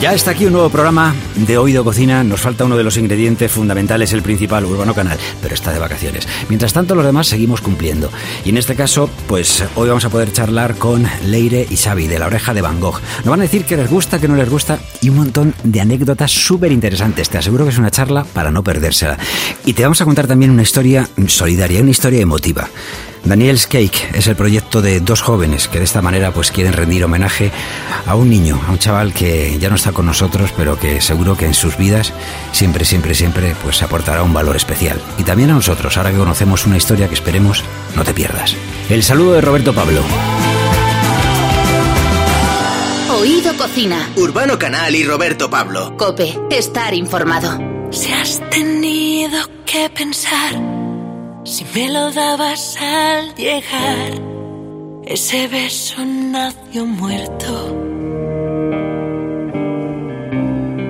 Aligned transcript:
Ya 0.00 0.14
está 0.14 0.30
aquí 0.30 0.46
un 0.46 0.52
nuevo 0.52 0.70
programa 0.70 1.12
de 1.34 1.58
Oído 1.58 1.82
Cocina. 1.82 2.22
Nos 2.22 2.40
falta 2.40 2.64
uno 2.64 2.76
de 2.76 2.84
los 2.84 2.96
ingredientes 2.96 3.50
fundamentales, 3.50 4.12
el 4.12 4.22
principal, 4.22 4.64
Urbano 4.64 4.94
Canal, 4.94 5.18
pero 5.42 5.56
está 5.56 5.72
de 5.72 5.80
vacaciones. 5.80 6.28
Mientras 6.48 6.72
tanto, 6.72 6.94
los 6.94 7.04
demás 7.04 7.26
seguimos 7.26 7.60
cumpliendo. 7.60 8.08
Y 8.44 8.50
en 8.50 8.58
este 8.58 8.76
caso, 8.76 9.10
pues 9.26 9.64
hoy 9.74 9.88
vamos 9.88 10.04
a 10.04 10.08
poder 10.08 10.32
charlar 10.32 10.76
con 10.76 11.04
Leire 11.24 11.66
y 11.68 11.76
Xavi 11.76 12.06
de 12.06 12.20
La 12.20 12.26
Oreja 12.26 12.54
de 12.54 12.62
Van 12.62 12.78
Gogh. 12.78 13.00
Nos 13.18 13.26
van 13.26 13.40
a 13.40 13.42
decir 13.42 13.64
que 13.64 13.76
les 13.76 13.90
gusta, 13.90 14.20
que 14.20 14.28
no 14.28 14.36
les 14.36 14.48
gusta 14.48 14.78
y 15.00 15.08
un 15.08 15.16
montón 15.16 15.52
de 15.64 15.80
anécdotas 15.80 16.30
súper 16.30 16.70
interesantes. 16.70 17.28
Te 17.28 17.38
aseguro 17.38 17.64
que 17.64 17.70
es 17.70 17.78
una 17.78 17.90
charla 17.90 18.22
para 18.22 18.52
no 18.52 18.62
perdérsela. 18.62 19.18
Y 19.64 19.72
te 19.72 19.82
vamos 19.82 20.00
a 20.00 20.04
contar 20.04 20.28
también 20.28 20.52
una 20.52 20.62
historia 20.62 21.08
solidaria, 21.26 21.80
una 21.80 21.90
historia 21.90 22.20
emotiva. 22.20 22.68
Daniel's 23.24 23.66
Cake 23.66 24.10
es 24.14 24.26
el 24.26 24.36
proyecto 24.36 24.82
de 24.82 25.00
dos 25.00 25.20
jóvenes 25.20 25.68
que 25.68 25.78
de 25.78 25.84
esta 25.84 26.02
manera 26.02 26.32
pues 26.32 26.50
quieren 26.50 26.72
rendir 26.72 27.04
homenaje 27.04 27.50
a 28.06 28.14
un 28.14 28.30
niño, 28.30 28.60
a 28.66 28.70
un 28.70 28.78
chaval 28.78 29.12
que 29.12 29.58
ya 29.58 29.68
no 29.68 29.76
está 29.76 29.92
con 29.92 30.06
nosotros, 30.06 30.52
pero 30.56 30.78
que 30.78 31.00
seguro 31.00 31.36
que 31.36 31.46
en 31.46 31.54
sus 31.54 31.76
vidas 31.76 32.12
siempre, 32.52 32.84
siempre, 32.84 33.14
siempre 33.14 33.54
pues 33.62 33.82
aportará 33.82 34.22
un 34.22 34.32
valor 34.32 34.56
especial. 34.56 35.00
Y 35.18 35.24
también 35.24 35.50
a 35.50 35.54
nosotros, 35.54 35.96
ahora 35.96 36.10
que 36.10 36.18
conocemos 36.18 36.66
una 36.66 36.76
historia 36.76 37.08
que 37.08 37.14
esperemos 37.14 37.64
no 37.96 38.04
te 38.04 38.14
pierdas. 38.14 38.54
El 38.88 39.02
saludo 39.02 39.34
de 39.34 39.40
Roberto 39.40 39.74
Pablo. 39.74 40.02
Oído 43.10 43.56
Cocina. 43.56 44.08
Urbano 44.16 44.58
Canal 44.58 44.94
y 44.94 45.04
Roberto 45.04 45.50
Pablo. 45.50 45.96
Cope, 45.96 46.38
estar 46.50 46.94
informado. 46.94 47.58
Si 47.90 48.12
has 48.12 48.40
tenido 48.50 49.38
que 49.66 49.90
pensar 49.90 50.77
si 51.48 51.64
me 51.74 51.88
lo 51.88 52.10
dabas 52.10 52.76
al 52.76 53.34
llegar, 53.34 54.10
ese 55.06 55.48
beso 55.48 56.04
nació 56.04 56.84
muerto. 56.84 57.52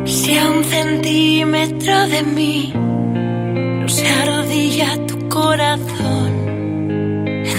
Si 0.05 0.37
a 0.37 0.50
un 0.50 0.65
centímetro 0.65 2.09
de 2.09 2.23
mí 2.25 2.73
no 2.75 3.89
se 3.89 4.09
arrodilla 4.09 5.06
tu 5.06 5.28
corazón, 5.28 6.31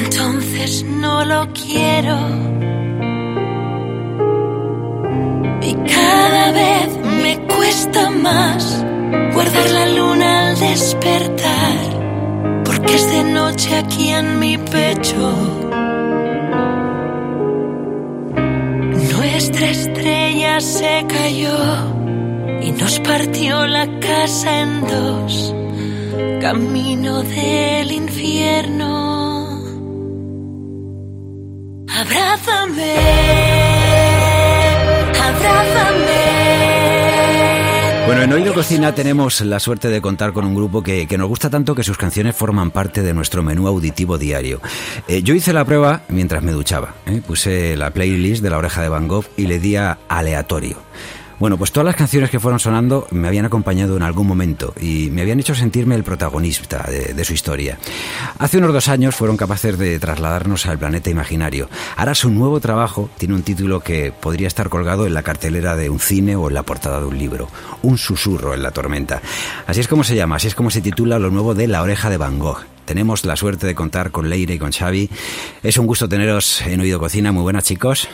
entonces 0.03 0.83
no 0.83 1.23
lo 1.23 1.47
quiero. 1.53 2.17
Y 5.61 5.73
cada 5.95 6.51
vez 6.51 6.97
me 7.23 7.47
cuesta 7.47 8.09
más 8.09 8.85
guardar 9.33 9.69
la 9.69 9.85
luna 9.87 10.49
al 10.49 10.59
despertar 10.59 11.38
porque 12.89 12.95
es 12.95 13.11
de 13.11 13.23
noche 13.23 13.75
aquí 13.77 14.09
en 14.09 14.39
mi 14.39 14.57
pecho. 14.57 15.31
Nuestra 19.13 19.69
estrella 19.69 20.59
se 20.59 21.05
cayó 21.07 21.57
y 22.61 22.71
nos 22.71 22.99
partió 22.99 23.67
la 23.67 23.87
casa 23.99 24.61
en 24.61 24.81
dos, 24.81 25.55
camino 26.41 27.21
del 27.21 27.91
infierno. 27.91 28.89
Abrázame, 31.87 32.95
abrázame. 35.27 36.08
Bueno, 38.09 38.23
en 38.23 38.33
Oído 38.33 38.55
Cocina 38.55 38.95
tenemos 38.95 39.39
la 39.41 39.59
suerte 39.59 39.87
de 39.87 40.01
contar 40.01 40.33
con 40.33 40.43
un 40.43 40.55
grupo 40.55 40.81
que, 40.81 41.05
que, 41.05 41.15
nos 41.15 41.27
gusta 41.27 41.51
tanto 41.51 41.75
que 41.75 41.83
sus 41.83 41.95
canciones 41.95 42.35
forman 42.35 42.71
parte 42.71 43.03
de 43.03 43.13
nuestro 43.13 43.43
menú 43.43 43.67
auditivo 43.67 44.17
diario. 44.17 44.61
Eh, 45.07 45.21
yo 45.21 45.35
hice 45.35 45.53
la 45.53 45.63
prueba 45.63 46.01
mientras 46.07 46.41
me 46.41 46.51
duchaba. 46.51 46.95
¿eh? 47.05 47.21
Puse 47.21 47.77
la 47.77 47.91
playlist 47.91 48.41
de 48.41 48.49
La 48.49 48.57
Oreja 48.57 48.81
de 48.81 48.89
Van 48.89 49.07
Gogh 49.07 49.25
y 49.37 49.45
le 49.45 49.59
di 49.59 49.75
a 49.75 49.99
aleatorio. 50.07 50.77
Bueno, 51.39 51.57
pues 51.57 51.71
todas 51.71 51.85
las 51.85 51.95
canciones 51.95 52.29
que 52.29 52.39
fueron 52.39 52.59
sonando 52.59 53.07
me 53.11 53.29
habían 53.29 53.45
acompañado 53.45 53.95
en 53.95 54.03
algún 54.03 54.27
momento 54.27 54.73
y 54.79 55.09
me 55.09 55.21
habían 55.21 55.39
hecho 55.39 55.55
sentirme 55.55 55.95
el 55.95 56.03
protagonista 56.03 56.85
de, 56.89 57.23
su 57.23 57.33
historia. 57.33 57.79
Hace 58.39 58.57
unos 58.57 58.73
dos 58.73 58.89
años 58.89 59.15
fueron 59.15 59.37
capaces 59.37 59.77
de 59.77 59.99
trasladarnos 59.99 60.65
al 60.65 60.77
planeta 60.77 61.09
imaginario. 61.09 61.69
Ahora 61.95 62.13
su 62.13 62.29
nuevo 62.29 62.59
trabajo 62.59 63.09
tiene 63.17 63.35
un 63.35 63.43
título 63.43 63.79
que 63.79 64.11
podría 64.11 64.47
estar 64.47 64.67
colgado 64.67 65.07
en 65.07 65.13
la 65.13 65.23
cartelera 65.23 65.77
de 65.77 65.89
un 65.89 66.01
cine 66.01 66.35
o 66.35 66.49
en 66.49 66.55
la 66.55 66.63
portada 66.63 66.99
de 66.99 67.05
un 67.05 67.17
libro. 67.17 67.47
Un 67.83 67.97
susurro 67.97 68.53
en 68.53 68.61
la 68.61 68.71
tormenta. 68.71 69.21
Así 69.65 69.79
es 69.79 69.87
como 69.87 70.03
se 70.03 70.15
llama, 70.15 70.35
así 70.35 70.47
es 70.47 70.55
como 70.55 70.69
se 70.69 70.81
titula 70.81 71.19
lo 71.19 71.31
nuevo 71.31 71.55
de 71.55 71.67
La 71.67 71.81
Oreja 71.81 72.09
de 72.09 72.17
Van 72.17 72.37
Gogh. 72.37 72.65
Tenemos 72.83 73.23
la 73.23 73.37
suerte 73.37 73.65
de 73.65 73.75
contar 73.75 74.11
con 74.11 74.29
Leire 74.29 74.55
y 74.55 74.59
con 74.59 74.73
Xavi. 74.73 75.09
Es 75.63 75.77
un 75.77 75.87
gusto 75.87 76.09
teneros 76.09 76.61
en 76.63 76.81
Oído 76.81 76.99
Cocina. 76.99 77.31
Muy 77.31 77.43
buenas, 77.43 77.63
chicos. 77.63 78.09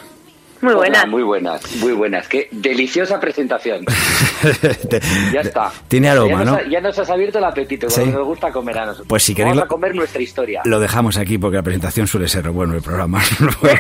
Muy 0.62 0.74
buenas. 0.74 1.04
Hola, 1.04 1.12
muy 1.12 1.24
buenas, 1.24 1.76
muy 1.78 1.92
buenas. 1.94 2.28
Qué 2.28 2.48
deliciosa 2.52 3.20
presentación. 3.20 3.86
ya 5.34 5.42
está. 5.42 5.72
Tiene 5.88 6.10
aroma, 6.10 6.40
ya 6.40 6.46
¿no? 6.46 6.54
Ha, 6.56 6.70
ya 6.70 6.82
nos 6.82 6.98
has 6.98 7.10
abierto 7.10 7.40
el 7.40 7.44
apetito, 7.44 7.90
¿Sí? 7.90 8.06
nos 8.06 8.26
gusta 8.26 8.52
comer 8.52 8.78
a 8.80 8.86
nosotros. 8.86 9.08
Pues 9.08 9.24
si 9.24 9.36
queréis 9.36 9.56
Vamos 9.56 9.66
a 9.66 9.68
comer 9.68 9.96
nuestra 9.96 10.22
historia. 10.22 10.62
Lo 10.66 10.80
dejamos 10.80 11.18
aquí 11.18 11.38
porque 11.38 11.58
la 11.58 11.64
presentación 11.64 12.08
suele 12.08 12.28
ser 12.28 12.50
bueno 12.50 12.76
el 12.76 12.82
programa. 12.82 13.22
bueno, 13.60 13.80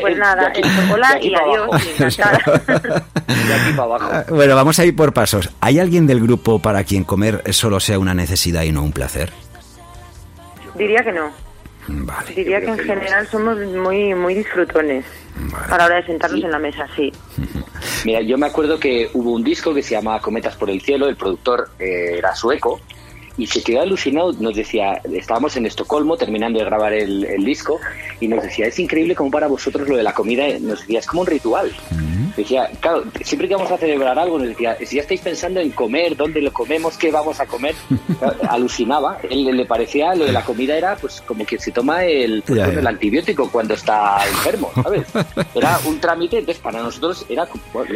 pues 0.00 0.16
nada, 0.16 0.48
aquí, 0.48 0.60
eso, 0.60 0.94
hola 0.94 1.18
y 1.20 1.34
adiós. 1.34 1.68
y 1.84 2.02
encantada. 2.02 2.38
De 3.26 3.54
aquí 3.54 3.72
para 3.76 3.82
abajo. 3.82 4.34
Bueno, 4.34 4.54
vamos 4.54 4.78
a 4.78 4.84
ir 4.84 4.94
por 4.94 5.12
pasos. 5.12 5.50
¿Hay 5.60 5.78
alguien 5.80 6.06
del 6.06 6.20
grupo 6.20 6.60
para 6.60 6.84
quien 6.84 7.04
comer 7.04 7.42
solo 7.52 7.80
sea 7.80 7.98
una 7.98 8.14
necesidad 8.14 8.62
y 8.62 8.72
no 8.72 8.82
un 8.82 8.92
placer? 8.92 9.32
Diría 10.76 11.02
que 11.02 11.12
no. 11.12 11.47
Vale. 11.88 12.34
Diría 12.34 12.60
que 12.60 12.66
en 12.68 12.78
general 12.78 13.26
somos 13.28 13.58
muy 13.58 14.14
muy 14.14 14.34
disfrutones 14.34 15.04
a 15.70 15.78
la 15.78 15.86
hora 15.86 15.96
de 15.96 16.04
sentarnos 16.04 16.40
Sí. 16.40 16.44
en 16.44 16.50
la 16.52 16.58
mesa, 16.58 16.86
sí. 16.94 17.10
Mira, 18.04 18.20
yo 18.20 18.36
me 18.38 18.46
acuerdo 18.46 18.78
que 18.78 19.08
hubo 19.14 19.32
un 19.32 19.42
disco 19.42 19.72
que 19.74 19.82
se 19.82 19.94
llamaba 19.94 20.20
Cometas 20.20 20.54
por 20.56 20.68
el 20.70 20.80
Cielo, 20.80 21.08
el 21.08 21.16
productor 21.16 21.70
eh, 21.78 22.16
era 22.18 22.34
sueco, 22.34 22.80
y 23.38 23.46
se 23.46 23.62
quedó 23.62 23.80
alucinado, 23.80 24.32
nos 24.32 24.56
decía, 24.56 25.00
estábamos 25.12 25.56
en 25.56 25.64
Estocolmo 25.64 26.16
terminando 26.16 26.58
de 26.58 26.64
grabar 26.64 26.92
el, 26.92 27.24
el 27.24 27.44
disco, 27.44 27.80
y 28.20 28.26
nos 28.26 28.42
decía, 28.42 28.66
es 28.66 28.78
increíble 28.80 29.14
como 29.14 29.30
para 29.30 29.46
vosotros 29.46 29.88
lo 29.88 29.96
de 29.96 30.02
la 30.02 30.12
comida, 30.12 30.44
nos 30.60 30.80
decía, 30.80 30.98
es 30.98 31.06
como 31.06 31.22
un 31.22 31.28
ritual. 31.28 31.72
Decía, 32.36 32.70
claro, 32.80 33.04
siempre 33.22 33.48
que 33.48 33.54
vamos 33.54 33.70
a 33.70 33.78
celebrar 33.78 34.18
algo, 34.18 34.38
nos 34.38 34.48
decía, 34.48 34.76
si 34.84 34.96
ya 34.96 35.02
estáis 35.02 35.20
pensando 35.20 35.60
en 35.60 35.70
comer, 35.70 36.16
dónde 36.16 36.40
lo 36.42 36.52
comemos, 36.52 36.96
qué 36.96 37.10
vamos 37.10 37.40
a 37.40 37.46
comer, 37.46 37.74
alucinaba, 38.48 39.18
él 39.28 39.44
le 39.44 39.64
parecía, 39.66 40.14
lo 40.14 40.24
de 40.24 40.32
la 40.32 40.44
comida 40.44 40.76
era 40.76 40.96
pues 40.96 41.20
como 41.20 41.46
que 41.46 41.58
se 41.58 41.70
toma 41.70 42.04
el, 42.04 42.42
pues, 42.42 42.76
el 42.76 42.86
antibiótico 42.86 43.50
cuando 43.50 43.74
está 43.74 44.18
enfermo, 44.26 44.70
¿sabes? 44.82 45.06
Era 45.54 45.78
un 45.86 46.00
trámite, 46.00 46.38
entonces 46.38 46.62
para 46.62 46.82
nosotros 46.82 47.24
era 47.28 47.48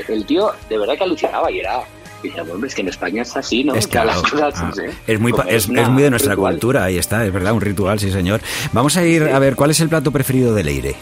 el 0.09 0.25
tío 0.25 0.53
de 0.69 0.79
verdad 0.79 0.97
que 0.97 1.05
alucinaba 1.05 1.51
y 1.51 1.61
era 1.61 1.83
y 2.23 2.31
bueno, 2.31 2.67
es 2.67 2.75
que 2.75 2.81
en 2.83 2.89
España 2.89 3.23
es 3.23 3.37
así, 3.37 3.65
¿no? 3.65 3.75
Es 3.75 3.87
claro. 3.87 4.09
las 4.11 4.23
cosas, 4.23 4.55
Ah, 4.57 4.73
sé, 4.75 4.91
es 5.07 5.21
muy, 5.21 5.33
es, 5.49 5.69
es 5.69 5.89
muy 5.89 6.03
de 6.03 6.11
nuestra 6.11 6.33
ritual. 6.35 6.53
cultura, 6.55 6.85
ahí 6.85 6.99
está, 6.99 7.25
es 7.25 7.33
verdad, 7.33 7.53
un 7.53 7.61
ritual, 7.61 7.99
sí 7.99 8.11
señor. 8.11 8.41
Vamos 8.73 8.97
a 8.97 9.05
ir 9.05 9.23
a 9.25 9.39
ver, 9.39 9.57
¿cuál 9.57 9.71
es 9.71 9.81
el 9.81 9.89
plato 9.89 10.11
preferido 10.13 10.55
de 10.55 10.65
Leire? 10.65 10.95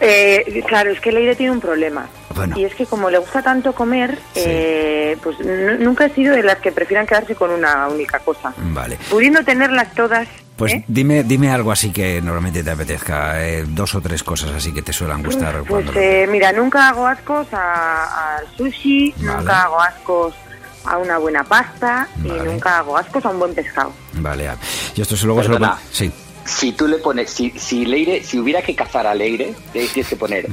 Eh, 0.00 0.62
claro, 0.68 0.90
es 0.92 1.00
que 1.00 1.10
Leire 1.10 1.34
tiene 1.34 1.50
un 1.52 1.60
problema. 1.60 2.08
Bueno. 2.34 2.56
Y 2.56 2.64
es 2.64 2.74
que 2.74 2.86
como 2.86 3.10
le 3.10 3.18
gusta 3.18 3.42
tanto 3.42 3.72
comer, 3.72 4.16
Sí. 4.32 4.42
eh, 4.46 5.16
pues 5.22 5.36
nunca 5.80 6.06
he 6.06 6.10
sido 6.14 6.34
de 6.36 6.44
las 6.44 6.58
que 6.58 6.70
prefieran 6.70 7.04
quedarse 7.06 7.34
con 7.34 7.50
una 7.50 7.88
única 7.88 8.20
cosa. 8.20 8.52
Vale. 8.56 8.96
Pudiendo 9.10 9.42
tenerlas 9.44 9.92
todas, 9.94 10.28
Pues 10.58 10.72
¿eh? 10.74 10.84
dime, 10.88 11.22
dime 11.22 11.50
algo 11.50 11.70
así 11.72 11.90
que 11.90 12.20
normalmente 12.20 12.62
te 12.62 12.70
apetezca, 12.72 13.42
eh, 13.46 13.64
dos 13.66 13.94
o 13.94 14.00
tres 14.00 14.22
cosas 14.22 14.50
así 14.50 14.72
que 14.74 14.82
te 14.82 14.92
suelen 14.92 15.22
gustar. 15.22 15.54
Pues 15.60 15.68
cuando 15.68 15.92
lo- 15.92 16.00
eh, 16.00 16.26
mira, 16.28 16.52
nunca 16.52 16.88
hago 16.88 17.06
ascos 17.06 17.46
a- 17.52 18.36
al 18.38 18.46
sushi, 18.56 19.14
Vale. 19.18 19.38
nunca 19.38 19.62
hago 19.62 19.80
ascos 19.80 20.34
a 20.84 20.98
una 20.98 21.18
buena 21.18 21.44
pasta 21.44 22.08
Vale. 22.16 22.40
y 22.40 22.46
nunca 22.46 22.78
hago 22.78 22.96
ascos 22.96 23.24
a 23.24 23.30
un 23.30 23.38
buen 23.38 23.54
pescado. 23.54 23.92
Vale, 24.14 24.48
ah. 24.48 24.56
y 24.96 25.00
esto 25.00 25.14
luego 25.24 25.42
se 25.42 25.48
lo 25.48 25.58
pon- 25.58 25.70
Sí. 25.92 26.10
Si 26.44 26.72
tú 26.72 26.88
le 26.88 26.96
pones, 26.98 27.30
si, 27.30 27.50
si 27.58 27.84
Leire, 27.84 28.24
si 28.24 28.38
hubiera 28.38 28.60
que 28.62 28.74
cazar 28.74 29.06
a 29.06 29.14
Leire, 29.14 29.54
le 29.74 29.86
tienes 29.88 30.08
que 30.08 30.16
poner 30.16 30.48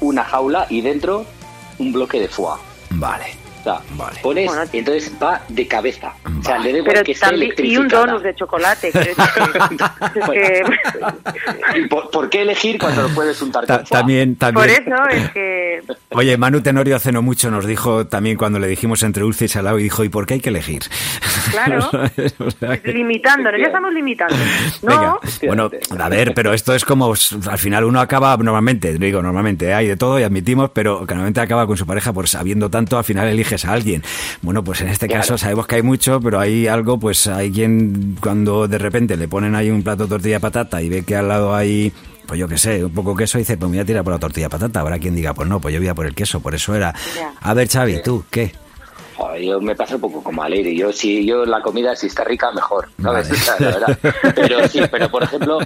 una 0.00 0.24
jaula 0.24 0.66
y 0.70 0.80
dentro 0.80 1.26
un 1.78 1.92
bloque 1.92 2.20
de 2.20 2.28
foie. 2.28 2.56
Vale. 2.90 3.24
Vale. 3.96 4.20
pones, 4.22 4.46
Bueno. 4.46 4.62
y 4.72 4.78
entonces 4.78 5.12
va 5.22 5.40
de 5.48 5.66
cabeza. 5.66 6.12
O 6.24 6.42
sea, 6.42 6.58
Vale. 6.58 6.72
le 6.72 6.82
Pero 6.82 7.02
que 7.04 7.14
también, 7.14 7.52
y 7.58 7.76
un 7.76 7.88
donut 7.88 8.22
de 8.22 8.34
chocolate. 8.34 8.90
quiero 8.90 9.06
decir 9.06 9.24
que- 9.34 10.20
es 10.20 10.60
que- 10.60 11.78
¿Y 11.80 11.86
por, 11.88 12.10
por 12.10 12.28
qué 12.30 12.42
elegir 12.42 12.78
cuando 12.78 13.02
lo 13.02 13.08
puedes 13.10 13.40
untar 13.42 13.66
Ta- 13.66 13.78
con 13.78 13.86
foie? 13.86 13.98
también, 13.98 14.34
por 14.36 14.38
también. 14.52 14.82
eso 14.86 15.08
es 15.10 15.30
que 15.30 15.82
Oye, 16.10 16.36
Manu 16.36 16.60
Tenorio 16.60 16.96
hace 16.96 17.10
no 17.12 17.22
mucho 17.22 17.50
nos 17.50 17.66
dijo 17.66 18.06
también 18.06 18.36
cuando 18.36 18.58
le 18.58 18.68
dijimos 18.68 19.02
entre 19.02 19.22
dulce 19.22 19.46
y 19.46 19.48
salado 19.48 19.78
y 19.78 19.82
dijo, 19.84 20.04
¿y 20.04 20.08
por 20.08 20.26
qué 20.26 20.34
hay 20.34 20.40
que 20.40 20.50
elegir? 20.50 20.82
Claro. 21.50 21.88
O 22.38 22.50
sea 22.50 22.78
que- 22.78 22.92
limitándonos, 22.92 23.60
ya 23.60 23.66
estamos 23.66 23.92
limitando. 23.92 24.34
Venga, 24.82 25.00
No, 25.02 25.20
bueno, 25.46 25.70
a 25.98 26.08
ver, 26.08 26.32
pero 26.34 26.52
esto 26.52 26.74
es 26.74 26.84
como, 26.84 27.12
al 27.12 27.58
final 27.58 27.84
uno 27.84 28.00
acaba, 28.00 28.36
normalmente, 28.36 28.96
digo 28.98 29.22
normalmente, 29.22 29.72
hay 29.74 29.88
de 29.88 29.96
todo 29.96 30.18
y 30.18 30.22
admitimos, 30.22 30.70
pero 30.70 31.00
que 31.06 31.14
normalmente 31.14 31.40
acaba 31.40 31.66
con 31.66 31.76
su 31.76 31.86
pareja, 31.86 32.12
pues 32.12 32.30
sabiendo 32.30 32.70
tanto, 32.70 32.96
al 32.98 33.04
final 33.04 33.28
elige 33.28 33.53
a 33.64 33.72
alguien. 33.72 34.02
Bueno, 34.42 34.64
pues 34.64 34.80
en 34.80 34.88
este 34.88 35.06
Claro. 35.06 35.22
caso 35.22 35.38
sabemos 35.38 35.66
que 35.66 35.76
hay 35.76 35.82
mucho, 35.82 36.20
pero 36.20 36.40
hay 36.40 36.66
algo, 36.66 36.98
pues 36.98 37.26
hay 37.26 37.52
quien 37.52 38.16
cuando 38.20 38.66
de 38.66 38.78
repente 38.78 39.16
le 39.16 39.28
ponen 39.28 39.54
ahí 39.54 39.70
un 39.70 39.82
plato 39.82 40.04
de 40.04 40.08
tortilla 40.08 40.36
de 40.36 40.40
patata 40.40 40.82
y 40.82 40.88
ve 40.88 41.02
que 41.02 41.14
al 41.16 41.28
lado 41.28 41.54
hay 41.54 41.92
pues 42.26 42.40
yo 42.40 42.48
qué 42.48 42.56
sé, 42.56 42.82
un 42.82 42.90
poco 42.92 43.14
queso, 43.14 43.36
y 43.36 43.42
dice, 43.42 43.58
pues 43.58 43.70
me 43.70 43.76
voy 43.76 43.82
a 43.82 43.84
tirar 43.84 44.02
por 44.02 44.14
la 44.14 44.18
tortilla 44.18 44.48
patata. 44.48 44.80
Habrá 44.80 44.98
quien 44.98 45.14
diga, 45.14 45.34
pues 45.34 45.46
no, 45.46 45.60
pues 45.60 45.74
yo 45.74 45.80
voy 45.80 45.88
a 45.88 45.94
por 45.94 46.06
el 46.06 46.14
queso, 46.14 46.40
por 46.40 46.54
eso 46.54 46.74
era. 46.74 46.94
A 47.42 47.52
ver, 47.52 47.68
Xavi, 47.68 48.00
¿tú 48.02 48.24
qué? 48.30 48.50
Yo 49.40 49.60
me 49.60 49.74
pasa 49.74 49.94
un 49.96 50.00
poco 50.00 50.22
como 50.22 50.42
a 50.42 50.48
Leire. 50.48 50.74
Yo, 50.74 50.92
si 50.92 51.24
yo 51.26 51.44
la 51.44 51.60
comida, 51.62 51.94
si 51.96 52.06
está 52.08 52.24
rica, 52.24 52.50
mejor. 52.52 52.88
¿sabes? 53.02 53.28
Vale. 53.28 53.40
O 53.40 53.44
sea, 53.44 53.56
la 53.58 53.66
verdad. 53.78 53.98
Pero 54.34 54.68
sí, 54.68 54.80
pero 54.90 55.10
por 55.10 55.22
ejemplo, 55.22 55.58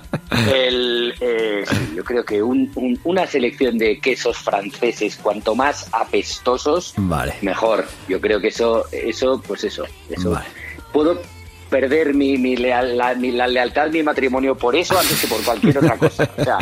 el, 0.53 1.15
eh, 1.21 1.65
sí, 1.69 1.93
yo 1.97 2.05
creo 2.05 2.25
que 2.25 2.43
un- 2.43 2.71
un- 2.75 2.99
una 3.05 3.27
selección 3.27 3.79
de 3.79 3.99
quesos 4.01 4.37
franceses, 4.39 5.17
cuanto 5.17 5.55
más 5.55 5.89
apestosos, 5.93 6.95
Vale. 6.97 7.35
mejor. 7.43 7.87
Yo 8.09 8.21
creo 8.21 8.41
que 8.41 8.49
eso, 8.49 8.85
eso, 8.93 9.43
pues 9.47 9.65
eso, 9.65 9.85
eso. 10.11 10.31
Vale. 10.31 10.47
Puedo 10.93 11.21
perder 11.71 12.15
mi, 12.15 12.37
mi, 12.39 12.57
leal- 12.57 12.97
la, 12.97 13.15
mi- 13.15 13.33
la 13.33 13.47
lealtad, 13.47 13.89
mi 13.91 14.03
matrimonio 14.03 14.55
por 14.57 14.75
eso 14.77 14.99
antes 14.99 15.21
que 15.21 15.27
por 15.29 15.43
cualquier 15.45 15.79
otra 15.79 15.97
cosa. 15.97 16.29
O 16.37 16.45
sea. 16.45 16.59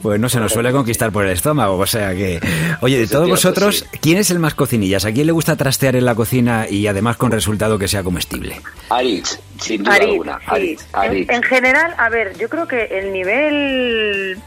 Pues 0.00 0.20
no 0.20 0.28
se 0.28 0.38
nos 0.40 0.52
suele 0.52 0.72
conquistar 0.72 1.10
por 1.12 1.24
el 1.24 1.32
estómago, 1.32 1.76
o 1.76 1.86
sea 1.86 2.14
que... 2.14 2.40
Oye, 2.80 2.98
de 2.98 3.06
todos 3.06 3.28
pues 3.28 3.42
vosotros, 3.42 3.86
sí. 3.90 3.98
¿quién 4.00 4.18
es 4.18 4.30
el 4.30 4.38
más 4.38 4.54
cocinillas? 4.54 5.04
¿A 5.04 5.12
quién 5.12 5.26
le 5.26 5.32
gusta 5.32 5.56
trastear 5.56 5.96
en 5.96 6.04
la 6.04 6.14
cocina 6.14 6.66
y 6.68 6.86
además 6.86 7.16
con 7.16 7.30
resultado 7.32 7.78
que 7.78 7.88
sea 7.88 8.02
comestible? 8.02 8.60
Aritz, 8.90 9.38
sin 9.60 9.82
duda 9.82 9.94
Aritz, 9.96 10.10
alguna. 10.10 10.38
sí. 10.38 10.44
Aritz, 10.46 10.86
Aritz. 10.92 11.28
En, 11.30 11.34
en 11.36 11.42
general, 11.42 11.94
a 11.98 12.08
ver, 12.08 12.36
yo 12.38 12.48
creo 12.48 12.66
que 12.68 12.84
el 12.84 13.12
nivel 13.12 14.38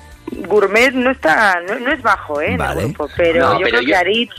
gourmet 0.47 0.91
no 0.93 1.11
está, 1.11 1.59
no, 1.67 1.77
no 1.79 1.91
es 1.91 2.01
bajo, 2.01 2.39
¿eh? 2.41 2.45
en 2.47 2.51
el 2.53 2.57
Vale. 2.57 2.83
grupo, 2.85 3.09
pero 3.17 3.39
No, 3.41 3.53
yo 3.59 3.65
pero 3.65 3.69
creo 3.69 3.81
yo- 3.81 3.87
que 3.87 3.95
Aritz 3.95 4.31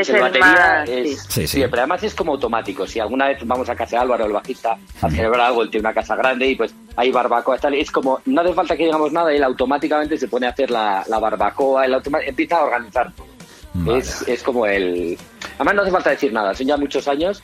Es 0.00 0.08
en 0.10 0.16
el 0.16 0.22
batería 0.22 0.46
más- 0.80 0.88
es... 0.88 1.20
sí. 1.22 1.28
Sí, 1.28 1.46
sí. 1.48 1.60
pero 1.68 1.78
además 1.82 2.02
es 2.02 2.14
como 2.14 2.32
automático. 2.32 2.86
Si 2.86 3.00
alguna 3.00 3.26
vez 3.28 3.38
vamos 3.44 3.68
a 3.68 3.74
casa 3.74 3.96
de 3.96 4.02
Álvaro, 4.02 4.26
el 4.26 4.32
bajista, 4.32 4.76
a 5.02 5.10
celebrar 5.10 5.40
algo, 5.48 5.62
él 5.62 5.70
tiene 5.70 5.86
una 5.88 5.94
casa 5.94 6.14
grande 6.16 6.46
y 6.46 6.54
pues 6.54 6.74
hay 6.96 7.10
barbacoa 7.10 7.58
tal, 7.58 7.74
es 7.74 7.90
como, 7.90 8.20
no 8.26 8.40
hace 8.40 8.52
falta 8.54 8.76
que 8.76 8.84
digamos 8.84 9.12
nada, 9.12 9.32
él 9.32 9.42
automáticamente 9.42 10.16
se 10.16 10.28
pone 10.28 10.46
a 10.46 10.50
hacer 10.50 10.70
la, 10.70 11.04
la 11.08 11.18
barbacoa, 11.18 11.84
él 11.86 11.94
automa- 11.94 12.22
empieza 12.24 12.58
a 12.58 12.64
organizar 12.64 13.12
todo. 13.14 13.26
Vale. 13.74 13.98
Es, 13.98 14.22
es 14.28 14.42
como 14.44 14.66
el... 14.66 15.18
Además 15.56 15.74
no 15.74 15.82
hace 15.82 15.90
falta 15.90 16.10
decir 16.10 16.32
nada, 16.32 16.54
son 16.54 16.66
ya 16.68 16.76
muchos 16.76 17.08
años 17.08 17.42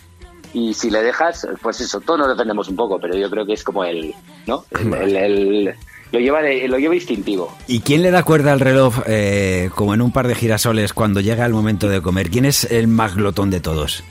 y 0.53 0.75
si 0.75 0.91
le 0.91 1.03
dejas, 1.03 1.47
pues 1.63 1.81
eso, 1.81 2.01
todos 2.01 2.21
nos 2.21 2.29
defendemos 2.29 2.69
un 2.69 2.77
poco, 2.77 2.99
pero 3.01 3.17
yo 3.17 3.29
creo 3.31 3.45
que 3.45 3.55
es 3.55 3.65
como 3.65 3.83
el... 3.85 4.15
¿no? 4.47 4.65
El- 4.71 4.95
el- 4.95 5.17
el- 5.17 5.75
lo, 6.13 6.19
lleva 6.19 6.43
de- 6.43 6.67
lo 6.69 6.79
lleva 6.79 6.95
instintivo. 6.95 7.57
¿Y 7.67 7.81
quién 7.81 8.03
le 8.03 8.11
da 8.11 8.23
cuerda 8.23 8.53
al 8.53 8.61
reloj 8.61 8.97
eh, 9.07 9.71
como 9.75 9.95
en 9.95 10.03
un 10.03 10.13
par 10.13 10.27
de 10.29 10.35
girasoles 10.35 10.93
cuando 10.93 11.21
llega 11.21 11.47
el 11.47 11.53
momento 11.53 11.89
de 11.89 12.03
comer? 12.03 12.31
¿Quién 12.31 12.45
es 12.45 12.65
el 12.65 12.89
más 12.89 13.15
glotón 13.15 13.51
de 13.51 13.61
todos? 13.61 14.03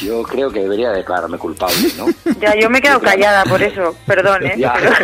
Yo 0.00 0.24
creo 0.24 0.50
que 0.50 0.60
debería 0.60 0.90
declararme 0.90 1.38
culpable, 1.38 1.76
¿no? 1.96 2.06
Ya, 2.40 2.58
yo 2.58 2.68
me 2.68 2.78
he 2.78 2.82
quedado 2.82 3.00
callada 3.00 3.44
por 3.44 3.62
eso, 3.62 3.94
perdón, 4.04 4.44
¿eh? 4.46 4.54
Ya. 4.58 4.74
Pero- 4.74 4.94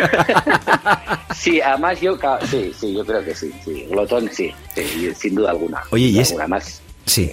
sí, 1.35 1.61
además 1.61 2.01
yo, 2.01 2.17
sí, 2.51 2.73
sí, 2.77 2.93
yo 2.93 3.05
creo 3.05 3.23
que 3.23 3.33
sí, 3.33 3.49
sí, 3.63 3.87
glotón 3.89 4.29
sí, 4.31 4.51
sí, 4.75 5.09
sin 5.15 5.35
duda 5.35 5.51
alguna. 5.51 5.81
Oye, 5.91 6.07
¿y 6.07 6.19
es- 6.19 6.35
Sí. 7.05 7.31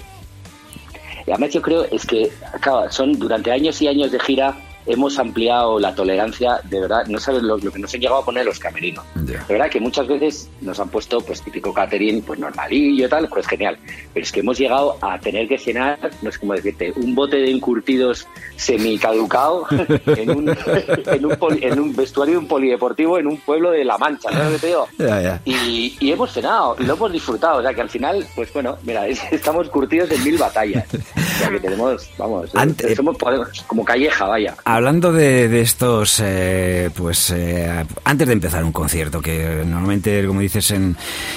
y 1.26 1.30
además 1.30 1.50
yo 1.52 1.60
creo 1.60 1.84
es 1.90 2.06
que, 2.06 2.30
claro, 2.60 2.90
son 2.92 3.18
durante 3.18 3.50
años 3.50 3.82
y 3.82 3.88
años 3.88 4.12
de 4.12 4.20
gira 4.20 4.56
hemos 4.86 5.18
ampliado 5.18 5.78
la 5.78 5.94
tolerancia, 5.94 6.60
de 6.64 6.80
verdad, 6.80 7.06
no 7.06 7.18
sabes 7.18 7.42
lo, 7.42 7.58
lo 7.58 7.70
que 7.72 7.78
nos 7.78 7.92
han 7.94 8.00
llegado 8.00 8.20
a 8.20 8.24
poner 8.24 8.44
los 8.44 8.58
camerinos. 8.58 9.04
Ya. 9.26 9.44
De 9.44 9.54
verdad 9.54 9.70
que 9.70 9.80
muchas 9.80 10.06
veces 10.06 10.48
nos 10.60 10.78
han 10.80 10.88
puesto 10.88 11.20
pues 11.20 11.42
típico 11.42 11.72
catering, 11.74 12.22
pues 12.22 12.38
normalillo 12.38 13.06
y 13.06 13.08
tal, 13.08 13.28
pues 13.28 13.46
genial. 13.46 13.78
Pero 14.14 14.24
es 14.24 14.32
que 14.32 14.40
hemos 14.40 14.58
llegado 14.58 14.96
a 15.00 15.18
tener 15.18 15.48
que 15.48 15.58
cenar, 15.58 15.98
no 16.22 16.30
sé 16.30 16.38
cómo 16.38 16.52
decirte, 16.54 16.92
un 16.96 17.14
bote 17.14 17.36
de 17.36 17.50
encurtidos 17.50 18.26
semicaducado 18.56 19.66
en 20.06 20.30
un, 20.30 20.48
en 21.06 21.26
un, 21.26 21.36
poli- 21.36 21.64
en 21.64 21.80
un 21.80 21.94
vestuario 21.96 22.34
de 22.34 22.38
un 22.38 22.48
polideportivo 22.48 23.18
en 23.18 23.26
un 23.26 23.38
pueblo 23.38 23.70
de 23.70 23.84
La 23.84 23.98
Mancha, 23.98 24.30
¿sabes 24.30 24.46
lo 24.46 24.52
que 24.52 24.58
te 24.58 24.66
digo? 24.68 24.88
Ya, 24.98 25.20
ya. 25.22 25.40
Y, 25.44 25.96
y 26.00 26.12
hemos 26.12 26.32
cenado 26.32 26.76
y 26.78 26.84
lo 26.84 26.94
hemos 26.94 27.12
disfrutado, 27.12 27.58
o 27.58 27.62
sea 27.62 27.72
que 27.74 27.80
al 27.80 27.90
final, 27.90 28.26
pues 28.34 28.52
bueno, 28.52 28.76
mira, 28.84 29.06
es- 29.06 29.22
estamos 29.30 29.68
curtidos 29.70 30.10
en 30.10 30.22
mil 30.24 30.38
batallas. 30.38 30.84
O 30.94 31.38
sea 31.38 31.50
que 31.50 31.60
tenemos, 31.60 32.08
vamos, 32.18 32.50
somos 32.94 33.16
como 33.66 33.84
calleja, 33.84 34.26
vaya. 34.26 34.54
Hablando 34.76 35.10
de, 35.10 35.48
de 35.48 35.62
estos, 35.62 36.20
eh, 36.22 36.90
pues 36.94 37.30
eh, 37.30 37.86
antes 38.04 38.26
de 38.26 38.34
empezar 38.34 38.62
un 38.62 38.72
concierto, 38.72 39.22
que 39.22 39.62
normalmente, 39.64 40.26
como 40.26 40.40
dices, 40.40 40.70
en, 40.70 40.94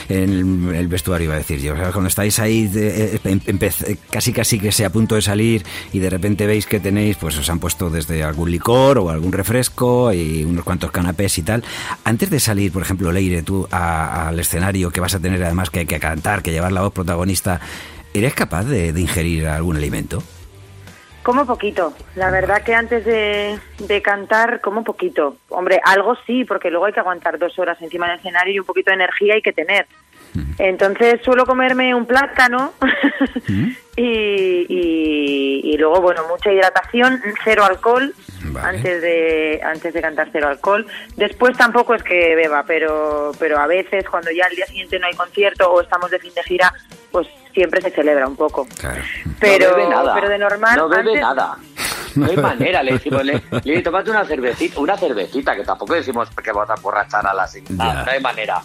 en 0.10 0.76
el 0.76 0.90
vestuario 0.90 1.24
iba 1.24 1.36
a 1.36 1.38
decir 1.38 1.62
yo, 1.62 1.74
cuando 1.94 2.10
estáis 2.10 2.38
ahí 2.40 2.68
de- 2.68 3.16
eh, 3.16 3.20
em- 3.24 3.40
empez- 3.48 3.98
casi 4.12 4.34
casi 4.34 4.60
que 4.60 4.74
sea 4.74 4.88
a 4.88 4.90
punto 4.90 5.16
de 5.16 5.22
salir 5.22 5.64
y 5.94 6.00
de 6.00 6.10
repente 6.10 6.46
veis 6.48 6.66
que 6.66 6.82
tenéis, 6.82 7.16
pues 7.16 7.38
os 7.38 7.50
han 7.50 7.60
puesto 7.60 7.90
desde 7.90 8.24
algún 8.26 8.52
licor 8.52 8.98
o 8.98 9.10
algún 9.10 9.32
refresco 9.32 10.12
y 10.12 10.44
unos 10.44 10.66
cuantos 10.66 10.92
canapés 10.92 11.38
y 11.38 11.44
tal. 11.44 11.64
Antes 12.04 12.30
de 12.30 12.42
salir, 12.42 12.74
por 12.74 12.82
ejemplo, 12.82 13.10
Leire, 13.10 13.42
tú 13.42 13.66
al 13.72 14.38
escenario 14.38 14.92
que 14.92 15.00
vas 15.00 15.16
a 15.16 15.20
tener 15.22 15.42
además 15.42 15.70
que, 15.70 15.86
que 15.86 15.98
cantar, 15.98 16.44
que 16.44 16.52
llevar 16.52 16.74
la 16.74 16.82
voz 16.82 16.92
protagonista, 16.92 17.62
¿eres 18.14 18.34
capaz 18.34 18.66
de 18.66 18.90
ingerir 19.00 19.48
algún 19.48 19.78
alimento? 19.78 20.22
Como 21.30 21.46
poquito. 21.46 21.94
La 22.16 22.32
verdad 22.32 22.64
que 22.64 22.74
antes 22.74 23.06
de, 23.06 24.02
cantar, 24.02 24.62
como 24.62 24.84
poquito. 24.84 25.38
Hombre, 25.50 25.80
algo 25.86 26.16
sí, 26.26 26.44
porque 26.44 26.72
luego 26.72 26.88
hay 26.88 26.94
que 26.94 27.02
aguantar 27.02 27.38
dos 27.38 27.60
horas 27.60 27.80
encima 27.84 28.10
del 28.10 28.18
escenario 28.18 28.56
y 28.56 28.60
un 28.60 28.66
poquito 28.66 28.90
de 28.90 28.96
energía 28.96 29.36
hay 29.36 29.44
que 29.44 29.54
tener. 29.54 29.86
Entonces 30.58 31.20
suelo 31.24 31.46
comerme 31.46 31.94
un 31.96 32.06
plátano 32.06 32.74
y, 33.96 34.66
y, 34.70 35.62
y 35.74 35.78
luego, 35.78 36.02
bueno, 36.02 36.22
mucha 36.30 36.52
hidratación, 36.52 37.22
cero 37.44 37.64
alcohol. 37.66 38.14
Vale. 38.52 38.78
Antes 38.78 39.02
de 39.02 39.62
antes 39.64 39.94
de 39.94 40.02
cantar 40.02 40.30
cero 40.32 40.48
alcohol. 40.48 40.86
Después 41.18 41.56
tampoco 41.58 41.94
es 41.94 42.02
que 42.04 42.36
beba, 42.36 42.64
pero 42.66 43.32
pero 43.38 43.60
a 43.60 43.68
veces 43.68 44.06
cuando 44.10 44.32
ya 44.32 44.46
al 44.46 44.56
día 44.56 44.66
siguiente 44.66 44.98
no 44.98 45.08
hay 45.08 45.14
concierto 45.14 45.70
o 45.70 45.82
estamos 45.82 46.10
de 46.10 46.20
fin 46.20 46.34
de 46.34 46.44
gira, 46.44 46.74
pues 47.12 47.28
siempre 47.54 47.82
se 47.82 47.92
celebra 47.92 48.28
un 48.28 48.36
poco. 48.38 48.68
Claro. 48.80 49.02
Pero 49.40 49.70
no 49.72 49.76
bebe 49.76 49.90
nada. 49.90 50.14
pero 50.16 50.30
de 50.30 50.38
normal 50.40 50.78
No 50.78 50.88
bebe 50.90 51.10
antes- 51.10 51.22
nada. 51.22 51.58
No 52.16 52.26
hay 52.26 52.38
manera, 52.52 52.84
le 52.84 52.94
decimos, 52.94 53.24
le, 53.24 53.42
le 53.64 53.82
tómate 53.82 54.10
una 54.12 54.26
cervecita, 54.26 54.80
una 54.80 54.98
cervecita, 54.98 55.56
que 55.56 55.64
tampoco 55.64 55.94
decimos 55.94 56.30
que 56.44 56.52
vamos 56.52 56.70
a 56.70 56.76
borrachar 56.76 57.26
a 57.28 57.34
la 57.34 57.48
Ya. 57.48 57.62
No, 57.70 57.94
no 58.06 58.12
hay 58.12 58.20
manera. 58.22 58.62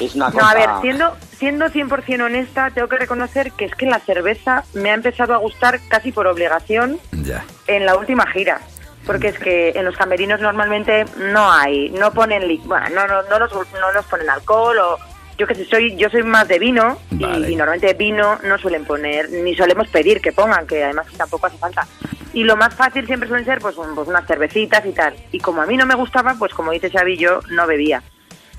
Es 0.00 0.14
una 0.14 0.26
No, 0.28 0.32
cosa... 0.34 0.50
a 0.50 0.54
ver, 0.54 0.68
siendo, 0.82 1.16
siendo 1.38 1.66
100% 1.66 2.22
honesta, 2.24 2.70
tengo 2.70 2.88
que 2.88 2.96
reconocer 2.98 3.52
que 3.52 3.64
es 3.66 3.74
que 3.74 3.86
la 3.86 3.98
cerveza 4.00 4.64
me 4.74 4.90
ha 4.90 4.94
empezado 4.94 5.34
a 5.34 5.38
gustar 5.38 5.80
casi 5.88 6.12
por 6.12 6.26
obligación 6.26 6.98
Ya. 7.12 7.44
en 7.66 7.86
la 7.86 7.96
última 7.96 8.26
gira. 8.26 8.60
Porque 9.06 9.28
es 9.28 9.38
que 9.38 9.70
en 9.70 9.84
los 9.84 9.96
camerinos 9.96 10.40
normalmente 10.40 11.04
no 11.18 11.50
hay, 11.52 11.90
no 11.90 12.12
ponen, 12.12 12.42
bueno, 12.64 12.88
no, 12.90 13.06
no, 13.06 13.22
no, 13.22 13.38
los, 13.38 13.52
no 13.52 13.92
los 13.92 14.04
ponen 14.06 14.28
alcohol 14.28 14.76
o 14.78 14.98
yo 15.38 15.46
que 15.46 15.54
sé, 15.54 15.64
soy, 15.66 15.96
yo 15.96 16.08
soy 16.10 16.22
más 16.22 16.46
de 16.48 16.58
vino 16.58 16.98
y- 17.10 17.16
Vale. 17.22 17.50
y, 17.50 17.56
normalmente 17.56 17.92
vino 17.94 18.38
no 18.44 18.58
suelen 18.58 18.84
poner, 18.84 19.30
ni 19.30 19.54
solemos 19.54 19.88
pedir 19.88 20.20
que 20.20 20.32
pongan, 20.32 20.66
que 20.66 20.82
además 20.84 21.06
tampoco 21.16 21.46
hace 21.46 21.58
falta. 21.58 21.86
Y 22.32 22.44
lo 22.44 22.56
más 22.56 22.74
fácil 22.74 23.06
siempre 23.06 23.28
suelen 23.28 23.44
ser 23.46 23.58
pues, 23.60 23.76
un- 23.76 23.94
pues 23.94 24.08
unas 24.08 24.26
cervecitas 24.26 24.84
y 24.84 24.92
tal. 24.92 25.14
Y 25.32 25.38
como 25.40 25.62
a 25.62 25.66
mí 25.66 25.76
no 25.76 25.86
me 25.86 25.94
gustaba, 25.94 26.34
pues 26.38 26.52
como 26.54 26.72
dice 26.72 26.90
Xavi, 26.90 27.16
yo 27.16 27.40
no 27.50 27.66
bebía. 27.66 28.02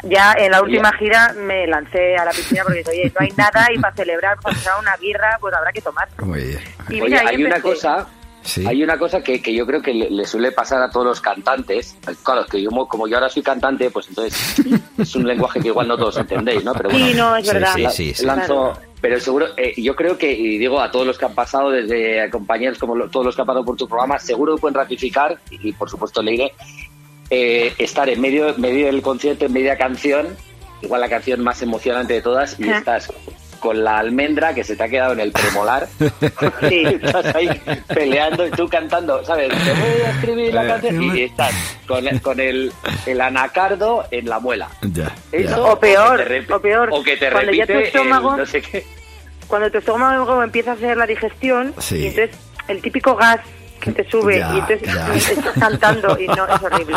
Ya 0.04 0.34
en 0.38 0.52
la 0.52 0.62
última 0.62 0.92
gira 0.94 1.34
me 1.36 1.66
lancé 1.66 2.16
a 2.18 2.26
la 2.26 2.32
piscina 2.32 2.62
porque 2.64 2.80
dije, 2.80 2.92
oye, 2.92 3.12
no 3.20 3.26
hay 3.26 3.32
nada 3.36 3.68
y 3.74 3.80
para 3.80 3.96
celebrar, 3.96 4.38
para 4.42 4.78
una 4.80 4.96
birra, 4.98 5.38
pues 5.42 5.54
habrá 5.56 5.72
que 5.72 5.82
tomar. 5.82 6.08
Y 6.90 7.02
mira, 7.02 7.22
hay 7.28 7.44
una 7.44 7.60
cosa... 7.60 8.08
Sí. 8.48 8.66
Hay 8.66 8.82
una 8.82 8.98
cosa 8.98 9.22
que, 9.22 9.42
que 9.42 9.54
yo 9.54 9.66
creo 9.66 9.82
que 9.82 9.94
le, 9.94 10.10
le 10.10 10.26
suele 10.26 10.54
pasar 10.54 10.82
a 10.82 10.90
todos 10.90 11.06
los 11.06 11.20
cantantes. 11.22 11.98
Claro, 12.24 12.46
que 12.46 12.62
yo, 12.62 12.72
mo- 12.72 12.88
como 12.88 13.06
yo 13.08 13.18
ahora 13.18 13.28
soy 13.30 13.44
cantante, 13.44 13.90
pues 13.92 14.08
entonces 14.08 14.56
es 14.98 15.16
un 15.16 15.28
lenguaje 15.28 15.60
que 15.60 15.68
igual 15.68 15.88
no 15.88 15.98
todos 15.98 16.16
entendéis, 16.18 16.64
¿no? 16.64 16.74
Pero 16.74 16.90
bueno, 16.90 17.06
Sí, 17.08 17.14
no, 17.14 17.36
es 17.36 17.54
verdad. 17.54 17.74
sí, 17.76 17.82
la- 17.82 17.90
sí, 17.92 18.14
sí. 18.14 18.26
lanzo- 18.26 18.46
Claro. 18.74 18.78
pero 19.02 19.20
seguro, 19.20 19.48
eh, 19.58 19.74
yo 19.76 19.96
creo 19.98 20.18
que, 20.18 20.32
y 20.32 20.58
digo 20.58 20.80
a 20.80 20.90
todos 20.90 21.06
los 21.06 21.18
que 21.18 21.26
han 21.26 21.36
pasado, 21.36 21.72
desde 21.72 22.30
compañeros 22.30 22.78
como 22.80 22.96
lo- 22.96 23.10
todos 23.10 23.26
los 23.26 23.36
que 23.36 23.42
han 23.42 23.48
pasado 23.48 23.66
por 23.66 23.76
tu 23.76 23.88
programa, 23.88 24.18
seguro 24.18 24.56
que 24.56 24.62
pueden 24.62 24.76
ratificar, 24.76 25.38
y 25.52 25.74
por 25.74 25.90
supuesto 25.90 26.22
Leire, 26.24 26.54
eh, 27.30 27.74
estar 27.78 28.08
en 28.10 28.22
medio, 28.22 28.54
medio 28.58 28.86
del 28.86 29.02
concierto, 29.02 29.46
en 29.46 29.54
media 29.54 29.78
canción, 29.78 30.28
igual 30.82 31.02
la 31.02 31.10
canción 31.10 31.42
más 31.44 31.62
emocionante 31.62 32.14
de 32.14 32.22
todas, 32.22 32.58
y 32.60 32.70
estás 32.70 33.12
con 33.68 33.84
la 33.84 33.98
almendra 33.98 34.54
que 34.54 34.64
se 34.64 34.78
te 34.78 34.84
ha 34.84 34.88
quedado 34.88 35.12
en 35.12 35.20
el 35.20 35.32
premolar. 35.34 35.88
Sí. 36.70 36.84
estás 37.04 37.36
ahí 37.36 37.50
peleando 37.94 38.48
y 38.48 38.52
tú 38.52 38.68
cantando, 38.70 39.24
¿sabes? 39.26 39.50
Te 39.50 39.56
voy 39.74 40.02
a 40.06 40.10
escribir 40.12 40.54
la 40.54 40.68
canción 40.68 41.18
y 41.18 41.22
estás 41.24 41.54
con, 41.86 42.06
con 42.20 42.40
el, 42.40 42.72
el 43.06 43.20
anacardo 43.22 44.06
en 44.12 44.30
la 44.30 44.40
muela. 44.40 44.70
Ya. 44.82 45.14
Eso, 45.34 45.66
O 45.74 45.80
peor, 45.80 46.26
o 46.50 46.60
peor, 46.62 46.90
O 46.94 47.04
que 47.04 47.18
te 47.18 47.30
cuando 47.30 47.52
ya 47.52 47.66
tu 47.66 47.74
repite 47.74 47.98
el 47.98 48.04
estómago- 48.06 48.38
no 48.38 48.46
sé 48.46 48.62
qué. 48.62 48.86
Cuando 49.48 49.70
tu 49.70 49.78
estómago 49.80 50.42
empieza 50.44 50.72
a 50.72 50.74
hacer 50.76 50.96
la 50.96 51.06
digestión 51.06 51.74
Sí. 51.80 51.98
y 51.98 52.08
entonces 52.08 52.38
el 52.70 52.82
típico 52.82 53.16
gas 53.16 53.40
que 53.80 53.92
te 53.92 54.10
sube 54.10 54.40
Ya, 54.40 54.54
y 54.56 54.60
entonces 54.60 54.82
ya. 54.94 55.14
estás 55.16 55.54
cantando 55.60 56.18
y 56.20 56.28
no 56.28 56.46
es 56.48 56.62
horrible. 56.62 56.96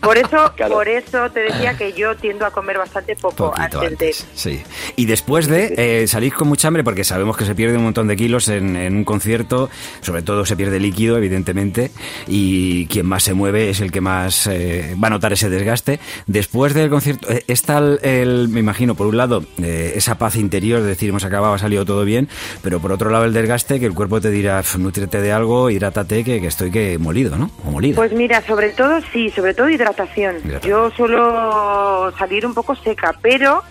Por 0.00 0.16
eso, 0.18 0.52
Claro. 0.56 0.74
por 0.74 0.88
eso 0.88 1.30
te 1.30 1.40
decía 1.40 1.76
que 1.76 1.92
yo 1.92 2.14
tiendo 2.16 2.44
a 2.46 2.50
comer 2.50 2.78
bastante 2.78 3.16
poco 3.16 3.52
antes, 3.56 3.80
antes, 3.82 4.26
sí. 4.34 4.62
Y 4.96 5.06
después 5.06 5.46
de 5.48 5.74
eh, 5.76 6.06
salís 6.06 6.34
con 6.34 6.48
mucha 6.48 6.68
hambre, 6.68 6.84
porque 6.84 7.04
sabemos 7.04 7.36
que 7.36 7.44
se 7.44 7.54
pierde 7.54 7.76
un 7.76 7.84
montón 7.84 8.06
de 8.08 8.16
kilos 8.16 8.48
en, 8.48 8.76
en 8.76 8.96
un 8.96 9.04
concierto, 9.04 9.70
sobre 10.00 10.22
todo 10.22 10.44
se 10.46 10.56
pierde 10.56 10.80
líquido, 10.80 11.16
evidentemente, 11.16 11.90
y 12.26 12.86
quien 12.86 13.06
más 13.06 13.22
se 13.22 13.34
mueve 13.34 13.70
es 13.70 13.80
el 13.80 13.90
que 13.92 14.00
más 14.00 14.46
eh, 14.46 14.94
va 15.02 15.08
a 15.08 15.10
notar 15.10 15.32
ese 15.32 15.48
desgaste. 15.50 16.00
Después 16.26 16.74
del 16.74 16.90
concierto, 16.90 17.30
eh, 17.30 17.44
está 17.48 17.78
el, 17.78 17.98
el- 18.02 18.48
me 18.48 18.60
imagino, 18.60 18.94
por 18.94 19.06
un 19.06 19.16
lado, 19.16 19.44
eh, 19.62 19.92
esa 19.96 20.16
paz 20.16 20.36
interior, 20.36 20.80
de 20.82 20.88
decir, 20.88 21.08
hemos 21.08 21.24
acabado, 21.24 21.54
ha 21.54 21.58
salido 21.58 21.84
todo 21.84 22.04
bien, 22.04 22.28
pero 22.62 22.80
por 22.80 22.92
otro 22.92 23.10
lado 23.10 23.24
el 23.24 23.32
desgaste, 23.32 23.80
que 23.80 23.86
el 23.86 23.94
cuerpo 23.94 24.20
te 24.20 24.30
dirá, 24.30 24.58
"Pf, 24.58 24.78
nútrete 24.78 25.20
de 25.20 25.32
algo, 25.32 25.70
hidrátate, 25.70 26.13
que, 26.22 26.40
que 26.40 26.46
estoy 26.46 26.70
que 26.70 26.98
molido, 26.98 27.36
¿no? 27.36 27.50
O 27.66 27.70
molida. 27.70 27.96
Pues 27.96 28.12
mira, 28.12 28.42
sobre 28.42 28.68
todo 28.70 29.00
sí, 29.12 29.30
sobre 29.30 29.54
todo 29.54 29.68
hidratación. 29.70 30.36
Hidratación. 30.44 30.70
Yo 30.70 30.90
suelo 30.90 32.12
salir 32.18 32.44
un 32.46 32.54
poco 32.54 32.76
seca, 32.76 33.14
pero 33.22 33.62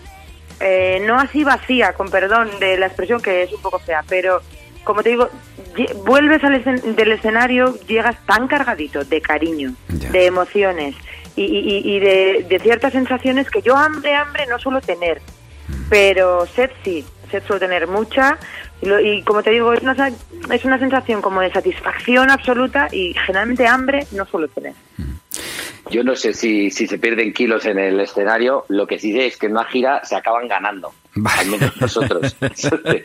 eh, 0.60 1.02
no 1.06 1.18
así 1.18 1.44
vacía, 1.44 1.92
con 1.94 2.10
perdón 2.10 2.50
de 2.60 2.76
la 2.76 2.86
expresión 2.86 3.20
que 3.22 3.42
es 3.44 3.52
un 3.52 3.62
poco 3.62 3.78
fea, 3.78 4.02
pero 4.08 4.42
como 4.82 5.02
te 5.02 5.10
digo, 5.10 5.30
vuelves 6.04 6.44
al 6.44 6.62
escen- 6.62 6.94
del 6.94 7.12
escenario, 7.12 7.74
llegas 7.86 8.16
tan 8.26 8.46
cargadito 8.48 9.02
de 9.04 9.20
cariño, 9.22 9.72
Ya. 9.88 10.10
de 10.10 10.26
emociones 10.26 10.94
y, 11.36 11.42
y- 11.44 11.96
y 11.96 11.98
de, 12.00 12.46
de 12.48 12.58
ciertas 12.60 12.92
sensaciones 12.92 13.48
que 13.48 13.62
yo 13.62 13.76
hambre, 13.76 14.14
hambre 14.14 14.44
no 14.46 14.58
suelo 14.58 14.80
tener, 14.82 15.22
pero 15.88 16.46
sed 16.46 16.70
sí, 16.84 17.04
sed 17.30 17.42
suelo 17.46 17.60
tener 17.60 17.86
mucha 17.88 18.36
y, 18.82 18.86
lo- 18.86 19.00
y 19.00 19.22
como 19.22 19.42
te 19.42 19.50
digo, 19.50 19.72
es 19.72 19.82
una, 19.82 20.08
es 20.52 20.64
una 20.64 20.78
sensación 20.78 21.20
como 21.22 21.40
de 21.40 21.50
satisfacción 21.52 22.30
absoluta 22.30 22.88
y 22.92 23.14
generalmente 23.26 23.66
hambre 23.66 24.06
no 24.12 24.24
suelo 24.26 24.48
tener. 24.48 24.72
Yo 25.90 26.02
no 26.02 26.16
sé 26.16 26.32
si, 26.32 26.70
si 26.70 26.86
se 26.86 26.98
pierden 26.98 27.32
kilos 27.32 27.66
en 27.66 27.78
el 27.78 28.00
escenario, 28.00 28.64
lo 28.68 28.86
que 28.86 28.98
sí 28.98 29.12
sé 29.12 29.26
es 29.26 29.36
que 29.36 29.46
en 29.46 29.52
una 29.52 29.64
gira 29.64 30.02
se 30.04 30.16
acaban 30.16 30.48
ganando, 30.48 30.92
Vale. 31.14 31.40
al 31.42 31.46
menos 31.48 31.76
nosotros. 31.80 32.34
Eso 32.56 32.78
te, 32.78 33.02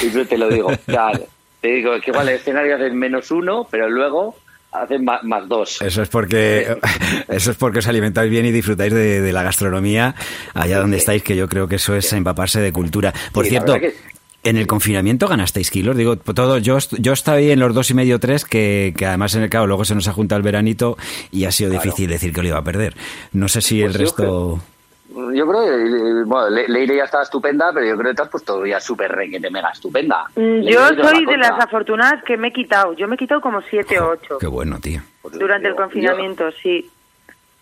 eso 0.00 0.24
te 0.24 0.38
lo 0.38 0.48
digo. 0.48 0.70
Claro, 0.86 1.26
te 1.60 1.68
digo 1.68 1.92
que 2.00 2.10
igual 2.10 2.28
el 2.28 2.36
escenario 2.36 2.76
hacen 2.76 2.96
menos 2.96 3.30
uno, 3.32 3.66
pero 3.68 3.88
luego 3.90 4.36
hacen 4.70 5.04
más, 5.04 5.48
dos. 5.48 5.82
Eso 5.82 6.02
es 6.02 6.08
porque 6.08 6.76
eso 7.28 7.50
es 7.50 7.56
porque 7.56 7.80
os 7.80 7.88
alimentáis 7.88 8.30
bien 8.30 8.46
y 8.46 8.52
disfrutáis 8.52 8.92
de, 8.94 9.20
de 9.20 9.32
la 9.32 9.42
gastronomía 9.42 10.14
allá 10.54 10.78
donde 10.78 10.98
estáis, 10.98 11.24
que 11.24 11.34
yo 11.34 11.48
creo 11.48 11.66
que 11.66 11.76
eso 11.76 11.96
es 11.96 12.12
empaparse 12.12 12.60
de 12.60 12.72
cultura. 12.72 13.12
Por 13.32 13.44
Sí, 13.44 13.50
cierto, 13.50 13.74
que- 13.80 13.94
en 14.42 14.56
el 14.56 14.66
confinamiento 14.66 15.28
ganasteis 15.28 15.70
kilos, 15.70 15.96
digo, 15.96 16.16
todo, 16.16 16.58
yo, 16.58 16.78
yo 16.98 17.12
estaba 17.12 17.38
ahí 17.38 17.50
en 17.50 17.60
los 17.60 17.74
dos 17.74 17.90
y 17.90 17.94
medio, 17.94 18.18
tres, 18.18 18.44
que, 18.44 18.94
que 18.96 19.06
además 19.06 19.34
en 19.34 19.42
el 19.42 19.50
cabo 19.50 19.66
luego 19.66 19.84
se 19.84 19.94
nos 19.94 20.08
ha 20.08 20.12
juntado 20.12 20.38
el 20.38 20.42
veranito 20.44 20.96
y 21.30 21.44
ha 21.44 21.52
sido 21.52 21.70
Claro. 21.70 21.84
difícil 21.84 22.08
decir 22.10 22.32
que 22.32 22.42
lo 22.42 22.48
iba 22.48 22.58
a 22.58 22.64
perder. 22.64 22.94
No 23.32 23.48
sé 23.48 23.60
si 23.60 23.80
Pues 23.82 23.94
el 23.94 23.98
yo 24.00 24.04
resto... 24.06 24.60
Yo 25.34 25.44
creo 25.46 25.62
que, 25.64 25.86
eh, 26.20 26.24
bueno, 26.24 26.50
Le- 26.50 26.68
Leire 26.68 26.96
ya 26.98 27.02
estaba 27.04 27.24
estupenda, 27.24 27.72
pero 27.74 27.84
yo 27.84 27.96
creo 27.96 28.12
que 28.12 28.16
te 28.16 28.22
has 28.22 28.28
puesto 28.28 28.64
ya 28.64 28.78
súper 28.80 29.10
requete 29.10 29.50
mega 29.50 29.70
estupenda. 29.70 30.24
Mm, 30.36 30.40
Leire 30.40 30.72
Yo 30.72 30.90
la 30.92 31.08
soy 31.10 31.26
de 31.26 31.36
las 31.36 31.50
afortunadas 31.64 32.22
que 32.22 32.36
me 32.36 32.48
he 32.48 32.52
quitado. 32.52 32.92
Yo 32.94 33.08
me 33.08 33.16
he 33.16 33.18
quitado 33.18 33.40
como 33.40 33.60
siete 33.62 33.98
o 33.98 34.10
ocho 34.10 34.38
Qué 34.38 34.46
bueno, 34.46 34.78
tío. 34.78 35.00
Pues 35.20 35.36
durante 35.36 35.66
el 35.66 35.74
confinamiento, 35.74 36.44
sí. 36.62 36.88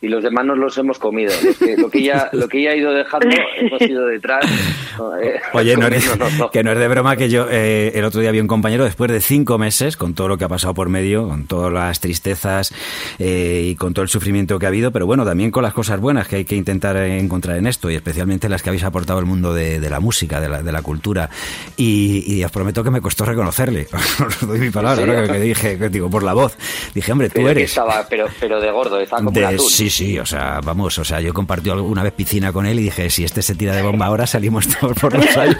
Y 0.00 0.08
los 0.08 0.22
demás 0.22 0.44
nos 0.46 0.58
los 0.58 0.78
hemos 0.78 0.98
comido. 0.98 1.32
Que- 1.58 1.76
lo, 1.76 1.90
que 1.90 1.98
ella, 1.98 2.28
lo 2.32 2.48
que 2.48 2.60
ella 2.60 2.70
ha 2.70 2.76
ido 2.76 2.92
dejando, 2.92 3.28
hemos 3.60 3.80
ido 3.82 4.06
detrás. 4.06 4.44
eh, 5.22 5.40
Oye, 5.52 5.76
no 5.76 5.86
es, 5.88 6.08
que 6.52 6.62
no 6.62 6.72
es 6.72 6.78
de 6.78 6.88
broma 6.88 7.16
que 7.16 7.28
yo 7.28 7.46
eh, 7.50 7.92
el 7.94 8.04
otro 8.04 8.20
día 8.20 8.30
vi 8.30 8.40
un 8.40 8.46
compañero 8.46 8.84
después 8.84 9.10
de 9.10 9.20
cinco 9.20 9.58
meses, 9.58 9.96
con 9.96 10.14
todo 10.14 10.28
lo 10.28 10.38
que 10.38 10.44
ha 10.44 10.48
pasado 10.48 10.74
por 10.74 10.88
medio, 10.88 11.26
con 11.28 11.46
todas 11.46 11.72
las 11.72 12.00
tristezas 12.00 12.72
eh, 13.18 13.62
y 13.70 13.74
con 13.76 13.92
todo 13.94 14.02
el 14.04 14.08
sufrimiento 14.08 14.58
que 14.58 14.66
ha 14.66 14.68
habido, 14.68 14.92
pero 14.92 15.06
bueno, 15.06 15.24
también 15.24 15.50
con 15.50 15.62
las 15.62 15.72
cosas 15.72 16.00
buenas 16.00 16.28
que 16.28 16.36
hay 16.36 16.44
que 16.44 16.54
intentar 16.56 16.96
encontrar 16.96 17.56
en 17.58 17.66
esto 17.66 17.90
y 17.90 17.94
especialmente 17.96 18.48
las 18.48 18.62
que 18.62 18.70
habéis 18.70 18.84
aportado 18.84 19.18
al 19.18 19.26
mundo 19.26 19.52
de, 19.54 19.80
de 19.80 19.90
la 19.90 20.00
música, 20.00 20.40
de 20.40 20.48
la, 20.48 20.62
de 20.62 20.72
la 20.72 20.82
cultura. 20.82 21.28
Y, 21.76 22.24
y 22.26 22.44
os 22.44 22.50
prometo 22.52 22.84
que 22.84 22.90
me 22.90 23.00
costó 23.00 23.24
reconocerle. 23.24 23.86
Os 24.26 24.46
doy 24.46 24.58
mi 24.60 24.70
palabra, 24.70 25.02
¿En 25.02 25.26
¿no? 25.26 25.32
que, 25.32 25.40
dije, 25.40 25.78
que 25.78 25.88
digo, 25.88 26.08
por 26.10 26.22
la 26.22 26.34
voz. 26.34 26.56
Dije, 26.94 27.12
hombre, 27.12 27.28
tú 27.28 27.34
Pero 27.36 27.50
eres. 27.50 27.70
estaba, 27.70 28.06
pero, 28.08 28.26
pero 28.40 28.60
de 28.60 28.70
gordo, 28.70 29.00
estaba 29.00 29.18
como 29.20 29.30
un 29.30 29.34
De- 29.34 29.46
atún. 29.46 29.68
sí, 29.70 29.87
sí, 29.90 30.18
o 30.18 30.26
sea, 30.26 30.60
vamos, 30.62 30.98
o 30.98 31.04
sea, 31.04 31.20
yo 31.20 31.32
compartí 31.34 31.70
alguna 31.70 32.02
vez 32.02 32.12
piscina 32.12 32.52
con 32.52 32.66
él 32.66 32.78
y 32.80 32.84
dije, 32.84 33.10
si 33.10 33.24
este 33.24 33.42
se 33.42 33.54
tira 33.54 33.74
de 33.74 33.82
bomba 33.82 34.06
ahora, 34.06 34.26
salimos 34.26 34.66
todos 34.68 34.98
por 34.98 35.14
los 35.14 35.36
aires. 35.36 35.58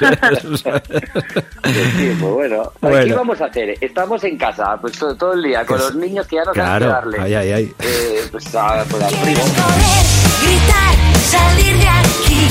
Sí, 0.55 2.17
pues 2.21 2.33
bueno. 2.33 2.63
Aquí 2.75 2.77
Bueno. 2.81 3.17
vamos 3.17 3.41
a 3.41 3.47
hacer? 3.47 3.75
Estamos 3.81 4.23
en 4.25 4.37
casa, 4.39 4.77
pues 4.81 4.99
todo, 4.99 5.15
todo 5.17 5.33
el 5.35 5.43
día, 5.43 5.65
con 5.67 5.77
Que 5.79 5.83
los 5.85 5.93
sí. 5.93 5.99
niños 5.99 6.27
que 6.27 6.37
ya 6.37 6.45
no 6.45 6.53
Claro, 6.53 6.91
saben 6.91 7.11
qué 7.11 7.19
darle. 7.19 7.37
ay, 7.37 7.49
ay, 7.49 7.53
ay. 7.53 7.75
Eh, 7.81 8.21
pues, 8.31 8.55
a, 8.55 8.85
pues 8.89 9.03
al 9.03 9.09
primo. 9.11 9.25
Quieres 9.25 9.53
correr, 9.53 10.05
gritar, 10.43 10.95
salir 11.29 11.77
de 11.79 11.89
aquí. 11.89 12.49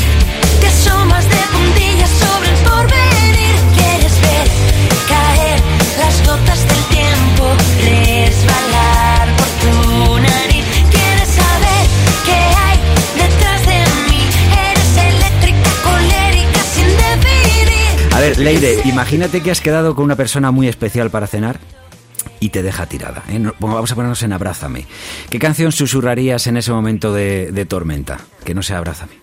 Te 0.62 0.68
asomas 0.68 1.24
de 1.30 1.38
puntillas 1.52 2.10
sobre 2.10 2.50
el 2.50 2.58
porvenir. 2.64 3.56
Quieres 3.76 4.22
ver 4.22 4.48
caer 5.08 5.60
las 6.00 6.28
gotas 6.28 6.60
del 6.68 6.84
tiempo, 6.98 7.46
resbalar 7.84 8.97
A 18.18 18.20
ver, 18.20 18.40
Leire, 18.40 18.82
imagínate 18.86 19.44
que 19.44 19.52
has 19.52 19.62
quedado 19.62 19.94
con 19.94 20.04
una 20.04 20.16
persona 20.16 20.50
muy 20.50 20.68
especial 20.68 21.12
para 21.12 21.28
cenar 21.28 21.60
y 22.40 22.50
te 22.50 22.64
deja 22.64 22.88
tirada. 22.88 23.24
¿eh? 23.30 23.40
Vamos 23.60 23.92
a 23.92 23.94
ponernos 23.94 24.24
en 24.24 24.34
Abrázame. 24.34 24.88
¿Qué 25.30 25.38
canción 25.38 25.72
susurrarías 25.72 26.48
en 26.48 26.58
ese 26.58 26.72
momento 26.72 27.14
de, 27.14 27.52
de 27.52 27.66
tormenta? 27.68 28.18
Que 28.44 28.56
no 28.56 28.64
sea 28.64 28.80
Abrázame. 28.80 29.20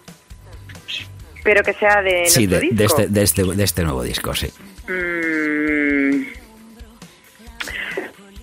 Pero 1.43 1.65
que 1.65 1.73
sea 1.73 2.03
de 2.03 2.27
Sí, 2.29 2.47
de, 2.47 2.69
de 2.71 2.85
este, 2.85 3.09
de, 3.09 3.23
este, 3.25 3.43
de 3.43 3.65
este 3.65 3.83
nuevo 3.83 4.05
disco, 4.05 4.33
sí. 4.33 4.47
Mm, 4.87 6.44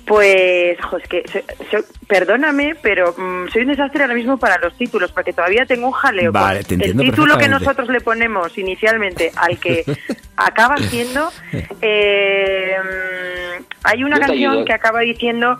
Pues, 0.05 0.77
jo, 0.81 0.97
es 0.97 1.07
que, 1.07 1.23
soy- 1.31 1.43
soy- 1.69 1.83
perdóname, 2.07 2.75
pero 2.81 3.13
mm, 3.17 3.47
soy 3.49 3.61
un 3.61 3.67
desastre 3.69 4.01
ahora 4.03 4.13
mismo 4.15 4.37
para 4.37 4.57
los 4.57 4.75
títulos, 4.77 5.11
porque 5.11 5.31
todavía 5.31 5.65
tengo 5.65 5.87
un 5.87 5.93
jaleo. 5.93 6.31
Vale, 6.31 6.63
te 6.63 6.73
entiendo 6.75 7.03
El 7.03 7.09
título 7.09 7.37
que 7.37 7.47
nosotros 7.47 7.87
le 7.89 8.01
ponemos 8.01 8.57
inicialmente 8.57 9.31
al 9.35 9.57
que 9.59 9.83
acaba 10.35 10.77
siendo, 10.77 11.31
eh, 11.81 12.75
mm, 12.83 13.63
hay 13.83 14.03
una 14.03 14.19
canción 14.19 14.51
ayudo. 14.53 14.65
que 14.65 14.73
acaba 14.73 14.99
diciendo, 15.01 15.57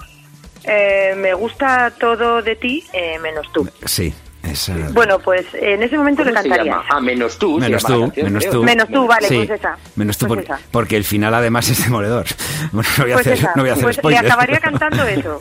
eh, 0.64 1.14
me 1.18 1.34
gusta 1.34 1.92
todo 2.00 2.42
de 2.42 2.56
ti, 2.56 2.84
eh, 2.94 3.20
menos 3.20 3.52
tú. 3.54 3.70
Sí, 3.86 4.14
esa... 4.44 4.76
Bueno, 4.94 5.20
pues 5.20 5.46
en 5.54 5.84
ese 5.84 5.98
momento 5.98 6.24
le 6.24 6.32
¿Cómo 6.32 6.42
se 6.44 6.50
cantaría. 6.50 6.72
llama? 6.74 6.86
Ah, 6.90 7.00
menos 7.02 7.38
tú. 7.38 7.56
se 7.60 7.62
Menos 7.68 7.84
tú, 7.84 8.02
canción, 8.02 8.26
menos 8.26 8.44
creo. 8.44 8.54
tú. 8.54 8.64
Menos 8.64 8.88
tú, 8.90 9.08
vale, 9.08 9.28
Sí, 9.28 9.36
pues 9.38 9.50
esa. 9.52 9.78
Menos 9.96 10.18
tú, 10.18 10.28
Pues 10.28 10.38
porque, 10.46 10.54
esa. 10.54 10.68
porque 10.72 10.98
el 10.98 11.04
final 11.04 11.34
además 11.34 11.70
es 11.70 11.84
demoledor. 11.84 12.26
Bueno, 12.72 12.90
no 12.98 13.04
voy 13.04 13.12
a 13.12 13.16
Pues 13.16 13.28
hacer, 13.28 13.38
esa, 13.40 13.52
no 13.56 13.62
voy 13.64 13.70
a 13.70 13.74
hacer 13.74 13.84
pues 14.02 14.14
le 14.14 14.18
acabaría 14.20 14.60
cantando 14.60 15.04
eso. 15.04 15.40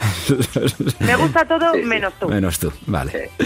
Me 1.01 1.17
gusta 1.17 1.45
todo 1.45 1.73
Sí, 1.75 1.81
sí. 1.81 1.87
menos 1.87 2.13
tú. 2.19 2.29
Menos 2.29 2.59
tú, 2.59 2.73
vale. 2.87 3.31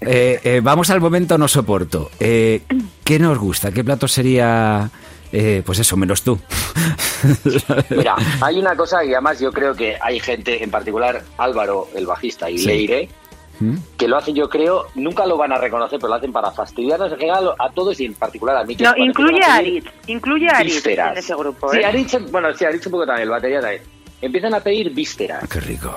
Eh, 0.00 0.40
eh, 0.44 0.60
vamos 0.62 0.90
al 0.90 1.00
momento 1.00 1.38
no 1.38 1.48
soporto. 1.48 2.10
Eh, 2.20 2.62
¿Qué 3.04 3.18
nos 3.18 3.38
gusta? 3.38 3.72
¿Qué 3.72 3.82
plato 3.82 4.06
sería, 4.06 4.90
eh, 5.32 5.62
pues 5.64 5.78
eso, 5.78 5.96
menos 5.96 6.22
tú? 6.22 6.38
Mira, 7.90 8.14
hay 8.40 8.58
una 8.58 8.76
cosa 8.76 9.04
y 9.04 9.12
además 9.12 9.40
yo 9.40 9.50
creo 9.52 9.74
que 9.74 9.96
hay 10.00 10.20
gente, 10.20 10.62
en 10.62 10.70
particular 10.70 11.22
Álvaro, 11.38 11.88
el 11.94 12.06
bajista, 12.06 12.50
y 12.50 12.58
Sí. 12.58 12.66
Leire, 12.66 13.08
¿Mm? 13.60 13.76
que 13.96 14.08
lo 14.08 14.16
hacen, 14.16 14.34
yo 14.34 14.48
creo, 14.48 14.86
nunca 14.96 15.24
lo 15.26 15.36
van 15.36 15.52
a 15.52 15.58
reconocer, 15.58 15.98
pero 15.98 16.08
lo 16.08 16.14
hacen 16.16 16.32
para 16.32 16.50
fastidiarnos 16.50 17.12
en 17.12 17.18
general 17.18 17.50
a 17.58 17.70
todos 17.70 17.98
y 18.00 18.06
en 18.06 18.14
particular 18.14 18.56
a 18.56 18.64
mí. 18.64 18.74
que 18.74 18.82
No, 18.84 18.92
incluye 18.96 19.42
a 19.44 19.54
Aritz, 19.56 19.86
incluye 20.08 20.48
a 20.48 20.56
Aritz 20.58 20.74
vísceras. 20.74 21.12
en 21.12 21.18
ese 21.18 21.34
grupo. 21.36 21.70
Sí, 21.70 21.78
¿eh? 21.78 21.84
Aritz, 21.86 22.16
bueno, 22.32 22.52
sí, 22.54 22.64
Aritz 22.64 22.86
un 22.86 22.92
poco 22.92 23.06
también, 23.06 23.24
el 23.28 23.30
batería 23.30 23.60
también. 23.60 23.82
Empiezan 24.20 24.54
a 24.54 24.60
pedir 24.60 24.90
vísceras, 24.92 25.48
Qué 25.48 25.60
rico. 25.60 25.96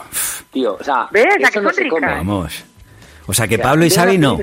tío. 0.52 0.78
O 0.80 0.84
sea, 0.84 1.08
¿Ves? 1.12 1.26
¿A 1.26 1.48
eso 1.48 1.52
que 1.52 1.62
no 1.62 1.74
se 1.74 1.88
come. 1.88 2.08
Vamos. 2.08 2.64
O 3.26 3.34
sea 3.34 3.48
que 3.48 3.56
O 3.56 3.58
sea, 3.58 3.64
Pablo 3.66 3.86
y 3.86 3.90
Xavi 3.90 4.18
no. 4.18 4.40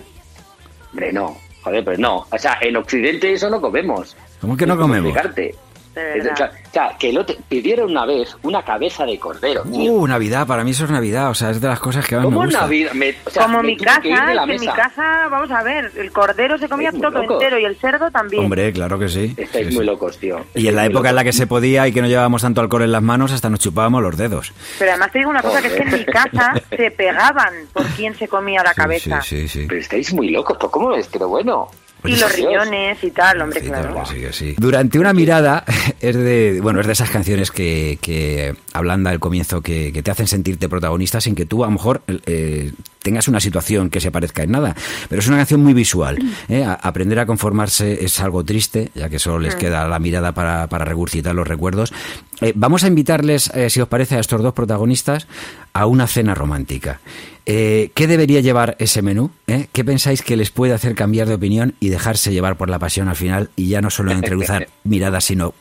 Hombre, 0.90 1.12
no. 1.12 1.36
Joder, 1.62 1.84
pero 1.84 1.98
no. 1.98 2.26
O 2.30 2.38
sea, 2.38 2.58
en 2.60 2.76
Occidente 2.76 3.32
eso 3.32 3.48
no 3.48 3.60
comemos. 3.60 4.16
¿Cómo 4.40 4.56
que 4.56 4.66
no 4.66 4.76
comemos? 4.76 5.08
explicarte. 5.10 5.54
De 5.94 6.18
Es- 6.18 6.24
verdad. 6.24 6.52
O 6.68 6.72
sea, 6.72 6.96
que 6.98 7.12
lo 7.12 7.24
te- 7.24 7.38
pidieron 7.48 7.90
una 7.90 8.04
vez 8.04 8.36
una 8.42 8.62
cabeza 8.64 9.04
de 9.06 9.18
cordero, 9.18 9.62
tío. 9.62 9.92
Uh, 9.92 10.06
Navidad, 10.08 10.46
para 10.46 10.64
mí 10.64 10.72
eso 10.72 10.84
es 10.84 10.90
Navidad, 10.90 11.30
o 11.30 11.34
sea, 11.34 11.50
es 11.50 11.60
de 11.60 11.68
las 11.68 11.78
cosas 11.78 12.04
que 12.06 12.16
más 12.16 12.24
me 12.24 12.30
¿Cómo 12.32 12.44
gusta. 12.46 12.62
Navidad? 12.62 12.92
Me- 12.94 13.14
o 13.24 13.30
sea, 13.30 13.44
Como 13.44 13.62
me 13.62 13.68
mi 13.68 13.76
casa, 13.76 14.00
que 14.00 14.10
en 14.10 14.40
mi 14.48 14.58
mesa. 14.58 14.72
casa, 14.74 15.28
vamos 15.30 15.50
a 15.52 15.62
ver, 15.62 15.92
el 15.96 16.10
cordero 16.10 16.58
se 16.58 16.68
comía 16.68 16.88
Estáis 16.88 17.02
todo 17.02 17.22
locos. 17.22 17.36
entero 17.42 17.58
y 17.60 17.64
el 17.64 17.76
cerdo 17.76 18.10
también. 18.10 18.42
Hombre, 18.42 18.72
claro 18.72 18.98
que 18.98 19.08
sí. 19.08 19.34
Estáis 19.36 19.68
Sí, 19.68 19.74
muy 19.74 19.84
sí. 19.84 19.90
locos, 19.90 20.18
tío. 20.18 20.44
Y 20.54 20.66
en 20.66 20.74
la 20.76 20.86
época 20.86 21.10
en 21.10 21.14
la 21.16 21.22
que 21.24 21.32
se 21.32 21.46
podía 21.46 21.86
y 21.86 21.92
que 21.92 22.02
no 22.02 22.08
llevábamos 22.08 22.42
tanto 22.42 22.60
alcohol 22.60 22.82
en 22.82 22.92
las 22.92 23.02
manos, 23.02 23.30
hasta 23.32 23.48
nos 23.48 23.60
chupábamos 23.60 24.02
los 24.02 24.16
dedos. 24.16 24.52
Pero 24.78 24.90
además 24.90 25.12
te 25.12 25.18
digo 25.18 25.30
una 25.30 25.42
cosa, 25.42 25.60
que 25.62 25.68
es 25.68 25.74
que 25.74 25.82
en 25.84 25.92
mi 25.92 26.04
casa 26.04 26.54
se 26.76 26.90
pegaban 26.90 27.54
por 27.72 27.84
quién 27.96 28.14
se 28.16 28.26
comía 28.26 28.62
la 28.64 28.74
cabeza. 28.74 29.20
Sí, 29.22 29.46
sí, 29.46 29.60
sí. 29.60 29.66
Pero 29.68 29.80
estáis 29.80 30.12
muy 30.12 30.30
locos, 30.30 30.56
¿pero 30.58 30.70
cómo 30.70 30.94
es? 30.94 31.06
Pero 31.06 31.28
bueno. 31.28 31.68
Y 32.04 32.16
los 32.16 32.34
riñones 32.36 33.02
y 33.02 33.10
tal, 33.10 33.40
hombre, 33.40 33.60
Sí, 33.60 33.66
claro. 33.66 34.02
que 34.10 34.32
sí, 34.32 34.46
sí. 34.50 34.54
Durante 34.58 34.98
una 34.98 35.12
mirada 35.12 35.64
es 36.00 36.16
de 36.16 36.60
bueno 36.62 36.80
es 36.80 36.86
de 36.86 36.92
esas 36.92 37.10
canciones 37.10 37.50
que, 37.50 37.98
que 38.02 38.54
ablanda 38.72 39.12
el 39.12 39.20
comienzo 39.20 39.60
que, 39.62 39.92
que 39.92 40.02
te 40.02 40.10
hacen 40.10 40.26
sentirte 40.26 40.68
protagonista 40.68 41.20
sin 41.20 41.34
que 41.34 41.46
tú 41.46 41.64
a 41.64 41.66
lo 41.66 41.72
mejor 41.72 42.02
eh, 42.26 42.72
tengas 43.04 43.28
una 43.28 43.38
situación 43.38 43.90
que 43.90 44.00
se 44.00 44.10
parezca 44.10 44.42
en 44.42 44.50
nada 44.50 44.74
pero 45.08 45.20
es 45.20 45.28
una 45.28 45.36
canción 45.36 45.62
muy 45.62 45.74
visual 45.74 46.18
¿eh? 46.48 46.64
A- 46.64 46.72
aprender 46.72 47.18
a 47.20 47.26
conformarse 47.26 48.04
es 48.04 48.18
algo 48.18 48.42
triste 48.44 48.90
ya 48.96 49.08
que 49.08 49.18
solo 49.20 49.38
les 49.38 49.54
queda 49.54 49.86
la 49.86 49.98
mirada 50.00 50.32
para, 50.32 50.66
para 50.68 50.84
regurgitar 50.84 51.34
los 51.34 51.46
recuerdos 51.46 51.92
Eh, 52.40 52.52
vamos 52.56 52.82
a 52.82 52.88
invitarles 52.88 53.48
eh, 53.54 53.70
si 53.70 53.80
os 53.80 53.86
parece 53.88 54.16
a 54.16 54.20
estos 54.20 54.42
dos 54.42 54.52
protagonistas 54.54 55.28
a 55.72 55.86
una 55.86 56.06
cena 56.08 56.34
romántica 56.34 56.98
eh, 57.46 57.90
¿Qué 57.94 58.06
debería 58.08 58.40
llevar 58.40 58.74
ese 58.80 59.02
menú? 59.02 59.30
eh? 59.46 59.68
¿Qué 59.72 59.84
pensáis 59.84 60.22
que 60.22 60.36
les 60.36 60.50
puede 60.50 60.72
hacer 60.72 60.94
cambiar 60.96 61.28
de 61.28 61.34
opinión 61.34 61.74
y 61.78 61.90
dejarse 61.90 62.32
llevar 62.32 62.56
por 62.56 62.70
la 62.70 62.78
pasión 62.78 63.08
al 63.08 63.16
final 63.16 63.50
y 63.54 63.68
ya 63.68 63.80
no 63.82 63.90
solo 63.90 64.10
entreluzar 64.18 64.68
miradas, 64.82 65.24
sino 65.24 65.52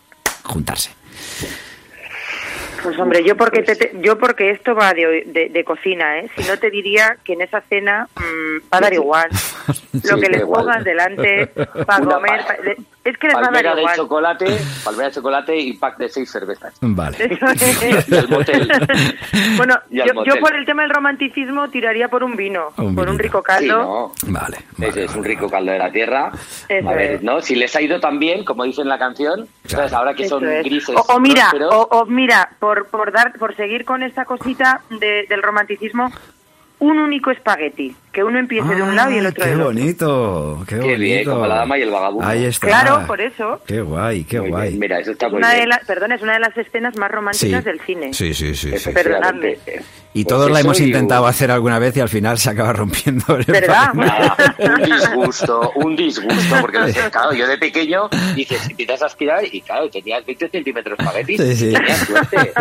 juntarse? 0.43 0.89
Pues 2.83 2.99
hombre, 2.99 3.23
yo 3.23 3.37
porque 3.37 3.63
te- 3.63 3.75
te- 3.75 3.91
yo 4.01 4.17
porque 4.17 4.51
esto 4.51 4.75
va 4.75 4.93
de, 4.93 5.23
de- 5.25 5.49
de 5.49 5.63
cocina, 5.63 6.19
¿eh? 6.19 6.29
Si 6.35 6.43
no 6.49 6.57
te 6.59 6.69
diría 6.69 7.17
que 7.23 7.33
en 7.33 7.41
esa 7.41 7.61
cena 7.61 8.07
mm, 8.15 8.57
va 8.73 8.77
a 8.77 8.81
dar 8.81 8.93
igual. 8.93 9.29
Lo 10.03 10.15
Sí, 10.15 10.21
que 10.21 10.29
les 10.29 10.41
pongas 10.43 10.83
delante 10.83 11.47
para 11.47 12.03
comer, 12.03 12.41
pa- 12.41 12.55
pa- 12.57 12.61
de- 12.61 12.77
es 13.05 13.17
que 13.17 13.27
les 13.27 13.35
va 13.35 13.39
a 13.39 13.43
dar 13.43 13.51
Palmera 13.51 13.75
de 13.75 13.81
igual. 13.81 13.95
chocolate, 13.97 14.45
palmera 14.85 15.09
de 15.09 15.15
chocolate 15.15 15.57
y 15.57 15.73
pack 15.73 15.97
de 15.97 16.09
seis 16.09 16.31
cervezas. 16.31 16.73
Vale. 16.81 17.17
Eso 17.19 17.45
es. 17.47 18.09
Y 18.09 18.15
al 18.15 18.29
motel. 18.29 18.71
bueno, 19.57 19.75
yo, 19.89 20.05
motel. 20.13 20.33
yo 20.33 20.39
por 20.39 20.55
el 20.55 20.65
tema 20.65 20.83
del 20.83 20.91
romanticismo 20.91 21.69
tiraría 21.69 22.07
por 22.07 22.23
un 22.23 22.35
vino, 22.35 22.69
Un 22.77 22.95
por 22.95 23.09
un 23.09 23.19
rico 23.19 23.39
Sí, 23.39 23.43
caldo. 23.45 23.77
no. 23.83 24.11
Vale. 24.31 24.57
Es, 24.57 24.77
vale, 24.89 25.03
es 25.05 25.15
un 25.15 25.23
rico 25.23 25.41
vale. 25.49 25.51
caldo 25.51 25.71
de 25.73 25.79
la 25.79 25.91
tierra. 25.91 26.31
Eso 26.69 26.89
a 26.89 26.93
ver, 26.93 27.11
es. 27.15 27.23
¿no? 27.23 27.41
Si 27.41 27.55
les 27.55 27.75
ha 27.75 27.81
ido 27.81 27.99
tan 27.99 28.19
bien, 28.19 28.45
como 28.45 28.63
dice 28.63 28.81
en 28.81 28.89
la 28.89 28.97
canción, 28.99 29.33
Claro. 29.33 29.47
entonces 29.63 29.93
ahora 29.93 30.13
que 30.13 30.23
Eso 30.23 30.39
son 30.39 30.49
es. 30.49 30.63
grises. 30.63 30.95
O, 30.95 31.01
o 31.13 31.19
mira, 31.19 31.51
o, 31.71 31.87
o 31.91 32.05
mira, 32.05 32.49
por, 32.59 32.87
por 32.87 33.11
dar, 33.11 33.33
por 33.37 33.55
seguir 33.55 33.85
con 33.85 34.03
esta 34.03 34.25
cosita 34.25 34.81
de- 34.89 35.25
del 35.27 35.41
romanticismo, 35.43 36.11
un 36.79 36.99
único 36.99 37.31
espagueti, 37.31 37.95
que 38.13 38.23
uno 38.23 38.37
empiece 38.39 38.73
de 38.75 38.81
un 38.83 38.95
lado 38.95 39.11
y 39.11 39.17
el 39.17 39.25
otro 39.25 39.43
qué 39.43 39.49
del 39.49 39.59
otro. 39.61 39.73
bonito, 39.73 40.63
qué, 40.67 40.75
Qué 40.75 40.81
bonito. 40.81 40.99
bien, 40.99 41.25
como 41.25 41.47
la 41.47 41.55
dama 41.55 41.77
y 41.77 41.81
el 41.81 41.89
vagabundo. 41.89 42.27
Ahí 42.27 42.45
está. 42.45 42.67
Claro, 42.67 43.03
por 43.07 43.19
eso. 43.19 43.59
Qué 43.65 43.81
guay, 43.81 44.23
qué 44.23 44.39
muy 44.39 44.49
guay. 44.49 44.67
bien. 44.69 44.79
Mira, 44.79 44.99
eso 44.99 45.11
está 45.11 45.25
Es 45.25 45.31
muy 45.33 45.39
una 45.39 45.49
de 45.51 45.67
perdón, 45.87 46.11
es 46.11 46.21
una 46.21 46.33
de 46.33 46.39
las 46.39 46.55
escenas 46.57 46.95
más 46.95 47.09
sí. 47.09 47.15
románticas 47.15 47.63
del 47.65 47.79
cine. 47.81 48.13
Sí, 48.13 48.33
sí, 48.33 48.53
sí. 48.55 48.69
sí. 48.69 48.75
Efectivamente. 48.75 49.59
Y 50.15 50.25
Pues 50.25 50.27
todos 50.27 50.51
la 50.51 50.59
eso 50.59 50.67
hemos 50.67 50.79
intentado 50.79 51.23
un- 51.23 51.29
hacer 51.29 51.49
alguna 51.49 51.79
vez 51.79 51.97
y 51.97 51.99
al 52.01 52.07
final 52.09 52.37
se 52.37 52.51
acaba 52.51 52.71
rompiendo. 52.73 53.35
el 53.35 53.45
¿Verdad? 53.45 53.93
Nada, 53.95 54.35
un 54.59 54.83
disgusto, 54.83 55.71
un 55.75 55.95
disgusto, 55.95 56.55
porque 56.61 56.77
claro, 57.11 57.33
yo 57.33 57.47
de 57.47 57.57
pequeño 57.57 58.09
dices, 58.35 58.69
empiezas 58.69 59.01
a 59.01 59.07
aspirar 59.07 59.43
y 59.51 59.59
claro, 59.61 59.89
tenías 59.89 60.23
20 60.23 60.49
centímetros 60.49 60.99
espaguetis 60.99 61.41
Sí, 61.41 61.55
sí. 61.55 61.69
y 61.69 61.73
tenías 61.73 61.97
suerte. 61.99 62.53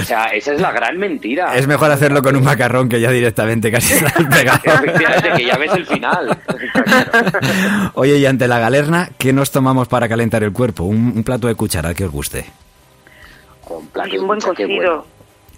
O 0.00 0.04
sea, 0.04 0.24
esa 0.32 0.54
es 0.54 0.60
la 0.62 0.72
gran 0.72 0.96
mentira. 0.96 1.54
Es 1.54 1.66
mejor 1.66 1.90
hacerlo 1.90 2.22
con 2.22 2.34
un 2.34 2.44
macarrón 2.44 2.88
que 2.88 2.98
ya 2.98 3.10
directamente 3.10 3.70
casi 3.70 3.92
estás 3.92 4.14
pegado. 4.30 4.60
Efectivamente, 4.82 5.30
que 5.36 5.46
ya 5.46 5.56
ves 5.56 5.72
el 5.74 5.86
final. 5.86 6.38
Oye, 7.94 8.18
y 8.18 8.26
ante 8.26 8.48
la 8.48 8.58
galerna, 8.58 9.10
¿qué 9.18 9.32
nos 9.32 9.50
tomamos 9.50 9.88
para 9.88 10.08
calentar 10.08 10.42
el 10.42 10.52
cuerpo? 10.52 10.84
Un, 10.84 11.12
un 11.16 11.24
plato 11.24 11.48
de 11.48 11.54
cuchara 11.54 11.94
que 11.94 12.04
os 12.04 12.10
guste. 12.12 12.46
Con 13.64 13.86
plato 13.86 14.14
Y 14.14 14.18
un 14.18 14.26
buen 14.26 14.40
cocido. 14.40 15.06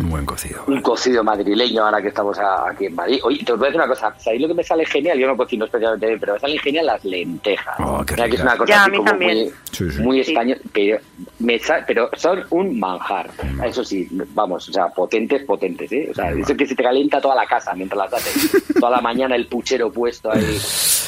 Un 0.01 0.11
buen 0.11 0.25
cocido. 0.27 0.65
Un 0.67 0.81
cocido 0.83 1.23
madrileño 1.23 1.85
ahora 1.85 2.03
que 2.03 2.09
estamos 2.09 2.37
aquí 2.39 2.87
en 2.87 2.95
Madrid. 2.95 3.21
Oye, 3.23 3.45
te 3.45 3.53
os 3.53 3.59
voy 3.59 3.67
a 3.67 3.71
decir 3.71 3.81
una 3.81 3.89
cosa. 3.89 4.13
¿Sabéis 4.19 4.43
lo 4.43 4.49
que 4.49 4.55
me 4.55 4.65
sale 4.65 4.85
genial? 4.87 5.19
Yo 5.19 5.27
no 5.29 5.37
cocino 5.37 5.65
especialmente 5.65 6.07
bien, 6.07 6.19
pero 6.19 6.33
me 6.35 6.41
salen 6.41 6.59
genial 6.59 6.87
las 6.87 7.05
lentejas. 7.05 7.75
Oh, 7.79 8.03
qué 8.05 8.15
Mira 8.15 8.29
que 8.29 8.35
es 8.37 8.41
una 8.43 8.57
cosa 8.57 8.73
Ya, 8.73 8.85
a 8.85 8.89
mí 8.89 8.97
como 8.97 9.11
también. 9.11 9.39
muy, 9.39 9.53
Sí, 9.71 9.91
sí. 9.91 10.03
muy 10.03 10.21
español, 10.21 10.59
pero, 10.73 10.99
me 11.39 11.61
pero 11.87 12.11
son 12.17 12.45
un 12.51 12.81
manjar. 12.81 13.31
Mm. 13.43 13.65
Eso 13.65 13.85
sí, 13.85 14.09
vamos, 14.35 14.69
o 14.69 14.73
sea, 14.73 14.89
potentes, 14.89 15.45
potentes, 15.45 15.93
¿eh? 15.93 16.09
O 16.11 16.15
sea, 16.15 16.31
eso 16.33 16.57
que 16.57 16.67
se 16.67 16.75
te 16.75 16.83
calienta 16.83 17.21
toda 17.21 17.35
la 17.37 17.47
casa 17.47 17.73
mientras 17.75 17.99
las 18.11 18.15
haces. 18.15 18.65
toda 18.81 18.91
la 18.91 19.01
mañana 19.01 19.37
el 19.37 19.47
puchero 19.47 19.93
puesto 19.93 20.33
ahí. 20.33 20.59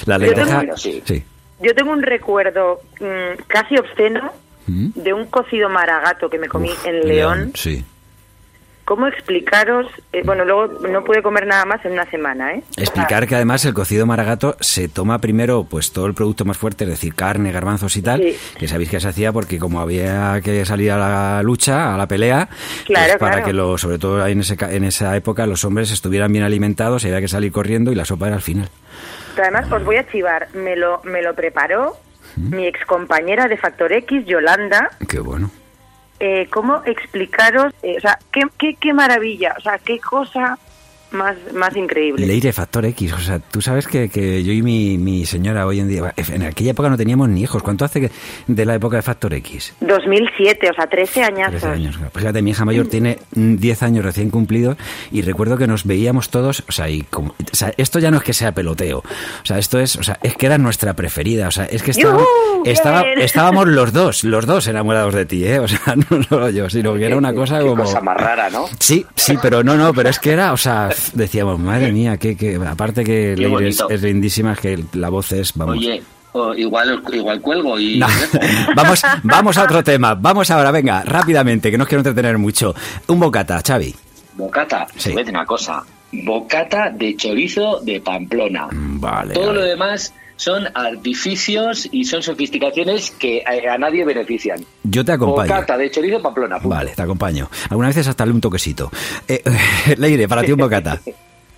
La 0.07 0.19
lenteja. 0.19 0.63
Sí. 0.77 1.03
Sí. 1.05 1.25
Yo 1.61 1.75
tengo 1.75 1.91
un 1.93 2.03
recuerdo 2.03 2.81
mm, 3.01 3.43
casi 3.49 3.77
obsceno 3.77 4.31
¿Mm? 4.67 4.89
de 4.95 5.13
un 5.13 5.27
cocido 5.27 5.69
maragato 5.69 6.29
que 6.31 6.39
me 6.39 6.49
comí 6.49 6.69
Uf, 6.71 6.87
en 6.87 7.09
León. 7.09 7.51
Sí. 7.55 7.85
¿Cómo 8.85 9.07
explicaros? 9.07 9.87
Eh, 10.13 10.21
bueno, 10.25 10.45
luego 10.45 10.67
no 10.89 11.03
pude 11.05 11.23
comer 11.23 11.47
nada 11.47 11.65
más 11.65 11.83
en 11.87 11.93
una 11.93 12.05
semana, 12.11 12.53
¿eh? 12.53 12.63
Explicar 12.77 13.27
que 13.27 13.35
además 13.35 13.65
el 13.65 13.73
cocido 13.73 14.05
maragato 14.05 14.57
se 14.61 14.89
toma 14.89 15.21
primero 15.21 15.65
pues 15.65 15.91
todo 15.93 16.05
el 16.07 16.13
producto 16.13 16.45
más 16.45 16.59
fuerte, 16.59 16.85
es 16.85 16.91
decir, 16.91 17.15
carne, 17.15 17.51
garbanzos 17.51 17.97
y 17.97 18.03
tal, 18.03 18.21
Sí. 18.21 18.37
que 18.59 18.69
sabéis 18.69 18.91
que 18.91 19.01
se 19.01 19.09
hacía 19.09 19.33
porque 19.33 19.59
como 19.59 19.81
había 19.81 20.39
que 20.45 20.67
salir 20.67 20.91
a 20.93 20.99
la 20.99 21.43
lucha, 21.43 21.95
a 21.95 21.97
la 21.97 22.07
pelea, 22.07 22.49
Claro, 22.85 23.07
pues 23.13 23.19
para 23.19 23.33
claro. 23.37 23.47
que 23.47 23.53
lo, 23.55 23.79
sobre 23.79 23.99
todo 23.99 24.23
ahí 24.23 24.33
en, 24.33 24.41
ese, 24.41 24.57
en 24.61 24.85
esa 24.85 25.17
época 25.17 25.47
los 25.47 25.65
hombres 25.65 25.91
estuvieran 25.91 26.31
bien 26.31 26.45
alimentados 26.45 27.05
y 27.05 27.09
había 27.09 27.21
que 27.23 27.29
salir 27.29 27.53
corriendo 27.53 27.91
y 27.91 27.95
la 27.95 28.05
sopa 28.05 28.27
era 28.27 28.37
al 28.37 28.43
final. 28.43 28.69
Pero 29.35 29.49
además, 29.49 29.73
os 29.73 29.83
voy 29.85 29.97
a 29.97 30.07
chivar, 30.11 30.49
me 30.55 30.77
lo, 30.77 31.01
me 31.05 31.23
lo 31.23 31.35
preparó 31.35 31.97
mi 32.37 32.67
excompañera 32.67 33.47
de 33.49 33.57
Factor 33.57 33.93
X, 33.93 34.27
Yolanda. 34.27 34.91
Qué 35.09 35.21
bueno. 35.21 35.51
Eh, 36.21 36.49
¿Cómo 36.51 36.83
explicaros? 36.85 37.73
eh, 37.83 37.97
o 37.99 38.01
sea, 38.01 38.19
qué, 38.33 38.43
qué, 38.59 38.75
qué 38.75 38.93
maravilla, 38.93 39.55
o 39.59 39.61
sea, 39.61 39.79
qué 39.79 39.99
cosa 39.99 40.59
más, 41.11 41.37
más 41.55 41.77
increíble. 41.77 42.27
Leire, 42.27 42.53
Factor 42.53 42.85
X, 42.87 43.13
o 43.13 43.19
sea, 43.19 43.39
tú 43.39 43.61
sabes 43.61 43.87
que, 43.87 44.09
que 44.09 44.43
yo 44.43 44.53
y 44.53 44.63
mi, 44.63 44.99
mi 44.99 45.25
señora 45.27 45.67
hoy 45.67 45.81
en 45.81 45.89
día, 45.89 46.13
en 46.17 46.43
aquella 46.43 46.73
época 46.73 46.89
no 46.91 46.97
teníamos 46.97 47.29
ni 47.29 47.43
hijos, 47.43 47.63
¿cuánto 47.63 47.85
hace 47.85 48.01
que 48.01 48.11
de 48.49 48.65
la 48.65 48.75
época 48.75 48.97
de 48.97 49.03
Factor 49.03 49.33
X? 49.35 49.75
2007, 49.81 50.71
o 50.71 50.75
sea, 50.75 50.87
13 50.87 51.23
añazos. 51.25 51.61
13 51.61 51.67
años. 51.69 51.99
Pues 52.13 52.23
fíjate, 52.23 52.43
mi 52.43 52.51
hija 52.51 52.65
mayor 52.65 52.89
tiene 52.89 53.19
mm, 53.35 53.57
10 53.57 53.83
años 53.85 54.05
recién 54.05 54.31
cumplidos 54.31 54.77
y 55.13 55.23
recuerdo 55.23 55.57
que 55.57 55.67
nos 55.67 55.85
veíamos 55.85 56.31
todos, 56.31 56.65
o 56.69 56.73
sea, 56.73 56.89
y 56.89 57.03
como- 57.03 57.31
o 57.31 57.55
sea, 57.55 57.73
esto 57.77 57.99
ya 58.01 58.11
no 58.11 58.17
es 58.19 58.23
que 58.25 58.33
sea 58.33 58.53
peloteo, 58.53 58.99
o 58.99 59.05
sea, 59.47 59.59
esto 59.59 59.79
es, 59.79 59.97
o 59.97 60.03
sea, 60.03 60.19
es 60.23 60.37
que 60.37 60.47
era 60.47 60.59
nuestra 60.59 60.95
preferida, 60.95 61.49
o 61.49 61.51
sea, 61.53 61.65
es 61.67 61.83
que 61.83 61.93
estábamos, 61.93 62.27
estaba- 62.65 63.03
estábamos 63.19 63.69
los 63.69 63.93
dos, 63.93 64.25
los 64.25 64.47
dos 64.47 64.67
enamorados 64.67 65.15
de 65.15 65.27
ti, 65.27 65.45
¿eh? 65.47 65.59
O 65.61 65.69
sea, 65.69 65.95
no 66.11 66.23
solo 66.25 66.51
yo, 66.51 66.69
sino 66.71 66.95
que 66.95 67.07
era 67.07 67.17
una 67.17 67.33
cosa 67.33 67.59
Qué 67.61 67.67
como... 67.67 67.85
cosa 67.85 68.01
más 68.01 68.17
rara, 68.17 68.51
¿no? 68.51 68.67
Sí, 68.79 69.07
sí, 69.15 69.37
pero 69.41 69.63
no, 69.63 69.77
no, 69.77 69.93
pero 69.95 70.09
es 70.09 70.19
que 70.19 70.33
era, 70.33 70.53
o 70.53 70.57
sea, 70.57 70.91
decíamos, 71.15 71.59
madre 71.59 71.93
mía, 71.93 72.17
que, 72.17 72.37
que 72.37 72.57
aparte 72.57 73.05
que 73.05 73.37
Leire 73.37 73.69
es, 73.69 74.03
lindísima, 74.03 74.53
es 74.53 74.61
que 74.61 74.85
la 74.95 75.09
voz 75.09 75.33
es, 75.33 75.53
vamos. 75.55 75.79
Oye, 75.79 76.03
igual, 76.57 77.03
igual 77.13 77.41
cuelgo 77.41 77.79
y... 77.79 77.99
No. 77.99 78.07
vamos, 78.77 79.03
vamos 79.23 79.57
a 79.59 79.65
otro 79.65 79.83
tema. 79.85 80.15
Vamos 80.15 80.51
ahora, 80.51 80.71
venga, 80.71 81.03
rápidamente, 81.03 81.71
que 81.71 81.79
no 81.79 81.85
os 81.85 81.89
quiero 81.89 82.01
entretener 82.01 82.39
mucho. 82.39 82.75
Un 83.09 83.21
bocata, 83.21 83.61
Xavi. 83.67 83.95
Bocata, 84.37 84.87
Sí. 84.97 85.11
voy 85.11 85.19
a 85.19 85.25
decir 85.25 85.35
una 85.35 85.47
cosa. 85.47 85.83
Bocata 86.13 86.91
de 86.91 87.17
chorizo 87.17 87.81
de 87.81 88.01
Pamplona. 88.01 88.67
Mm, 88.71 89.01
Vale. 89.01 89.35
Todo 89.35 89.47
vale. 89.49 89.59
lo 89.61 89.65
demás 89.65 90.13
son 90.37 90.67
artificios 90.75 91.89
y 91.93 92.05
son 92.05 92.23
sofisticaciones 92.23 93.11
que 93.13 93.43
a, 93.47 93.75
a 93.75 93.79
nadie 93.79 94.05
benefician. 94.05 94.59
Yo 94.83 95.05
te 95.05 95.13
acompaño. 95.13 95.49
Bocata 95.49 95.77
de 95.77 95.91
chorizo 95.91 96.21
Pamplona. 96.23 96.57
punto. 96.59 96.75
Vale, 96.75 96.93
te 96.95 97.03
acompaño. 97.03 97.49
Algunas 97.71 97.91
veces 97.95 98.09
hasta 98.09 98.27
le 98.27 98.33
un 98.33 98.41
toquecito. 98.41 98.91
Eh, 99.29 99.43
Leire, 99.99 100.29
para 100.29 100.43
ti 100.43 100.53
un 100.53 100.59
bocata. 100.59 100.99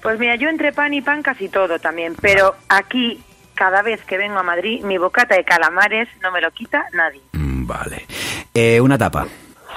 Pues 0.02 0.20
mira, 0.20 0.36
yo 0.36 0.48
entre 0.48 0.72
pan 0.72 0.94
y 0.94 1.00
pan 1.02 1.20
casi 1.20 1.48
todo 1.48 1.80
también, 1.80 2.14
pero 2.20 2.54
aquí, 2.68 3.18
cada 3.56 3.82
vez 3.82 4.04
que 4.04 4.16
vengo 4.16 4.38
a 4.38 4.44
Madrid, 4.44 4.84
mi 4.84 4.98
bocata 4.98 5.34
de 5.34 5.42
calamares 5.42 6.06
no 6.22 6.30
me 6.30 6.40
lo 6.40 6.48
quita 6.52 6.84
nadie. 6.92 7.20
Mm, 7.32 7.66
Vale. 7.66 8.06
Eh, 8.54 8.80
una 8.80 8.96
tapa. 8.96 9.26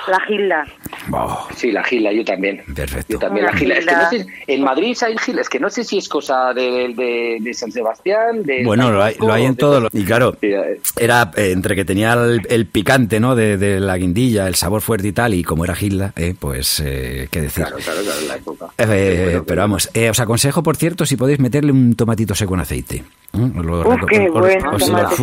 La 0.07 0.19
gilda. 0.21 0.65
Oh, 1.11 1.47
Sí, 1.55 1.71
la 1.71 1.83
gila, 1.83 2.11
yo 2.13 2.23
también. 2.23 2.61
Perfecto. 2.75 3.13
Yo 3.13 3.19
también, 3.19 3.45
Una 3.45 3.53
la 3.53 3.59
gila. 3.59 3.75
Es 3.75 3.85
que 3.85 3.91
gila. 3.91 4.03
no 4.03 4.09
sé, 4.09 4.25
en 4.47 4.63
Madrid 4.63 4.97
hay 5.05 5.17
gila, 5.17 5.41
es 5.41 5.49
que 5.49 5.59
no 5.59 5.69
sé 5.69 5.83
si 5.83 5.97
es 5.97 6.07
cosa 6.09 6.53
de, 6.53 6.93
de, 6.95 7.37
de 7.41 7.53
San 7.53 7.71
Sebastián, 7.71 8.43
de... 8.43 8.63
Bueno, 8.63 8.91
lo 8.91 9.03
hay, 9.03 9.15
lo 9.19 9.31
hay 9.33 9.45
en 9.45 9.55
todo. 9.55 9.79
lo- 9.81 9.89
Y 9.91 10.03
claro, 10.03 10.35
eh. 10.41 10.79
era 10.97 11.31
eh, 11.35 11.51
entre 11.51 11.75
que 11.75 11.85
tenía 11.85 12.13
el, 12.13 12.41
el 12.49 12.65
picante, 12.67 13.19
¿no? 13.19 13.35
De, 13.35 13.57
de 13.57 13.79
la 13.79 13.97
guindilla, 13.97 14.47
el 14.47 14.55
sabor 14.55 14.81
fuerte 14.81 15.07
y 15.07 15.11
tal, 15.11 15.33
y 15.33 15.43
como 15.43 15.63
era 15.65 15.75
Gilda, 15.75 16.13
eh, 16.15 16.35
pues, 16.39 16.81
eh, 16.85 17.27
qué 17.31 17.41
decir. 17.41 17.65
Claro, 17.65 17.77
claro, 17.83 18.01
claro, 18.03 18.19
en 18.21 18.27
la 18.27 18.35
época. 18.35 18.65
Eh, 18.77 18.85
Qué 19.17 19.23
bueno, 19.25 19.43
pero 19.45 19.61
vamos, 19.61 19.89
eh, 19.93 20.09
os 20.09 20.19
aconsejo, 20.19 20.63
por 20.63 20.75
cierto, 20.77 21.05
si 21.05 21.15
podéis 21.17 21.39
meterle 21.39 21.71
un 21.71 21.95
tomatito 21.95 22.35
seco 22.35 22.53
en 22.55 22.59
aceite. 22.61 23.03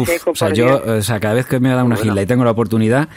Seco, 0.07 0.31
O 0.31 0.35
sea, 0.37 0.53
yo, 0.53 0.81
o 0.87 1.03
sea, 1.03 1.19
cada 1.21 1.35
vez 1.35 1.47
que 1.47 1.59
me 1.61 1.71
da 1.71 1.77
una 1.85 1.97
Bueno. 1.97 2.03
gilda 2.11 2.23
y 2.23 2.27
tengo 2.27 2.45
la 2.45 2.53
oportunidad 2.53 3.09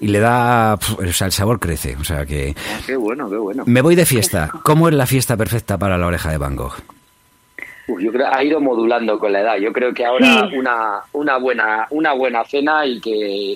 y 0.00 0.08
le 0.08 0.20
da, 0.20 0.76
pf, 0.76 1.05
o 1.08 1.12
sea, 1.12 1.26
el 1.26 1.32
sabor 1.32 1.58
crece. 1.60 1.96
O 1.96 2.04
sea 2.04 2.24
que 2.26 2.54
Qué 2.86 2.96
bueno, 2.96 3.28
qué 3.30 3.36
bueno. 3.36 3.64
me 3.66 3.80
voy 3.82 3.94
de 3.94 4.06
fiesta. 4.06 4.50
¿Cómo 4.62 4.88
es 4.88 4.94
la 4.94 5.06
fiesta 5.06 5.36
perfecta 5.36 5.78
para 5.78 5.96
la 5.98 6.06
oreja 6.06 6.30
de 6.30 6.38
Van 6.38 6.56
Gogh? 6.56 6.74
Uf, 7.88 8.00
yo 8.00 8.10
creo 8.12 8.26
ha 8.32 8.42
ido 8.42 8.60
modulando 8.60 9.18
con 9.18 9.32
la 9.32 9.40
edad. 9.40 9.56
Yo 9.58 9.72
creo 9.72 9.94
que 9.94 10.04
ahora 10.04 10.48
Sí. 10.50 10.56
una, 10.56 11.00
una 11.12 11.36
buena 11.38 11.86
una 11.90 12.12
buena 12.14 12.44
cena 12.44 12.84
y 12.84 13.00
que 13.00 13.10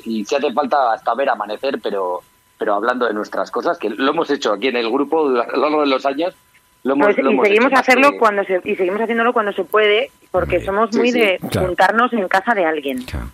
y 0.04 0.24
si 0.24 0.34
hace 0.36 0.52
falta 0.52 0.92
hasta 0.92 1.14
ver 1.14 1.28
amanecer, 1.30 1.80
pero 1.82 2.20
pero 2.58 2.74
hablando 2.74 3.06
de 3.06 3.14
nuestras 3.14 3.50
cosas, 3.50 3.78
que 3.78 3.88
lo 3.90 4.10
hemos 4.10 4.30
hecho 4.30 4.52
aquí 4.52 4.68
en 4.68 4.76
el 4.76 4.90
grupo 4.90 5.26
a 5.26 5.46
lo 5.56 5.56
largo 5.62 5.80
de 5.80 5.86
los 5.88 6.04
años. 6.06 6.34
Lo 6.82 6.94
hemos, 6.94 7.08
Pues, 7.08 7.18
lo 7.18 7.30
y 7.30 7.34
hemos 7.34 7.46
seguimos 7.48 7.72
hacerlo 7.74 8.10
que- 8.12 8.18
cuando 8.18 8.44
se, 8.44 8.60
y 8.64 8.74
seguimos 8.76 9.00
haciéndolo 9.02 9.32
cuando 9.34 9.52
se 9.52 9.64
puede, 9.64 10.10
porque 10.30 10.64
somos 10.64 10.94
muy 10.96 11.08
Sí, 11.10 11.12
sí. 11.12 11.20
de 11.20 11.38
Claro. 11.50 11.66
juntarnos 11.66 12.12
en 12.14 12.26
casa 12.28 12.54
de 12.54 12.64
alguien. 12.64 13.02
Claro. 13.02 13.26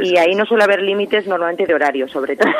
Y 0.00 0.16
ahí 0.16 0.34
no 0.34 0.46
suele 0.46 0.64
haber 0.64 0.80
límites 0.82 1.26
normalmente 1.26 1.66
de 1.66 1.74
horario, 1.74 2.08
sobre 2.08 2.36
todo. 2.36 2.50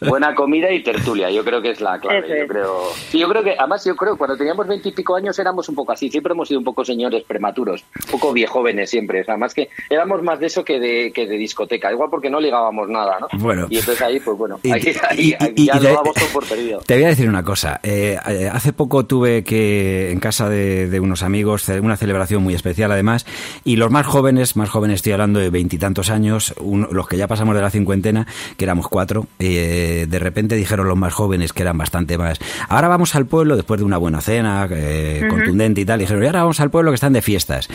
Buena 0.08 0.34
comida 0.34 0.70
y 0.72 0.82
tertulia, 0.82 1.30
yo 1.30 1.44
creo 1.44 1.60
que 1.60 1.70
es 1.70 1.80
la 1.80 1.98
clave. 2.00 2.26
Yo 2.40 2.46
creo, 2.46 2.82
yo 3.12 3.28
creo 3.28 3.42
que, 3.42 3.54
además, 3.58 3.84
yo 3.84 3.94
creo 3.96 4.12
que 4.14 4.18
cuando 4.18 4.36
teníamos 4.36 4.66
veintipico 4.66 5.16
años 5.16 5.38
éramos 5.38 5.68
un 5.68 5.74
poco 5.74 5.92
así, 5.92 6.10
siempre 6.10 6.32
hemos 6.32 6.48
sido 6.48 6.58
un 6.60 6.64
poco 6.64 6.84
señores 6.84 7.24
prematuros, 7.24 7.84
un 8.06 8.10
poco 8.12 8.32
viejóvenes 8.32 8.90
siempre, 8.90 9.20
o 9.20 9.24
sea, 9.24 9.36
más 9.36 9.52
que 9.54 9.68
éramos 9.90 10.22
más 10.22 10.38
de 10.40 10.46
eso 10.46 10.64
que 10.64 10.80
de, 10.80 11.12
que 11.12 11.26
de 11.26 11.36
discoteca, 11.36 11.92
igual 11.92 12.08
porque 12.10 12.30
no 12.30 12.40
ligábamos 12.40 12.88
nada, 12.88 13.18
¿no? 13.20 13.28
Bueno. 13.38 13.66
Y 13.68 13.78
entonces 13.78 14.02
ahí, 14.02 14.20
pues 14.20 14.38
bueno, 14.38 14.58
Y- 14.62 14.72
ahí, 14.72 14.82
ahí- 15.08 15.18
y- 15.38 15.44
ahí 15.44 15.52
y- 15.56 15.66
ya 15.66 15.76
y 15.76 15.80
lo 15.82 15.92
damos 15.94 16.14
todo 16.14 16.28
por 16.32 16.46
perdido. 16.48 16.80
Te 16.86 16.94
voy 16.94 17.04
a 17.04 17.08
decir 17.08 17.28
una 17.28 17.42
cosa. 17.42 17.80
eh, 17.82 18.18
hace 18.50 18.72
poco 18.72 19.04
tuve 19.06 19.44
que, 19.44 20.10
en 20.10 20.20
casa 20.20 20.48
de, 20.48 20.88
de 20.88 21.00
unos 21.00 21.22
amigos, 21.22 21.68
una 21.68 21.96
celebración 21.96 22.42
muy 22.42 22.54
especial 22.54 22.92
además, 22.92 23.26
y 23.64 23.76
los 23.76 23.90
más 23.90 24.06
jóvenes, 24.06 24.56
más 24.56 24.70
jóvenes 24.70 24.96
estoy 24.96 25.12
hablando 25.12 25.38
de 25.40 25.50
veintitantos 25.50 26.08
años, 26.10 26.13
uno- 26.60 26.88
los 26.90 27.08
que 27.08 27.16
ya 27.16 27.26
pasamos 27.28 27.54
de 27.54 27.62
la 27.62 27.70
cincuentena, 27.70 28.26
que 28.56 28.64
éramos 28.64 28.88
cuatro, 28.88 29.26
eh, 29.38 30.06
de 30.08 30.18
repente 30.18 30.56
dijeron 30.56 30.86
los 30.88 30.96
más 30.96 31.12
jóvenes, 31.12 31.52
que 31.52 31.62
eran 31.62 31.78
bastante 31.78 32.18
más, 32.18 32.38
ahora 32.68 32.88
vamos 32.88 33.14
al 33.14 33.26
pueblo, 33.26 33.56
después 33.56 33.78
de 33.80 33.84
una 33.84 33.98
buena 33.98 34.20
cena, 34.20 34.68
eh, 34.70 35.26
contundente 35.28 35.80
y 35.80 35.84
tal, 35.84 35.98
dijeron, 36.00 36.22
y 36.22 36.26
ahora 36.26 36.42
vamos 36.42 36.60
al 36.60 36.70
pueblo 36.70 36.90
que 36.90 36.96
están 36.96 37.12
de 37.12 37.22
fiestas. 37.22 37.68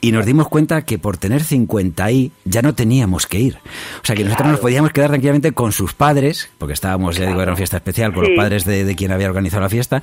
Y 0.00 0.12
nos 0.12 0.26
dimos 0.26 0.48
cuenta 0.48 0.82
que 0.82 0.98
por 0.98 1.16
tener 1.16 1.42
50 1.42 2.04
ahí 2.04 2.30
ya 2.44 2.60
no 2.60 2.74
teníamos 2.74 3.26
que 3.26 3.38
ir. 3.40 3.56
O 4.02 4.04
sea, 4.04 4.14
que 4.14 4.22
nosotros 4.24 4.48
nos 4.50 4.60
podíamos 4.60 4.90
quedar 4.92 5.08
tranquilamente 5.08 5.52
con 5.52 5.72
sus 5.72 5.94
padres, 5.94 6.50
porque 6.58 6.74
estábamos, 6.74 7.16
ya 7.16 7.26
digo, 7.26 7.40
era 7.40 7.52
una 7.52 7.56
fiesta 7.56 7.78
especial, 7.78 8.12
con 8.12 8.22
Sí. 8.26 8.32
los 8.32 8.36
padres 8.36 8.66
de, 8.66 8.84
de 8.84 8.96
quien 8.96 9.12
había 9.12 9.28
organizado 9.28 9.62
la 9.62 9.70
fiesta, 9.70 10.02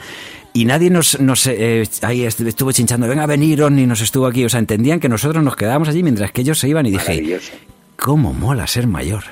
y 0.54 0.66
nadie 0.66 0.90
nos, 0.90 1.20
nos 1.20 1.46
eh, 1.46 1.84
ahí 2.02 2.24
est- 2.24 2.42
estuvo 2.42 2.72
chinchando, 2.72 3.08
venga, 3.08 3.28
veniron, 3.28 3.78
y 3.78 3.86
nos 3.86 4.02
estuvo 4.02 4.26
aquí. 4.26 4.44
O 4.44 4.50
sea, 4.50 4.60
entendían 4.60 5.00
que 5.00 5.10
nosotros 5.10 5.44
nos 5.44 5.56
quedábamos 5.56 5.90
allí 5.90 6.02
mientras 6.02 6.32
que 6.32 6.42
ellos 6.42 6.58
se 6.58 6.68
iban 6.70 6.86
y 6.88 6.92
dije. 6.92 7.40
¿Cómo 8.02 8.34
mola 8.34 8.66
ser 8.68 8.88
mayor? 8.88 9.24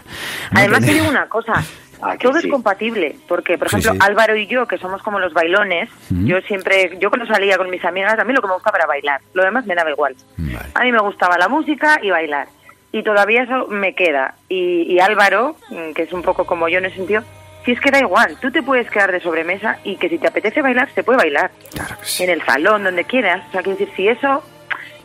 No 0.52 0.60
Además, 0.60 0.86
te 0.86 0.94
digo 0.94 1.10
una 1.10 1.28
cosa. 1.28 1.54
Ah, 2.02 2.14
que 2.14 2.20
Todo 2.30 2.40
sí. 2.40 2.48
es 2.48 2.52
compatible, 2.54 3.18
porque, 3.28 3.58
por 3.58 3.68
ejemplo, 3.68 3.92
sí. 3.92 3.98
Álvaro 4.00 4.34
y 4.38 4.48
yo, 4.48 4.66
que 4.70 4.78
somos 4.78 5.04
como 5.04 5.20
los 5.20 5.34
bailones, 5.34 5.90
yo 6.10 6.40
siempre, 6.48 6.98
yo 6.98 7.10
cuando 7.10 7.26
salía 7.28 7.58
con 7.58 7.70
mis 7.70 7.84
amigas, 7.84 8.18
a 8.18 8.24
mí 8.24 8.32
lo 8.32 8.40
que 8.42 8.48
me 8.48 8.54
gustaba 8.54 8.78
era 8.78 8.88
bailar, 8.88 9.20
lo 9.34 9.44
demás 9.44 9.66
me 9.66 9.76
daba 9.76 9.92
igual. 9.92 10.16
Vale. 10.38 10.70
A 10.76 10.84
mí 10.86 10.94
me 10.94 11.02
gustaba 11.02 11.38
la 11.38 11.50
música 11.50 12.00
y 12.02 12.10
bailar, 12.10 12.48
y 12.94 13.04
todavía 13.04 13.44
eso 13.44 13.68
me 13.68 13.96
queda. 13.96 14.36
Y, 14.48 14.84
y 14.84 15.02
Álvaro, 15.02 15.58
mm, 15.72 15.92
que 15.92 16.04
es 16.04 16.14
un 16.14 16.22
poco 16.22 16.46
como 16.46 16.70
yo 16.70 16.78
en 16.78 16.86
ese 16.86 16.96
sentido, 16.96 17.22
si 17.66 17.74
es 17.74 17.82
que 17.82 17.92
da 17.92 18.00
igual, 18.00 18.38
tú 18.40 18.50
te 18.50 18.64
puedes 18.64 18.90
quedar 18.90 19.12
de 19.12 19.20
sobremesa 19.20 19.80
y 19.84 19.98
que 19.98 20.08
si 20.08 20.18
te 20.20 20.28
apetece 20.30 20.62
bailar, 20.62 20.88
se 20.96 21.04
puede 21.04 21.18
bailar. 21.18 21.52
Claro 21.74 21.98
que 22.00 22.06
sí. 22.06 22.24
En 22.24 22.30
el 22.30 22.42
salón, 22.46 22.86
donde 22.86 23.04
quieras. 23.04 23.44
O 23.50 23.52
sea, 23.52 23.62
quiero 23.62 23.78
decir, 23.78 23.94
si 23.98 24.08
eso 24.08 24.42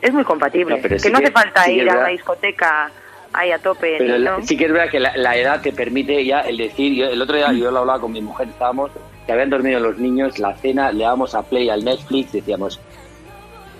es 0.01 0.13
muy 0.15 0.23
compatible. 0.23 0.77
No, 0.77 0.89
que 0.89 1.01
sí 1.01 1.11
no 1.11 1.19
que- 1.19 1.25
hace 1.25 1.33
falta 1.33 1.65
sí 1.65 1.73
que 1.73 1.83
ir 1.83 1.91
a 1.91 1.95
una 1.99 2.09
discoteca 2.11 2.89
ahí 3.35 3.51
a 3.51 3.59
tope. 3.59 3.97
Pero 3.99 4.19
¿no? 4.19 4.39
la- 4.39 4.43
sí 4.43 4.57
que 4.57 4.65
es 4.67 4.73
verdad 4.73 4.91
que 4.91 5.01
la, 5.01 5.17
la 5.17 5.37
edad 5.37 5.61
te 5.61 5.73
permite 5.73 6.25
ya 6.25 6.41
el 6.41 6.57
decir, 6.57 6.95
yo, 6.95 7.07
el 7.07 7.21
otro 7.21 7.37
día 7.37 7.53
yo 7.53 7.71
lo 7.71 7.81
hablaba 7.81 8.01
con 8.01 8.13
mi 8.13 8.21
mujer, 8.23 8.49
estábamos, 8.49 8.91
que 9.27 9.33
habían 9.33 9.51
dormido 9.51 9.81
los 9.81 9.99
niños, 9.99 10.39
la 10.39 10.55
cena, 10.57 10.91
le 10.93 11.05
dábamos 11.05 11.35
a 11.35 11.43
play 11.43 11.69
al 11.69 11.85
Netflix, 11.85 12.33
decíamos, 12.33 12.81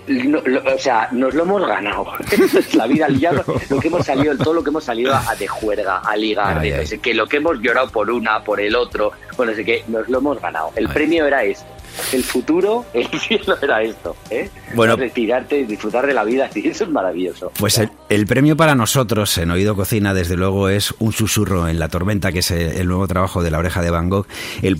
no, 0.07 0.39
lo- 0.45 0.61
o 0.75 0.77
sea, 0.77 1.07
nos 1.11 1.33
lo 1.33 1.43
hemos 1.43 1.65
ganado. 1.67 2.05
Es 2.31 2.75
la 2.75 2.85
vida, 2.85 3.07
ya 3.09 3.31
lo, 3.31 3.43
lo 3.69 3.79
que 3.79 3.87
hemos 3.87 4.05
salido, 4.05 4.37
todo 4.37 4.53
lo 4.53 4.63
que 4.63 4.69
hemos 4.69 4.83
salido 4.83 5.13
a, 5.15 5.35
de 5.35 5.47
juerga, 5.47 5.97
a 5.99 6.15
ligar, 6.15 6.59
Ay, 6.59 6.69
de 6.69 6.75
no 6.75 6.81
ay. 6.81 6.87
sé 6.87 6.99
qué, 6.99 7.13
lo 7.13 7.25
que 7.27 7.37
hemos 7.37 7.59
llorado 7.59 7.89
por 7.89 8.11
una, 8.11 8.43
por 8.43 8.59
el 8.61 8.75
otro, 8.75 9.11
bueno, 9.35 9.51
no 9.51 9.55
sé 9.55 9.65
qué, 9.65 9.83
nos 9.87 10.07
lo 10.07 10.19
hemos 10.19 10.39
ganado. 10.39 10.71
El 10.75 10.87
Ay. 10.87 10.93
premio 10.93 11.25
era 11.25 11.43
esto. 11.43 11.65
El 12.11 12.23
futuro, 12.25 12.83
el 12.93 13.07
cielo 13.07 13.55
era 13.61 13.81
esto, 13.81 14.17
¿eh? 14.29 14.49
Bueno. 14.73 14.97
retirarte, 14.97 15.63
disfrutar 15.65 16.05
de 16.05 16.13
la 16.13 16.25
vida, 16.25 16.49
sí, 16.53 16.61
eso 16.67 16.83
es 16.83 16.89
maravilloso. 16.89 17.51
Pues 17.57 17.77
el, 17.79 17.89
el 18.07 18.27
premio 18.27 18.55
para 18.55 18.75
nosotros 18.75 19.35
en 19.39 19.49
Oído 19.49 19.75
Cocina, 19.75 20.13
desde 20.13 20.37
luego, 20.37 20.69
es 20.69 20.93
Un 20.99 21.11
susurro 21.11 21.67
en 21.67 21.79
la 21.79 21.87
tormenta, 21.87 22.31
que 22.31 22.39
es 22.39 22.51
el, 22.51 22.87
nuevo 22.87 23.07
trabajo 23.07 23.41
de 23.41 23.49
la 23.49 23.57
oreja 23.57 23.81
de 23.81 23.89
Van 23.89 24.09
Gogh. 24.09 24.27
El, 24.61 24.77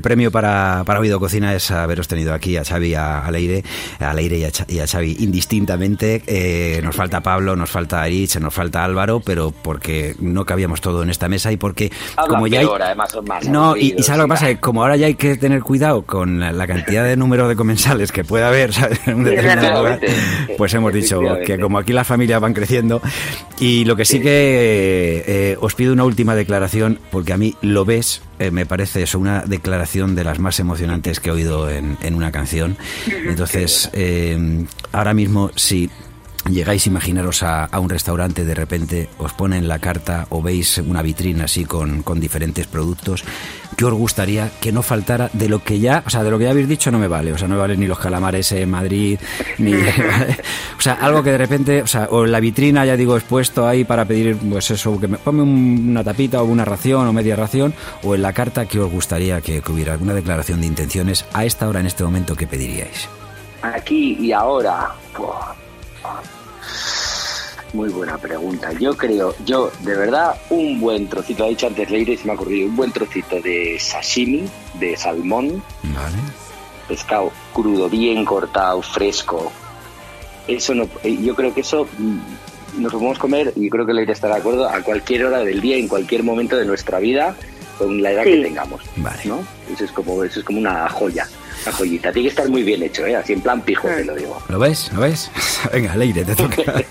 premio 0.00 0.30
para, 0.30 0.84
para 0.86 1.00
Oído 1.00 1.18
Cocina 1.18 1.54
es 1.54 1.72
haberos 1.72 2.06
tenido 2.06 2.32
aquí 2.32 2.56
a 2.56 2.64
Xavi, 2.64 2.94
a, 2.94 3.28
Leire, 3.32 3.64
a 3.98 4.14
Leire 4.14 4.38
y 4.38 4.44
a, 4.44 4.52
Cha- 4.52 4.66
y 4.68 4.78
a 4.78 4.86
Xavi 4.86 5.16
indistintamente. 5.18 6.22
Eh, 6.28 6.80
nos 6.84 6.94
falta 6.94 7.20
Pablo, 7.20 7.56
nos 7.56 7.68
falta 7.68 8.00
Arich, 8.00 8.36
nos 8.36 8.54
falta 8.54 8.84
Álvaro, 8.84 9.18
pero 9.20 9.50
porque 9.50 10.14
no 10.20 10.44
cabíamos 10.44 10.80
todo 10.80 11.02
en 11.02 11.10
esta 11.10 11.28
mesa 11.28 11.50
y 11.50 11.56
porque 11.56 11.90
como 12.28 12.46
ya 12.46 12.60
hay... 12.60 12.68
además 12.80 13.10
son 13.10 13.24
más 13.24 13.44
No, 13.48 13.76
y, 13.76 13.96
y 13.98 14.02
¿sabes 14.04 14.18
lo 14.18 14.24
que 14.26 14.28
pasa? 14.28 14.46
Que 14.46 14.60
como 14.60 14.82
ahora 14.82 14.96
ya 14.96 15.06
hay 15.06 15.14
que 15.14 15.36
tener 15.36 15.62
cuidado 15.62 16.02
con 16.02 16.38
la, 16.38 16.52
la 16.52 16.66
cantidad 16.68 17.02
de 17.02 17.16
número 17.16 17.48
de 17.48 17.56
comensales 17.56 18.12
que 18.12 18.22
puede 18.22 18.44
haber 18.44 18.72
¿sabes? 18.72 19.00
en 19.06 19.16
un 19.16 19.24
determinado 19.24 19.78
lugar, 19.78 20.00
pues 20.56 20.72
hemos 20.74 20.92
dicho 20.92 21.20
que 21.44 21.58
como 21.58 21.78
aquí 21.78 21.92
las 21.92 22.06
familias 22.06 22.40
van 22.40 22.54
creciendo 22.54 22.67
y 23.58 23.84
lo 23.84 23.96
que 23.96 24.04
sí 24.04 24.20
que 24.20 25.24
eh, 25.26 25.56
os 25.60 25.74
pido 25.74 25.92
una 25.92 26.04
última 26.04 26.34
declaración 26.34 26.98
porque 27.10 27.32
a 27.32 27.36
mí 27.36 27.56
lo 27.62 27.84
ves 27.84 28.22
eh, 28.38 28.50
me 28.50 28.66
parece 28.66 29.02
eso 29.02 29.18
una 29.18 29.42
declaración 29.42 30.14
de 30.14 30.24
las 30.24 30.38
más 30.38 30.60
emocionantes 30.60 31.20
que 31.20 31.30
he 31.30 31.32
oído 31.32 31.68
en, 31.70 31.98
en 32.02 32.14
una 32.14 32.30
canción. 32.30 32.76
Entonces 33.06 33.90
eh, 33.92 34.66
ahora 34.92 35.14
mismo 35.14 35.50
si 35.56 35.90
Llegáis, 36.50 36.86
imaginaros 36.86 37.42
a, 37.42 37.64
a 37.64 37.78
un 37.78 37.90
restaurante, 37.90 38.44
de 38.44 38.54
repente 38.54 39.08
os 39.18 39.32
ponen 39.34 39.68
la 39.68 39.78
carta 39.78 40.26
o 40.30 40.40
veis 40.42 40.78
una 40.78 41.02
vitrina 41.02 41.44
así 41.44 41.64
con, 41.64 42.02
con 42.02 42.20
diferentes 42.20 42.66
productos. 42.66 43.22
¿Qué 43.76 43.84
os 43.84 43.92
gustaría 43.92 44.50
que 44.60 44.72
no 44.72 44.82
faltara 44.82 45.30
de 45.34 45.48
lo 45.48 45.62
que 45.62 45.78
ya, 45.78 46.02
o 46.06 46.10
sea, 46.10 46.24
de 46.24 46.30
lo 46.30 46.38
que 46.38 46.44
ya 46.44 46.50
habéis 46.50 46.68
dicho 46.68 46.90
no 46.90 46.98
me 46.98 47.06
vale? 47.06 47.32
O 47.32 47.38
sea, 47.38 47.46
no 47.48 47.54
me 47.54 47.60
valen 47.60 47.78
ni 47.80 47.86
los 47.86 47.98
calamares 47.98 48.50
en 48.52 48.70
Madrid, 48.70 49.18
ni. 49.58 49.74
o 50.78 50.80
sea, 50.80 50.94
algo 50.94 51.22
que 51.22 51.32
de 51.32 51.38
repente, 51.38 51.82
o 51.82 51.86
sea, 51.86 52.08
o 52.10 52.24
en 52.24 52.32
la 52.32 52.40
vitrina 52.40 52.84
ya 52.84 52.96
digo 52.96 53.16
expuesto 53.16 53.66
ahí 53.68 53.84
para 53.84 54.04
pedir, 54.04 54.36
pues 54.36 54.70
eso, 54.70 54.98
que 54.98 55.06
me 55.06 55.18
ponme 55.18 55.42
un- 55.42 55.86
una 55.90 56.02
tapita 56.02 56.42
o 56.42 56.46
una 56.46 56.64
ración 56.64 57.06
o 57.06 57.12
media 57.12 57.36
ración, 57.36 57.74
o 58.02 58.14
en 58.14 58.22
la 58.22 58.32
carta 58.32 58.66
que 58.66 58.80
os 58.80 58.90
gustaría 58.90 59.40
que, 59.40 59.60
que 59.60 59.72
hubiera 59.72 59.92
alguna 59.92 60.14
declaración 60.14 60.60
de 60.60 60.66
intenciones 60.66 61.24
a 61.32 61.44
esta 61.44 61.68
hora, 61.68 61.80
en 61.80 61.86
este 61.86 62.02
momento, 62.04 62.34
¿qué 62.34 62.46
pediríais? 62.46 63.08
Aquí 63.62 64.16
y 64.20 64.32
ahora. 64.32 64.88
Buah. 65.16 65.52
Muy 67.78 67.90
buena 67.90 68.18
pregunta. 68.18 68.72
Yo 68.72 68.96
creo, 68.96 69.36
yo 69.46 69.70
de 69.82 69.94
verdad, 69.94 70.34
un 70.50 70.80
buen 70.80 71.06
trocito, 71.08 71.44
ha 71.44 71.48
dicho 71.48 71.68
antes 71.68 71.88
Leire, 71.88 72.14
y 72.14 72.16
se 72.16 72.24
me 72.24 72.32
ha 72.32 72.34
ocurrido, 72.34 72.66
un 72.68 72.74
buen 72.74 72.90
trocito 72.90 73.40
de 73.40 73.78
sashimi, 73.78 74.48
de 74.80 74.96
salmón, 74.96 75.62
¿Vale? 75.84 76.16
pescado 76.88 77.30
crudo, 77.54 77.88
bien 77.88 78.24
cortado, 78.24 78.82
fresco. 78.82 79.52
Eso 80.48 80.74
no, 80.74 80.88
eh, 81.04 81.16
yo 81.22 81.36
creo 81.36 81.54
que 81.54 81.60
eso 81.60 81.86
mm, 81.98 82.80
nos 82.82 82.92
lo 82.92 82.98
podemos 82.98 83.18
comer, 83.20 83.52
y 83.54 83.70
creo 83.70 83.86
que 83.86 83.92
Leire 83.94 84.12
está 84.12 84.26
de 84.26 84.34
acuerdo, 84.38 84.68
a 84.68 84.80
cualquier 84.82 85.26
hora 85.26 85.38
del 85.44 85.60
día, 85.60 85.76
en 85.76 85.86
cualquier 85.86 86.24
momento 86.24 86.56
de 86.56 86.64
nuestra 86.64 86.98
vida, 86.98 87.36
con 87.78 88.02
la 88.02 88.10
edad 88.10 88.24
Sí. 88.24 88.32
que 88.32 88.42
tengamos. 88.42 88.80
Vale. 88.96 89.22
¿no? 89.24 89.38
Eso 89.72 89.84
es 89.84 89.92
como, 89.92 90.24
eso 90.24 90.40
es 90.40 90.44
como 90.44 90.58
una 90.58 90.88
joya, 90.88 91.28
joyita. 91.72 92.12
Tiene 92.12 92.28
que 92.28 92.30
estar 92.30 92.48
muy 92.48 92.62
bien 92.62 92.82
hecho, 92.82 93.06
¿eh? 93.06 93.16
así 93.16 93.32
en 93.32 93.40
plan 93.40 93.62
pijo, 93.62 93.88
te 93.88 94.04
lo 94.04 94.14
digo. 94.14 94.42
¿Lo 94.48 94.58
ves? 94.58 94.92
¿Lo 94.92 95.00
ves? 95.00 95.30
Venga, 95.72 95.96
Leire, 95.96 96.24
te 96.24 96.34
toca. 96.34 96.56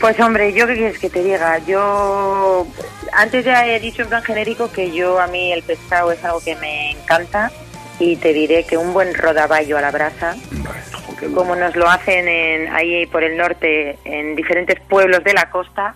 Pues 0.00 0.18
hombre, 0.18 0.52
yo 0.52 0.66
qué 0.66 0.74
quieres 0.74 0.98
que 0.98 1.08
te 1.08 1.22
diga, 1.22 1.58
yo 1.58 2.66
antes 3.12 3.44
ya 3.44 3.68
he 3.68 3.78
dicho 3.78 4.02
en 4.02 4.08
plan 4.08 4.22
genérico 4.24 4.72
que 4.72 4.90
yo 4.90 5.20
a 5.20 5.28
mí 5.28 5.52
el 5.52 5.62
pescado 5.62 6.10
es 6.10 6.24
algo 6.24 6.40
que 6.40 6.56
me 6.56 6.90
encanta 6.90 7.52
y 8.00 8.16
te 8.16 8.32
diré 8.32 8.64
que 8.64 8.76
un 8.76 8.92
buen 8.92 9.14
rodaballo 9.14 9.78
a 9.78 9.80
la 9.80 9.92
brasa, 9.92 10.34
bueno. 10.50 11.36
como 11.36 11.54
nos 11.54 11.76
lo 11.76 11.88
hacen 11.88 12.26
en, 12.26 12.72
ahí 12.72 13.06
por 13.06 13.22
el 13.22 13.36
norte 13.36 13.96
en 14.04 14.34
diferentes 14.34 14.80
pueblos 14.80 15.22
de 15.22 15.34
la 15.34 15.50
costa, 15.50 15.94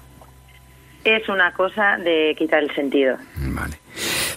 es 1.03 1.29
una 1.29 1.53
cosa 1.53 1.97
de 1.97 2.35
quitar 2.39 2.63
el 2.63 2.73
sentido. 2.77 3.17
Vale. 3.37 3.77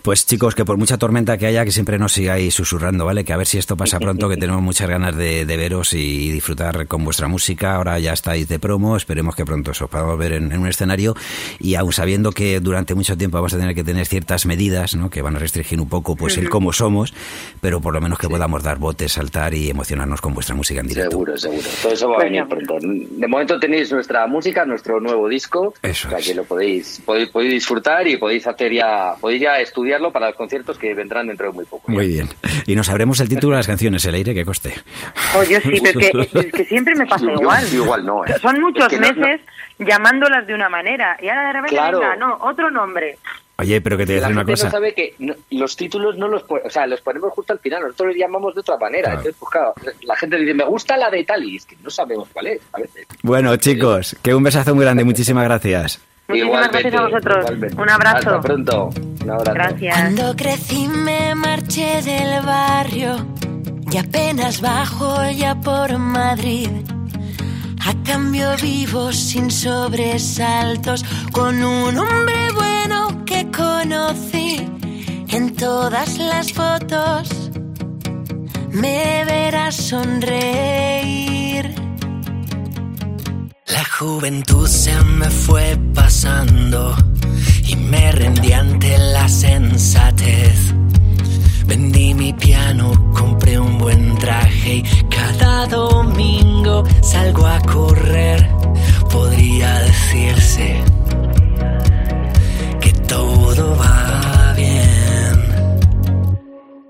Pues 0.02 0.26
chicos, 0.26 0.56
que 0.56 0.66
por 0.66 0.78
mucha 0.78 0.98
tormenta 0.98 1.38
que 1.38 1.46
haya, 1.46 1.66
que 1.66 1.72
siempre 1.72 1.98
nos 2.00 2.14
sigáis 2.14 2.54
susurrando, 2.56 3.06
¿vale? 3.06 3.24
Que 3.24 3.34
a 3.34 3.38
ver 3.38 3.46
si 3.48 3.58
esto 3.58 3.76
pasa 3.78 4.00
pronto, 4.00 4.30
que 4.30 4.38
tenemos 4.38 4.62
muchas 4.62 4.88
ganas 4.90 5.16
de, 5.16 5.46
de 5.46 5.58
veros 5.58 5.94
y 5.94 6.32
disfrutar 6.32 6.88
con 6.88 7.04
vuestra 7.04 7.28
música. 7.28 7.76
Ahora 7.76 8.00
ya 8.00 8.14
estáis 8.14 8.48
de 8.48 8.60
promo, 8.60 8.96
esperemos 8.96 9.36
que 9.36 9.46
pronto 9.46 9.72
os 9.72 9.80
podamos 9.90 10.18
ver 10.18 10.34
en, 10.34 10.52
en 10.52 10.60
un 10.60 10.68
escenario 10.68 11.16
y 11.60 11.76
aún 11.76 11.92
sabiendo 11.94 12.32
que 12.32 12.60
durante 12.60 12.96
mucho 12.96 13.18
tiempo 13.18 13.38
vamos 13.38 13.54
a 13.54 13.58
tener 13.58 13.76
que 13.76 13.84
tener 13.84 14.06
ciertas 14.06 14.46
medidas, 14.46 14.96
¿no? 14.96 15.10
Que 15.10 15.22
van 15.22 15.36
a 15.36 15.40
restringir 15.40 15.80
un 15.82 15.90
poco 15.90 16.16
pues 16.16 16.38
el 16.38 16.50
cómo 16.50 16.74
somos, 16.74 17.14
pero 17.62 17.82
por 17.82 17.94
lo 17.94 18.02
menos 18.02 18.18
que 18.20 18.30
podamos 18.30 18.64
dar 18.64 18.78
botes, 18.78 19.12
saltar 19.14 19.54
y 19.54 19.70
emocionarnos 19.70 20.22
con 20.22 20.34
vuestra 20.34 20.56
música 20.56 20.80
en 20.82 20.88
directo. 20.88 21.12
Seguro, 21.12 21.38
seguro. 21.38 21.68
Todo 21.82 21.94
eso 21.94 22.10
va 22.10 22.18
a 22.18 22.24
venir 22.24 22.46
pronto. 22.48 22.78
De 22.82 23.28
momento 23.28 23.60
tenéis 23.60 23.92
nuestra 23.92 24.26
música, 24.28 24.66
nuestro 24.66 25.00
nuevo 25.00 25.28
disco, 25.28 25.74
Eso 25.82 26.08
o 26.08 26.12
sea 26.12 26.20
es. 26.20 26.28
que 26.28 26.36
lo 26.36 26.44
podéis, 26.46 27.02
podéis, 27.06 27.30
podéis 27.30 27.54
disfrutar 27.54 28.08
y 28.08 28.18
podéis 28.18 28.48
hacer 28.48 28.74
ya, 28.74 29.14
podéis 29.20 29.42
ya 29.42 29.60
estudiarlo 29.90 30.12
para 30.12 30.28
los 30.28 30.36
conciertos 30.36 30.78
que 30.78 30.94
vendrán 30.94 31.28
dentro 31.28 31.48
de 31.48 31.54
muy 31.54 31.66
poco. 31.66 31.92
Muy 31.92 32.08
bien. 32.08 32.30
Y 32.68 32.76
nos 32.76 32.86
sabremos 32.88 33.20
el 33.20 33.30
título 33.30 33.52
de 33.54 33.58
las 33.60 33.68
canciones, 33.68 34.06
el 34.06 34.16
aire, 34.16 34.34
que 34.34 34.46
coste. 34.46 34.74
O 35.36 35.44
yo 35.44 35.60
sí, 35.62 35.80
pero 35.82 36.00
es 36.22 36.28
que, 36.30 36.40
es 36.40 36.52
que 36.54 36.66
siempre 36.66 36.94
me 36.96 37.06
pasa 37.08 37.26
Yo- 37.26 37.32
yo 37.36 37.42
igual. 37.42 37.74
igual 37.74 38.06
no, 38.06 38.26
¿eh? 38.26 38.36
Son 38.42 38.60
muchos 38.62 38.84
Es 38.84 38.90
que 38.90 39.00
no- 39.00 39.08
meses 39.22 39.42
llamándolas 39.80 40.46
de 40.46 40.54
una 40.54 40.70
manera 40.70 41.18
y 41.22 41.28
ahora 41.30 41.48
de 41.48 41.54
repente 41.54 41.76
Claro. 41.76 42.00
venga, 42.00 42.16
no, 42.18 42.38
otro 42.42 42.70
nombre. 42.70 43.18
Oye, 43.58 43.82
pero 43.82 43.98
que 43.98 44.06
te 44.06 44.14
voy 44.14 44.18
a 44.18 44.22
decir 44.22 44.32
una 44.34 44.42
gente 44.46 44.52
cosa. 44.54 44.66
no 44.66 44.72
sabe 44.72 44.94
que 44.94 45.16
no- 45.20 45.36
los 45.52 45.76
títulos 45.76 46.18
no 46.18 46.28
los 46.28 46.44
o 46.48 46.70
sea, 46.70 46.86
los 46.88 47.02
ponemos 47.02 47.34
justo 47.34 47.52
al 47.54 47.60
final, 47.60 47.82
nosotros 47.82 48.10
los 48.10 48.18
llamamos 48.18 48.54
de 48.56 48.62
otra 48.62 48.78
manera. 48.78 49.10
Claro. 49.10 49.18
Entonces, 49.20 49.36
pues 49.40 49.52
claro, 49.52 49.74
la 50.04 50.16
gente 50.16 50.38
dice, 50.38 50.54
me 50.54 50.64
gusta 50.66 50.96
la 50.98 51.10
de 51.10 51.24
tal 51.26 51.44
y 51.44 51.58
es 51.58 51.66
que 51.66 51.76
no 51.84 51.90
sabemos 51.90 52.28
cuál 52.32 52.48
es 52.48 52.62
a 52.74 52.80
veces. 52.80 53.06
Bueno, 53.24 53.56
chicos, 53.58 54.16
que 54.22 54.34
un 54.36 54.44
besazo 54.44 54.76
muy 54.76 54.86
grande. 54.86 55.04
Muchísimas 55.04 55.44
gracias. 55.46 56.02
Muchísimas 56.30 56.72
gracias 56.72 56.94
a 56.94 57.02
vosotros. 57.02 57.38
igualmente. 57.46 57.82
Un 57.82 57.90
abrazo. 57.90 58.18
Hasta 58.18 58.42
pronto. 58.42 58.90
Un 59.24 59.30
abrazo. 59.30 59.54
Gracias. 59.54 59.96
Cuando 59.98 60.36
crecí 60.36 60.88
me 60.88 61.36
marché 61.36 62.02
del 62.04 62.46
barrio 62.46 63.26
y 63.92 63.98
apenas 63.98 64.62
bajo 64.62 65.30
ya 65.32 65.56
por 65.60 65.98
Madrid. 65.98 66.70
A 67.86 67.94
cambio 68.04 68.56
vivo 68.62 69.12
sin 69.12 69.50
sobresaltos 69.50 71.04
con 71.32 71.64
un 71.64 71.98
hombre 71.98 72.52
bueno 72.54 73.26
que 73.26 73.50
conocí 73.50 74.70
en 75.30 75.56
todas 75.56 76.18
las 76.20 76.54
fotos. 76.54 77.52
Me 78.72 79.26
verás 79.26 79.76
sonreír. 79.76 81.74
La 83.72 83.84
juventud 83.86 84.68
se 84.68 85.00
me 85.04 85.30
fue 85.30 85.78
pasando 85.94 86.96
y 87.68 87.76
me 87.76 88.12
rendí 88.12 88.52
ante 88.52 88.98
la 88.98 89.30
sensatez. 89.30 90.74
Vendí 91.68 92.16
mi 92.16 92.34
piano, 92.34 92.92
compré 93.14 93.60
un 93.60 93.78
buen 93.78 94.18
traje 94.18 94.78
y 94.78 94.84
cada 95.10 95.68
domingo 95.68 96.84
salgo 97.02 97.46
a 97.46 97.60
correr. 97.62 98.50
Podría 99.12 99.80
decirse 99.82 100.84
que 102.82 102.92
todo 103.08 103.76
va 103.78 103.99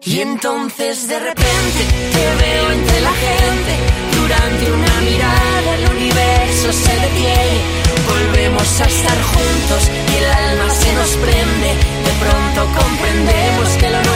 Y 0.09 0.21
entonces 0.21 1.07
de 1.07 1.19
repente 1.19 1.81
te 2.11 2.43
veo 2.43 2.71
entre 2.71 2.99
la 3.01 3.13
gente. 3.13 3.73
Durante 4.19 4.71
una 4.71 5.01
mirada 5.01 5.75
el 5.75 5.97
universo 5.97 6.73
se 6.73 6.93
detiene. 6.93 7.61
Volvemos 8.09 8.81
a 8.81 8.85
estar 8.85 9.21
juntos 9.21 9.91
y 10.11 10.17
el 10.17 10.25
alma 10.25 10.73
se 10.73 10.93
nos 10.93 11.09
prende. 11.09 11.69
De 12.07 12.13
pronto 12.25 12.79
comprendemos 12.81 13.69
que 13.77 13.89
lo 13.91 14.08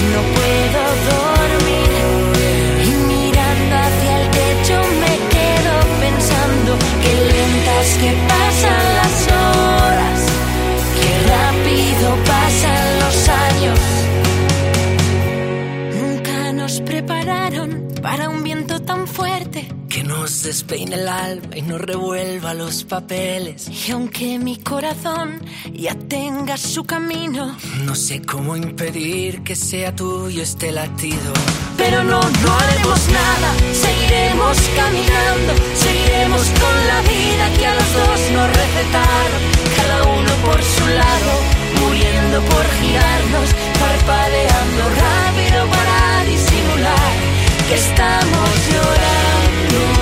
no 0.00 0.22
puedo 0.22 1.21
nos 20.32 20.44
despeine 20.44 20.94
el 20.96 21.08
alma 21.08 21.54
y 21.54 21.60
nos 21.60 21.78
revuelva 21.78 22.54
los 22.54 22.84
papeles. 22.84 23.68
Y 23.68 23.92
aunque 23.92 24.38
mi 24.38 24.56
corazón 24.56 25.42
ya 25.74 25.94
tenga 25.94 26.56
su 26.56 26.84
camino, 26.84 27.54
No 27.84 27.94
sé 27.94 28.22
cómo 28.22 28.56
impedir 28.56 29.42
que 29.42 29.54
sea 29.54 29.94
tuyo 29.94 30.42
este 30.42 30.72
latido. 30.72 31.30
pero 31.76 32.02
no, 32.02 32.18
no 32.20 32.50
haremos 32.60 33.00
nada. 33.20 33.48
Seguiremos 33.84 34.56
caminando, 34.80 35.52
seguiremos 35.84 36.42
con 36.62 36.76
la 36.90 37.00
vida 37.12 37.44
que 37.58 37.66
a 37.66 37.74
los 37.74 37.90
dos 38.00 38.20
nos 38.36 38.48
recetaron. 38.60 39.40
Cada 39.76 39.96
uno 40.18 40.32
por 40.46 40.60
su 40.62 40.86
lado, 41.02 41.32
muriendo 41.82 42.40
por 42.52 42.64
girarnos, 42.80 43.48
parpadeando 43.84 44.82
rápido 45.04 45.58
para 45.76 46.24
disimular 46.24 47.12
que 47.68 47.74
estamos 47.74 48.48
llorando. 48.72 50.01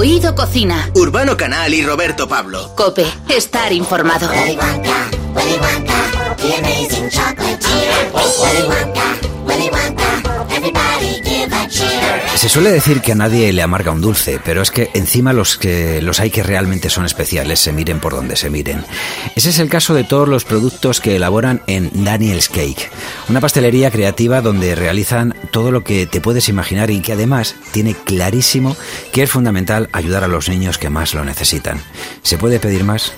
Oído 0.00 0.34
Cocina. 0.34 0.90
Urbano 0.94 1.36
Canal 1.36 1.74
y 1.74 1.82
Roberto 1.84 2.26
Pablo. 2.26 2.74
Cope. 2.74 3.04
Estar 3.28 3.70
informado. 3.70 4.30
Willy 4.30 4.56
Wonka, 4.56 5.10
Willy 5.34 5.58
Wonka, 5.58 6.36
the 6.38 6.54
amazing 6.58 7.10
chocolate 7.10 7.60
tear. 7.60 8.10
Willy 8.14 8.66
Wonka, 8.66 9.18
Willy 9.44 9.68
Wonka, 9.68 10.46
everybody 10.56 11.20
give 11.20 11.20
a 11.20 11.24
cheer. 11.24 11.29
Se 12.36 12.48
suele 12.48 12.70
decir 12.70 13.02
que 13.02 13.12
a 13.12 13.16
nadie 13.16 13.52
le 13.52 13.60
amarga 13.60 13.92
un 13.92 14.00
dulce, 14.00 14.40
pero 14.42 14.62
es 14.62 14.70
que 14.70 14.88
encima 14.94 15.34
los 15.34 15.58
que 15.58 16.00
los 16.00 16.20
hay 16.20 16.30
que 16.30 16.42
realmente 16.42 16.88
son 16.88 17.04
especiales, 17.04 17.60
se 17.60 17.70
miren 17.70 18.00
por 18.00 18.14
donde 18.14 18.34
se 18.34 18.48
miren. 18.48 18.82
Ese 19.36 19.50
es 19.50 19.58
el 19.58 19.68
caso 19.68 19.92
de 19.92 20.04
todos 20.04 20.26
los 20.26 20.46
productos 20.46 21.00
que 21.00 21.16
elaboran 21.16 21.60
en 21.66 21.90
Daniel's 22.02 22.48
Cake, 22.48 22.90
una 23.28 23.40
pastelería 23.40 23.90
creativa 23.90 24.40
donde 24.40 24.74
realizan 24.74 25.34
todo 25.50 25.70
lo 25.70 25.84
que 25.84 26.06
te 26.06 26.22
puedes 26.22 26.48
imaginar 26.48 26.90
y 26.90 27.02
que 27.02 27.12
además 27.12 27.56
tiene 27.72 27.94
clarísimo 27.94 28.74
que 29.12 29.22
es 29.24 29.30
fundamental 29.30 29.90
ayudar 29.92 30.24
a 30.24 30.28
los 30.28 30.48
niños 30.48 30.78
que 30.78 30.88
más 30.88 31.12
lo 31.12 31.26
necesitan. 31.26 31.82
¿Se 32.22 32.38
puede 32.38 32.58
pedir 32.58 32.84
más? 32.84 33.12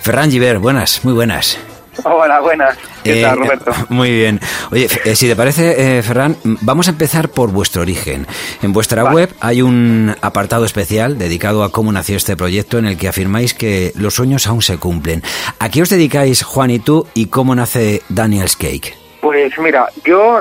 Ferran 0.00 0.30
Giver, 0.30 0.58
buenas, 0.58 1.04
muy 1.04 1.12
buenas. 1.12 1.56
Hola, 2.04 2.40
buenas. 2.40 2.76
¿Qué 3.04 3.20
Eh, 3.20 3.22
tal, 3.22 3.38
Roberto? 3.38 3.72
Muy 3.88 4.10
bien. 4.10 4.40
Oye, 4.70 4.88
eh, 5.04 5.14
si 5.16 5.26
te 5.28 5.36
parece, 5.36 5.98
eh, 5.98 6.02
Ferran, 6.02 6.36
vamos 6.44 6.88
a 6.88 6.90
empezar 6.92 7.28
por 7.30 7.50
vuestro 7.50 7.82
origen. 7.82 8.26
En 8.62 8.72
vuestra 8.72 9.02
Vale. 9.02 9.14
web 9.16 9.34
hay 9.40 9.62
un 9.62 10.14
apartado 10.22 10.64
especial 10.64 11.18
dedicado 11.18 11.64
a 11.64 11.70
cómo 11.72 11.92
nació 11.92 12.16
este 12.16 12.36
proyecto 12.36 12.78
en 12.78 12.86
el 12.86 12.96
que 12.96 13.08
afirmáis 13.08 13.54
que 13.54 13.92
los 13.96 14.14
sueños 14.14 14.46
aún 14.46 14.62
se 14.62 14.78
cumplen. 14.78 15.22
¿A 15.58 15.68
qué 15.68 15.82
os 15.82 15.88
dedicáis, 15.90 16.42
Juan 16.42 16.70
y 16.70 16.78
tú, 16.78 17.06
y 17.14 17.26
cómo 17.26 17.54
nace 17.54 18.02
Daniel's 18.08 18.56
Cake? 18.56 18.94
Pues 19.20 19.58
mira, 19.58 19.86
yo 20.04 20.40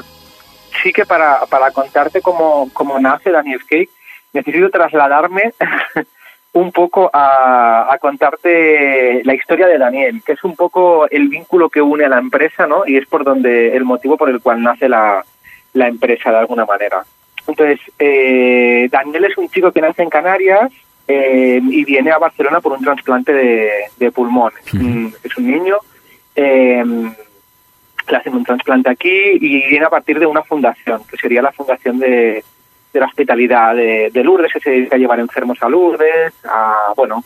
sí 0.83 0.93
que 0.93 1.05
para, 1.05 1.45
para 1.47 1.71
contarte 1.71 2.21
cómo, 2.21 2.69
cómo 2.73 2.99
nace 2.99 3.31
Daniel 3.31 3.59
Cake, 3.67 3.89
necesito 4.33 4.69
trasladarme 4.69 5.53
un 6.53 6.71
poco 6.71 7.09
a, 7.13 7.93
a 7.93 7.97
contarte 7.99 9.21
la 9.23 9.33
historia 9.35 9.67
de 9.67 9.77
Daniel, 9.77 10.21
que 10.25 10.33
es 10.33 10.43
un 10.43 10.55
poco 10.55 11.07
el 11.09 11.27
vínculo 11.27 11.69
que 11.69 11.81
une 11.81 12.05
a 12.05 12.09
la 12.09 12.19
empresa, 12.19 12.65
¿no? 12.65 12.83
Y 12.87 12.97
es 12.97 13.05
por 13.07 13.23
donde 13.23 13.75
el 13.75 13.83
motivo 13.85 14.17
por 14.17 14.29
el 14.29 14.41
cual 14.41 14.61
nace 14.63 14.89
la, 14.89 15.23
la 15.73 15.87
empresa 15.87 16.31
de 16.31 16.37
alguna 16.37 16.65
manera. 16.65 17.03
Entonces, 17.47 17.79
eh, 17.99 18.87
Daniel 18.91 19.25
es 19.25 19.37
un 19.37 19.49
chico 19.49 19.71
que 19.71 19.81
nace 19.81 20.01
en 20.03 20.09
Canarias 20.09 20.71
eh, 21.07 21.59
y 21.61 21.85
viene 21.85 22.11
a 22.11 22.17
Barcelona 22.17 22.61
por 22.61 22.73
un 22.73 22.83
trasplante 22.83 23.31
de, 23.33 23.69
de 23.97 24.11
pulmón. 24.11 24.51
Es 24.65 24.73
un, 24.73 25.13
es 25.23 25.37
un 25.37 25.51
niño. 25.51 25.77
eh, 26.35 26.83
le 28.09 28.17
hacen 28.17 28.33
un 28.33 28.43
trasplante 28.43 28.89
aquí 28.89 29.37
y 29.39 29.67
viene 29.67 29.85
a 29.85 29.89
partir 29.89 30.17
de 30.17 30.25
una 30.25 30.41
fundación, 30.41 31.03
que 31.09 31.15
sería 31.15 31.43
la 31.43 31.51
fundación 31.51 31.99
de, 31.99 32.43
de 32.93 32.99
la 32.99 33.05
hospitalidad 33.05 33.75
de, 33.75 34.09
de 34.11 34.23
Lourdes, 34.23 34.51
que 34.51 34.59
se 34.59 34.71
dedica 34.71 34.95
a 34.95 34.99
llevar 34.99 35.19
enfermos 35.19 35.61
a 35.61 35.69
Lourdes, 35.69 36.33
a, 36.45 36.93
bueno, 36.95 37.23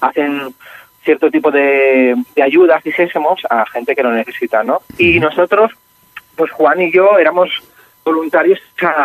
hacen 0.00 0.54
cierto 1.02 1.30
tipo 1.30 1.50
de, 1.50 2.14
de 2.34 2.42
ayudas, 2.42 2.82
dijésemos, 2.84 3.40
a 3.48 3.64
gente 3.66 3.94
que 3.94 4.02
lo 4.02 4.12
necesita, 4.12 4.62
¿no? 4.62 4.82
Y 4.98 5.18
nosotros, 5.18 5.72
pues 6.36 6.50
Juan 6.52 6.80
y 6.82 6.92
yo 6.92 7.18
éramos 7.18 7.50
voluntarios 8.04 8.60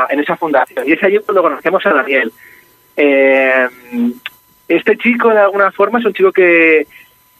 en 0.09 0.19
esa 0.19 0.35
fundación, 0.35 0.87
y 0.87 0.93
es 0.93 1.03
allí 1.03 1.19
cuando 1.19 1.41
conocemos 1.41 1.85
a 1.85 1.93
Daniel. 1.93 2.31
Eh, 2.97 3.67
este 4.67 4.97
chico, 4.97 5.29
de 5.29 5.39
alguna 5.39 5.71
forma, 5.71 5.99
es 5.99 6.05
un 6.05 6.13
chico 6.13 6.31
que, 6.31 6.87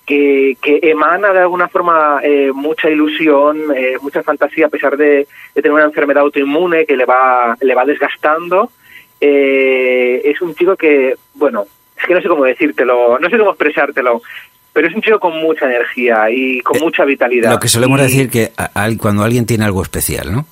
que, 0.06 0.58
que 0.62 0.80
emana 0.84 1.34
de 1.34 1.39
alguna 1.39 1.68
forma 1.68 2.20
eh, 2.24 2.52
mucha 2.54 2.89
ilusión, 2.89 3.58
eh, 3.76 3.96
mucha 4.02 4.22
fantasía, 4.24 4.68
a 4.68 4.70
pesar 4.70 4.96
de, 4.98 5.28
de 5.56 5.62
tener 5.62 5.72
una 5.72 5.86
enfermedad 5.86 6.24
autoinmune 6.24 6.86
que 6.86 6.96
le 6.96 7.06
va, 7.06 7.58
le 7.60 7.74
va 7.76 7.86
desgastando. 7.86 8.70
Eh, 9.20 10.22
es 10.26 10.41
un 10.41 10.54
chico 10.56 10.76
que, 10.76 11.15
bueno, 11.34 11.65
es 11.98 12.06
que 12.06 12.13
no 12.13 12.22
sé 12.22 12.28
cómo 12.28 12.44
decírtelo, 12.44 13.18
no 13.20 13.30
sé 13.30 13.38
cómo 13.38 13.52
expresártelo, 13.52 14.22
pero 14.74 14.88
es 14.88 14.94
un 14.96 15.02
chico 15.02 15.20
con 15.20 15.38
mucha 15.38 15.65
energía 15.65 16.30
y 16.30 16.60
con 16.62 16.80
mucha 16.80 17.06
vitalidad. 17.06 17.52
Lo 17.52 17.60
que 17.60 17.68
solemos 17.70 18.00
Y- 18.00 18.04
decir 18.04 18.30
que 18.30 18.52
a- 18.58 18.70
al- 18.84 18.98
cuando 18.98 19.24
alguien 19.24 19.46
tiene 19.46 19.65
algo 19.65 19.82
especial, 19.82 20.32
¿no? 20.32 20.46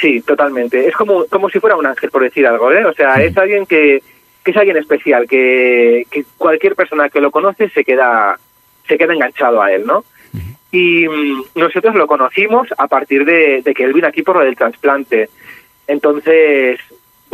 Sí, 0.00 0.20
totalmente. 0.20 0.86
Es 0.86 0.94
como, 0.94 1.24
como 1.26 1.48
si 1.48 1.60
fuera 1.60 1.76
un 1.76 1.86
ángel, 1.86 2.10
por 2.10 2.22
decir 2.22 2.46
algo, 2.46 2.70
¿eh? 2.72 2.84
O 2.84 2.92
sea, 2.92 3.14
es 3.22 3.36
alguien 3.36 3.64
que, 3.66 4.02
que 4.44 4.50
es 4.50 4.56
alguien 4.56 4.76
especial, 4.76 5.26
que, 5.28 6.06
que 6.10 6.24
cualquier 6.36 6.74
persona 6.74 7.08
que 7.08 7.20
lo 7.20 7.30
conoce 7.30 7.68
se 7.70 7.84
queda, 7.84 8.38
se 8.86 8.98
queda 8.98 9.14
enganchado 9.14 9.62
a 9.62 9.72
él, 9.72 9.86
¿no? 9.86 10.04
Y 10.70 11.06
mm, 11.06 11.44
nosotros 11.54 11.94
lo 11.94 12.06
conocimos 12.06 12.68
a 12.76 12.88
partir 12.88 13.24
de, 13.24 13.62
de 13.62 13.74
que 13.74 13.84
él 13.84 13.92
vino 13.92 14.08
aquí 14.08 14.22
por 14.22 14.36
lo 14.36 14.44
del 14.44 14.56
trasplante. 14.56 15.30
Entonces, 15.86 16.80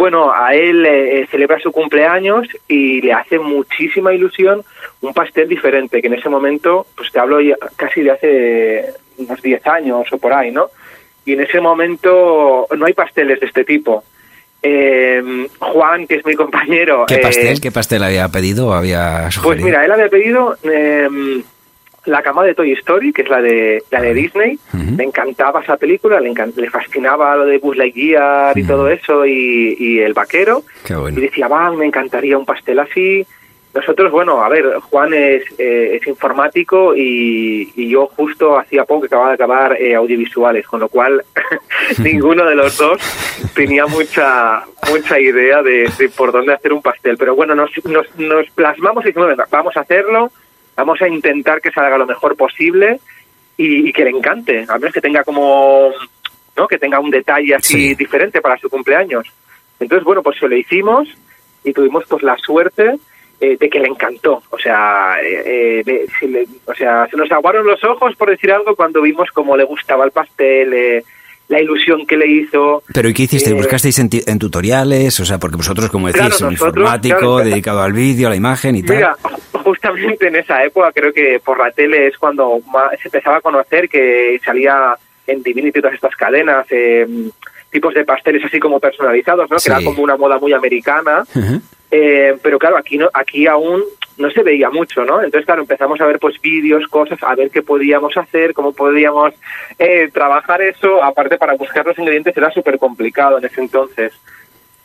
bueno, 0.00 0.32
a 0.32 0.54
él 0.54 0.86
eh, 0.86 1.26
celebra 1.30 1.58
su 1.58 1.72
cumpleaños 1.72 2.48
y 2.66 3.02
le 3.02 3.12
hace 3.12 3.38
muchísima 3.38 4.14
ilusión 4.14 4.62
un 5.02 5.12
pastel 5.12 5.46
diferente, 5.46 6.00
que 6.00 6.06
en 6.06 6.14
ese 6.14 6.30
momento, 6.30 6.86
pues 6.96 7.12
te 7.12 7.18
hablo 7.20 7.38
ya 7.38 7.56
casi 7.76 8.00
de 8.02 8.10
hace 8.10 8.84
unos 9.18 9.42
10 9.42 9.66
años 9.66 10.10
o 10.10 10.16
por 10.16 10.32
ahí, 10.32 10.50
¿no? 10.50 10.70
Y 11.26 11.34
en 11.34 11.40
ese 11.40 11.60
momento 11.60 12.66
no 12.74 12.86
hay 12.86 12.94
pasteles 12.94 13.40
de 13.40 13.46
este 13.46 13.64
tipo. 13.64 14.02
Eh, 14.62 15.46
Juan, 15.58 16.06
que 16.06 16.16
es 16.16 16.26
mi 16.26 16.34
compañero... 16.34 17.06
¿Qué 17.06 17.14
eh, 17.14 17.20
pastel? 17.22 17.60
¿Qué 17.60 17.70
pastel 17.70 18.02
había 18.02 18.28
pedido 18.28 18.68
o 18.68 18.72
había 18.72 19.28
pues 19.42 19.62
mira, 19.62 19.84
él 19.84 19.92
había 19.92 20.08
pedido 20.08 20.56
eh, 20.62 21.08
la 22.04 22.22
cama 22.22 22.44
de 22.44 22.54
Toy 22.54 22.72
Story, 22.72 23.12
que 23.12 23.22
es 23.22 23.28
la 23.28 23.40
de 23.40 23.82
la 23.90 24.00
de 24.00 24.14
Disney. 24.14 24.58
Ujú. 24.72 24.96
Le 24.96 25.04
encantaba 25.04 25.62
esa 25.62 25.76
película, 25.76 26.20
le, 26.20 26.32
le 26.56 26.70
fascinaba 26.70 27.36
lo 27.36 27.46
de 27.46 27.58
Buzz 27.58 27.76
Lightyear 27.76 28.56
y 28.58 28.64
todo 28.64 28.88
eso, 28.88 29.26
y, 29.26 29.76
y 29.78 29.98
el 30.00 30.12
vaquero. 30.12 30.62
Qué 30.84 30.94
bueno. 30.94 31.18
Y 31.18 31.22
decía, 31.22 31.48
va, 31.48 31.70
me 31.72 31.86
encantaría 31.86 32.38
un 32.38 32.46
pastel 32.46 32.78
así. 32.80 33.26
Nosotros, 33.72 34.10
bueno, 34.10 34.42
a 34.42 34.48
ver, 34.48 34.64
Juan 34.80 35.14
es, 35.14 35.44
eh, 35.56 35.96
es 36.00 36.06
informático 36.08 36.94
y, 36.96 37.70
y 37.76 37.88
yo 37.88 38.06
justo 38.08 38.58
hacía 38.58 38.84
poco 38.84 39.02
que 39.02 39.06
acababa 39.06 39.28
de 39.28 39.34
acabar 39.34 39.76
eh, 39.80 39.94
audiovisuales, 39.94 40.66
con 40.66 40.80
lo 40.80 40.88
cual 40.88 41.22
ninguno 42.02 42.44
de 42.46 42.56
los 42.56 42.76
dos 42.76 43.00
tenía 43.54 43.86
mucha 43.86 44.62
mucha 44.90 45.20
idea 45.20 45.62
de, 45.62 45.88
de 45.96 46.08
por 46.08 46.32
dónde 46.32 46.52
hacer 46.54 46.72
un 46.72 46.82
pastel. 46.82 47.16
Pero 47.16 47.36
bueno, 47.36 47.54
nos, 47.54 47.70
nos, 47.84 48.06
nos 48.18 48.50
plasmamos 48.50 49.04
y 49.04 49.08
dijimos, 49.08 49.28
venga, 49.28 49.46
vamos 49.50 49.76
a 49.76 49.80
hacerlo, 49.80 50.32
vamos 50.76 51.00
a 51.00 51.08
intentar 51.08 51.60
que 51.60 51.70
salga 51.70 51.96
lo 51.96 52.06
mejor 52.06 52.36
posible 52.36 52.98
y, 53.56 53.88
y 53.88 53.92
que 53.92 54.02
le 54.04 54.10
encante, 54.10 54.64
al 54.68 54.80
menos 54.80 54.92
que 54.94 55.00
tenga 55.00 55.22
como, 55.22 55.92
¿no? 56.56 56.66
Que 56.66 56.78
tenga 56.78 56.98
un 56.98 57.10
detalle 57.10 57.54
así 57.54 57.90
Sí. 57.90 57.94
diferente 57.94 58.40
para 58.40 58.58
su 58.58 58.68
cumpleaños. 58.68 59.28
Entonces, 59.78 60.04
bueno, 60.04 60.24
pues 60.24 60.38
se 60.40 60.48
lo 60.48 60.56
hicimos 60.56 61.08
y 61.62 61.72
tuvimos 61.72 62.04
pues 62.08 62.22
la 62.24 62.36
suerte 62.38 62.98
eh, 63.40 63.56
de 63.58 63.70
que 63.70 63.80
le 63.80 63.88
encantó. 63.88 64.42
O 64.50 64.58
sea, 64.58 65.16
eh, 65.22 65.42
eh, 65.44 65.82
de- 65.84 66.06
se 66.18 66.28
le- 66.28 66.46
o 66.66 66.74
sea, 66.74 67.06
se 67.10 67.16
nos 67.16 67.30
aguaron 67.32 67.66
los 67.66 67.82
ojos, 67.84 68.14
por 68.16 68.30
decir 68.30 68.52
algo, 68.52 68.76
cuando 68.76 69.00
vimos 69.02 69.28
cómo 69.32 69.56
le 69.56 69.64
gustaba 69.64 70.04
el 70.04 70.10
pastel, 70.10 70.72
eh, 70.74 71.04
la 71.48 71.60
ilusión 71.60 72.06
que 72.06 72.16
le 72.16 72.28
hizo. 72.28 72.82
¿Pero 72.94 73.08
y 73.08 73.14
qué 73.14 73.24
hicisteis? 73.24 73.54
Eh, 73.54 73.58
¿Buscasteis 73.58 73.98
en, 73.98 74.08
en 74.26 74.38
tutoriales? 74.38 75.18
O 75.18 75.24
sea, 75.24 75.38
porque 75.38 75.56
vosotros, 75.56 75.90
como 75.90 76.06
decís, 76.06 76.20
Claro, 76.20 76.36
un 76.46 76.52
nosotros, 76.52 76.76
informático, 76.76 77.16
claro, 77.18 77.34
claro. 77.36 77.50
dedicado 77.50 77.82
al 77.82 77.92
vídeo, 77.92 78.26
a 78.28 78.30
la 78.30 78.36
imagen 78.36 78.76
y 78.76 78.82
tal. 78.84 78.96
Mira, 78.96 79.16
justamente 79.64 80.28
en 80.28 80.36
esa 80.36 80.62
época 80.64 80.92
creo 80.92 81.12
que 81.12 81.40
por 81.44 81.58
la 81.58 81.70
tele 81.72 82.06
es 82.06 82.18
cuando 82.18 82.60
más 82.72 82.90
se 83.02 83.08
empezaba 83.08 83.38
a 83.38 83.40
conocer 83.40 83.88
que 83.88 84.38
salía 84.44 84.94
en 85.26 85.42
Divinity 85.42 85.80
todas 85.80 85.94
estas 85.94 86.14
cadenas, 86.14 86.66
eh, 86.70 87.06
tipos 87.70 87.94
de 87.94 88.04
pasteles 88.04 88.44
así 88.44 88.58
como 88.60 88.78
personalizados, 88.80 89.50
¿no? 89.50 89.58
Sí. 89.58 89.68
Que 89.70 89.76
era 89.76 89.84
como 89.84 90.02
una 90.02 90.16
moda 90.16 90.38
muy 90.38 90.52
americana. 90.52 91.24
Ujú. 91.34 91.60
Eh, 91.90 92.36
pero 92.42 92.58
claro, 92.58 92.76
aquí 92.76 92.96
no, 92.98 93.08
aquí 93.12 93.46
aún 93.46 93.82
no 94.16 94.30
se 94.30 94.42
veía 94.42 94.70
mucho, 94.70 95.04
¿no? 95.04 95.22
Entonces, 95.22 95.46
claro, 95.46 95.62
empezamos 95.62 96.00
a 96.00 96.06
ver 96.06 96.18
pues 96.18 96.40
vídeos, 96.40 96.86
cosas, 96.88 97.18
a 97.22 97.34
ver 97.34 97.50
qué 97.50 97.62
podíamos 97.62 98.16
hacer, 98.16 98.52
cómo 98.54 98.72
podíamos 98.72 99.34
eh, 99.78 100.08
trabajar 100.12 100.62
eso. 100.62 101.02
Aparte, 101.02 101.38
para 101.38 101.54
buscar 101.54 101.86
los 101.86 101.98
ingredientes 101.98 102.36
era 102.36 102.50
súper 102.50 102.78
complicado 102.78 103.38
en 103.38 103.44
ese 103.44 103.60
entonces. 103.60 104.12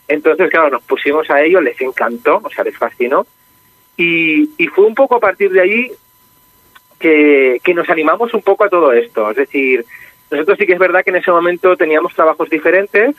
Entonces, 0.07 0.49
claro, 0.49 0.69
nos 0.69 0.83
pusimos 0.83 1.29
a 1.29 1.41
ello, 1.41 1.61
les 1.61 1.79
encantó, 1.81 2.41
o 2.43 2.49
sea, 2.49 2.63
les 2.63 2.77
fascinó. 2.77 3.25
Y, 3.97 4.49
y 4.57 4.67
fue 4.67 4.85
un 4.85 4.95
poco 4.95 5.15
a 5.15 5.19
partir 5.19 5.51
de 5.51 5.61
ahí 5.61 5.91
que, 6.99 7.59
que 7.63 7.73
nos 7.73 7.89
animamos 7.89 8.33
un 8.33 8.41
poco 8.41 8.63
a 8.63 8.69
todo 8.69 8.93
esto. 8.93 9.29
Es 9.31 9.37
decir, 9.37 9.85
nosotros 10.31 10.57
sí 10.57 10.65
que 10.65 10.73
es 10.73 10.79
verdad 10.79 11.03
que 11.03 11.11
en 11.11 11.17
ese 11.17 11.31
momento 11.31 11.75
teníamos 11.75 12.13
trabajos 12.13 12.49
diferentes, 12.49 13.15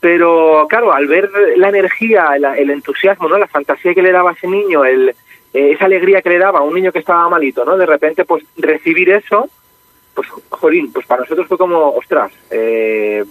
pero 0.00 0.66
claro, 0.68 0.92
al 0.92 1.06
ver 1.06 1.30
la 1.56 1.68
energía, 1.68 2.30
el, 2.34 2.44
el 2.44 2.70
entusiasmo, 2.70 3.28
¿no? 3.28 3.38
la 3.38 3.46
fantasía 3.46 3.94
que 3.94 4.02
le 4.02 4.12
daba 4.12 4.30
a 4.30 4.32
ese 4.34 4.48
niño, 4.48 4.84
el, 4.84 5.10
eh, 5.52 5.72
esa 5.72 5.84
alegría 5.84 6.22
que 6.22 6.30
le 6.30 6.38
daba 6.38 6.60
a 6.60 6.62
un 6.62 6.74
niño 6.74 6.90
que 6.90 7.00
estaba 7.00 7.28
malito, 7.28 7.64
¿no? 7.64 7.76
De 7.76 7.84
repente, 7.86 8.24
pues 8.24 8.42
recibir 8.56 9.10
eso, 9.10 9.48
pues, 10.14 10.28
jolín, 10.48 10.90
pues 10.92 11.06
para 11.06 11.22
nosotros 11.22 11.46
fue 11.46 11.58
como, 11.58 11.90
ostras, 11.90 12.32
eh, 12.50 13.24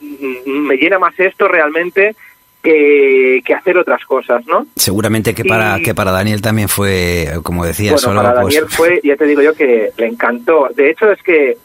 mm, 0.00 0.48
me 0.66 0.76
llena 0.76 0.98
más 0.98 1.18
esto 1.18 1.46
realmente 1.46 2.16
que, 2.62 3.40
que 3.44 3.54
hacer 3.54 3.78
otras 3.78 4.04
cosas, 4.04 4.44
¿no? 4.46 4.66
Seguramente 4.76 5.34
que 5.34 5.44
para, 5.44 5.78
Y- 5.78 5.82
que 5.82 5.94
para 5.94 6.10
Daniel 6.10 6.42
también 6.42 6.68
fue, 6.68 7.28
como 7.42 7.64
decía, 7.64 7.92
bueno, 7.92 7.98
solo 7.98 8.22
para 8.22 8.40
pues, 8.42 8.54
Daniel 8.54 8.70
fue, 8.70 9.00
ya 9.02 9.16
te 9.16 9.24
digo 9.24 9.40
yo, 9.40 9.54
que 9.54 9.90
le 9.96 10.06
encantó. 10.06 10.68
De 10.74 10.90
hecho, 10.90 11.10
es 11.10 11.22
que 11.22 11.56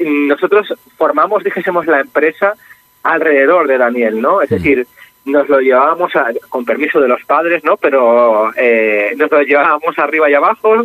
mm, 0.00 0.28
nosotros 0.28 0.72
formamos, 0.96 1.44
dijésemos, 1.44 1.86
la 1.86 2.00
empresa 2.00 2.54
alrededor 3.02 3.66
de 3.66 3.78
Daniel, 3.78 4.20
¿no? 4.20 4.42
Es 4.42 4.50
decir, 4.50 4.86
nos 5.24 5.48
lo 5.48 5.60
llevábamos 5.60 6.14
a- 6.16 6.32
con 6.48 6.64
permiso 6.64 7.00
de 7.00 7.08
los 7.08 7.22
padres, 7.24 7.62
¿no? 7.64 7.76
Pero 7.76 8.52
eh, 8.56 9.12
nos 9.16 9.30
lo 9.30 9.42
llevábamos 9.42 9.98
arriba 9.98 10.30
y 10.30 10.34
abajo. 10.34 10.82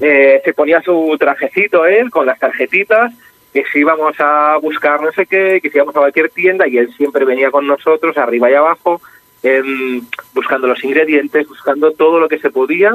eh, 0.00 0.42
se 0.44 0.52
ponía 0.52 0.82
su 0.82 1.16
trajecito 1.18 1.86
él 1.86 2.10
con 2.10 2.26
las 2.26 2.38
tarjetitas 2.38 3.12
que 3.54 3.64
si 3.72 3.78
íbamos 3.78 4.14
a 4.20 4.58
buscar 4.60 5.00
no 5.00 5.10
sé 5.12 5.24
qué, 5.24 5.60
que 5.62 5.70
si 5.70 5.78
íbamos 5.78 5.96
a 5.96 6.00
cualquier 6.00 6.28
tienda 6.28 6.68
y 6.68 6.76
él 6.76 6.92
siempre 6.94 7.24
venía 7.24 7.50
con 7.50 7.66
nosotros 7.66 8.18
arriba 8.18 8.50
y 8.50 8.54
abajo 8.54 9.00
em, 9.42 10.02
buscando 10.34 10.66
los 10.66 10.84
ingredientes, 10.84 11.48
buscando 11.48 11.92
todo 11.92 12.20
lo 12.20 12.28
que 12.28 12.38
se 12.38 12.50
podía 12.50 12.94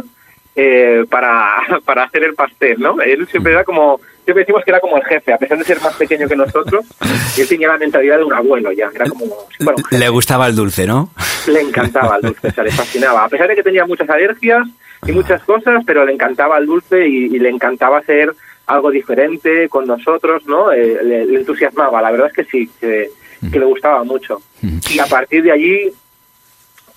eh, 0.56 1.06
para, 1.10 1.64
para 1.86 2.04
hacer 2.04 2.24
el 2.24 2.34
pastel, 2.34 2.80
¿no? 2.80 3.00
Él 3.02 3.28
siempre 3.28 3.54
era 3.54 3.64
como, 3.64 4.00
siempre 4.24 4.44
decimos 4.44 4.64
que 4.64 4.72
era 4.72 4.80
como 4.80 4.98
el 4.98 5.04
jefe, 5.06 5.34
a 5.34 5.38
pesar 5.38 5.58
de 5.58 5.64
ser 5.64 5.82
más 5.82 5.96
pequeño 5.96 6.28
que 6.28 6.36
nosotros, 6.36 6.86
él 7.38 7.48
tenía 7.48 7.70
la 7.70 7.78
mentalidad 7.78 8.18
de 8.18 8.24
un 8.24 8.34
abuelo 8.34 8.72
ya, 8.72 8.90
era 8.94 9.08
como, 9.08 9.26
bueno, 9.60 9.84
le 9.92 10.10
gustaba 10.10 10.48
el 10.48 10.56
dulce, 10.56 10.86
¿no? 10.86 11.12
le 11.48 11.62
encantaba 11.62 12.18
el 12.18 12.22
dulce, 12.22 12.48
o 12.50 12.52
sea, 12.52 12.64
le 12.64 12.72
fascinaba, 12.72 13.26
a 13.26 13.30
pesar 13.30 13.48
de 13.48 13.56
que 13.56 13.64
tenía 13.64 13.86
muchas 13.86 14.10
alergias 14.10 14.68
y 15.06 15.12
muchas 15.12 15.42
cosas, 15.44 15.84
pero 15.86 16.06
le 16.06 16.14
encantaba 16.14 16.58
el 16.58 16.68
dulce 16.68 17.08
y, 17.08 17.26
y 17.26 17.40
le 17.40 17.50
encantaba 17.50 18.00
hacer 18.00 18.34
algo 18.68 18.92
diferente 18.92 19.68
con 19.70 19.86
nosotros, 19.88 20.46
¿no? 20.46 20.72
Eh, 20.72 21.00
le, 21.04 21.26
le 21.26 21.40
entusiasmaba, 21.40 22.02
la 22.02 22.12
verdad 22.12 22.28
es 22.28 22.34
que 22.34 22.44
sí, 22.46 22.70
que, 22.80 23.10
que 23.52 23.60
le 23.60 23.66
gustaba 23.66 24.04
mucho. 24.04 24.42
Y 24.62 25.00
a 25.00 25.06
partir 25.06 25.44
de 25.44 25.52
allí, 25.52 25.92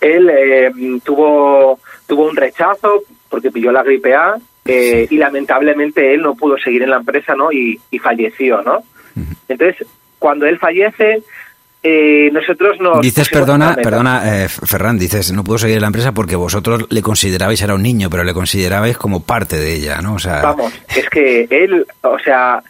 él 0.01 0.31
eh, 0.31 0.71
tuvo, 1.03 1.79
tuvo 2.07 2.29
un 2.29 2.37
rechazo 2.37 3.03
porque 3.35 3.51
pilló 3.51 3.73
la 3.73 3.83
gripe 3.83 4.15
A 4.15 4.37
eh, 4.65 5.09
y 5.11 5.17
lamentablemente 5.17 6.15
él 6.15 6.23
no 6.23 6.37
pudo 6.37 6.57
seguir 6.57 6.85
en 6.85 6.91
la 6.91 6.99
empresa, 6.99 7.35
¿no? 7.35 7.51
Y, 7.51 7.81
y 7.91 7.99
falleció, 7.99 8.63
¿no? 8.63 8.85
Entonces, 9.49 9.85
cuando 10.21 10.47
él 10.47 10.57
fallece, 10.57 11.21
eh, 11.83 12.31
nosotros 12.33 12.79
nos... 12.79 13.01
Dices, 13.01 13.29
perdona, 13.29 13.75
perdona, 13.75 14.45
eh, 14.45 14.49
Ferran, 14.49 15.01
dices, 15.01 15.33
no 15.33 15.43
pudo 15.43 15.59
seguir 15.59 15.79
en 15.79 15.81
la 15.81 15.89
empresa 15.89 16.13
porque 16.13 16.37
vosotros 16.37 16.87
le 16.91 17.03
considerabais, 17.03 17.61
era 17.61 17.75
un 17.75 17.83
niño, 17.83 18.09
pero 18.09 18.23
le 18.23 18.33
considerabais 18.33 18.97
como 18.97 19.25
parte 19.25 19.57
de 19.57 19.75
ella, 19.75 20.01
¿no? 20.01 20.15
O 20.15 20.19
sea, 20.21 20.43
Vamos, 20.43 20.73
es 20.95 21.11
que 21.11 21.49
él, 21.51 21.85
o 22.03 22.19
sea, 22.21 22.63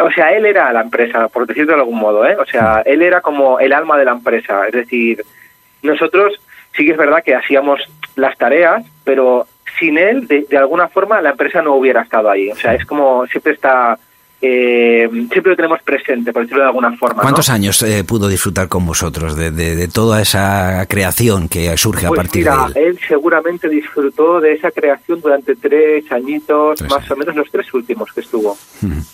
o 0.00 0.10
sea, 0.10 0.32
él 0.36 0.46
era 0.46 0.72
la 0.72 0.80
empresa, 0.80 1.28
por 1.28 1.46
decirlo 1.46 1.74
de 1.74 1.78
algún 1.78 2.00
modo, 2.00 2.26
¿eh? 2.26 2.36
O 2.36 2.44
sea, 2.44 2.82
él 2.84 3.02
era 3.02 3.20
como 3.20 3.60
el 3.60 3.72
alma 3.72 3.96
de 3.96 4.04
la 4.04 4.12
empresa. 4.12 4.66
Es 4.66 4.72
decir, 4.72 5.24
nosotros 5.82 6.32
sí 6.76 6.84
que 6.84 6.90
es 6.90 6.98
verdad 6.98 7.22
que 7.24 7.36
hacíamos 7.36 7.80
las 8.16 8.36
tareas, 8.36 8.84
pero 9.04 9.46
sin 9.78 9.98
él, 9.98 10.26
de, 10.26 10.46
de 10.48 10.56
alguna 10.56 10.88
forma, 10.88 11.20
la 11.20 11.30
empresa 11.30 11.62
no 11.62 11.74
hubiera 11.74 12.02
estado 12.02 12.30
ahí. 12.30 12.50
O 12.50 12.56
sea, 12.56 12.74
es 12.74 12.84
como 12.86 13.26
siempre 13.26 13.52
está, 13.54 13.98
eh, 14.40 15.08
siempre 15.10 15.50
lo 15.50 15.56
tenemos 15.56 15.82
presente, 15.82 16.32
por 16.32 16.42
decirlo 16.42 16.62
de 16.62 16.68
alguna 16.68 16.96
forma. 16.96 17.16
¿no? 17.16 17.22
¿cuántos 17.22 17.48
años 17.50 17.80
eh, 17.82 18.04
pudo 18.04 18.28
disfrutar 18.28 18.68
con 18.68 18.84
vosotros 18.86 19.34
de, 19.36 19.50
de- 19.50 19.74
de 19.76 19.88
toda 19.88 20.20
esa 20.22 20.84
creación 20.88 21.48
que 21.48 21.76
surge 21.76 22.06
a 22.06 22.08
Pues 22.10 22.18
partir 22.20 22.42
mira, 22.44 22.68
de 22.74 22.80
él? 22.80 22.86
él 22.88 22.98
seguramente 23.08 23.68
disfrutó 23.68 24.40
de 24.40 24.52
esa 24.52 24.70
creación 24.70 25.20
durante 25.20 25.56
tres 25.56 26.10
añitos, 26.12 26.78
Tres 26.78 26.90
más 26.90 27.10
o 27.10 27.16
menos 27.16 27.34
los 27.34 27.50
tres 27.50 27.72
últimos 27.74 28.12
que 28.12 28.20
estuvo. 28.20 28.56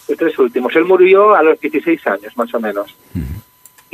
Los 0.08 0.18
tres 0.18 0.38
últimos. 0.38 0.74
Él 0.76 0.84
murió 0.84 1.34
a 1.34 1.42
los 1.42 1.58
16 1.60 2.06
años, 2.08 2.36
más 2.36 2.52
o 2.54 2.60
menos. 2.60 2.94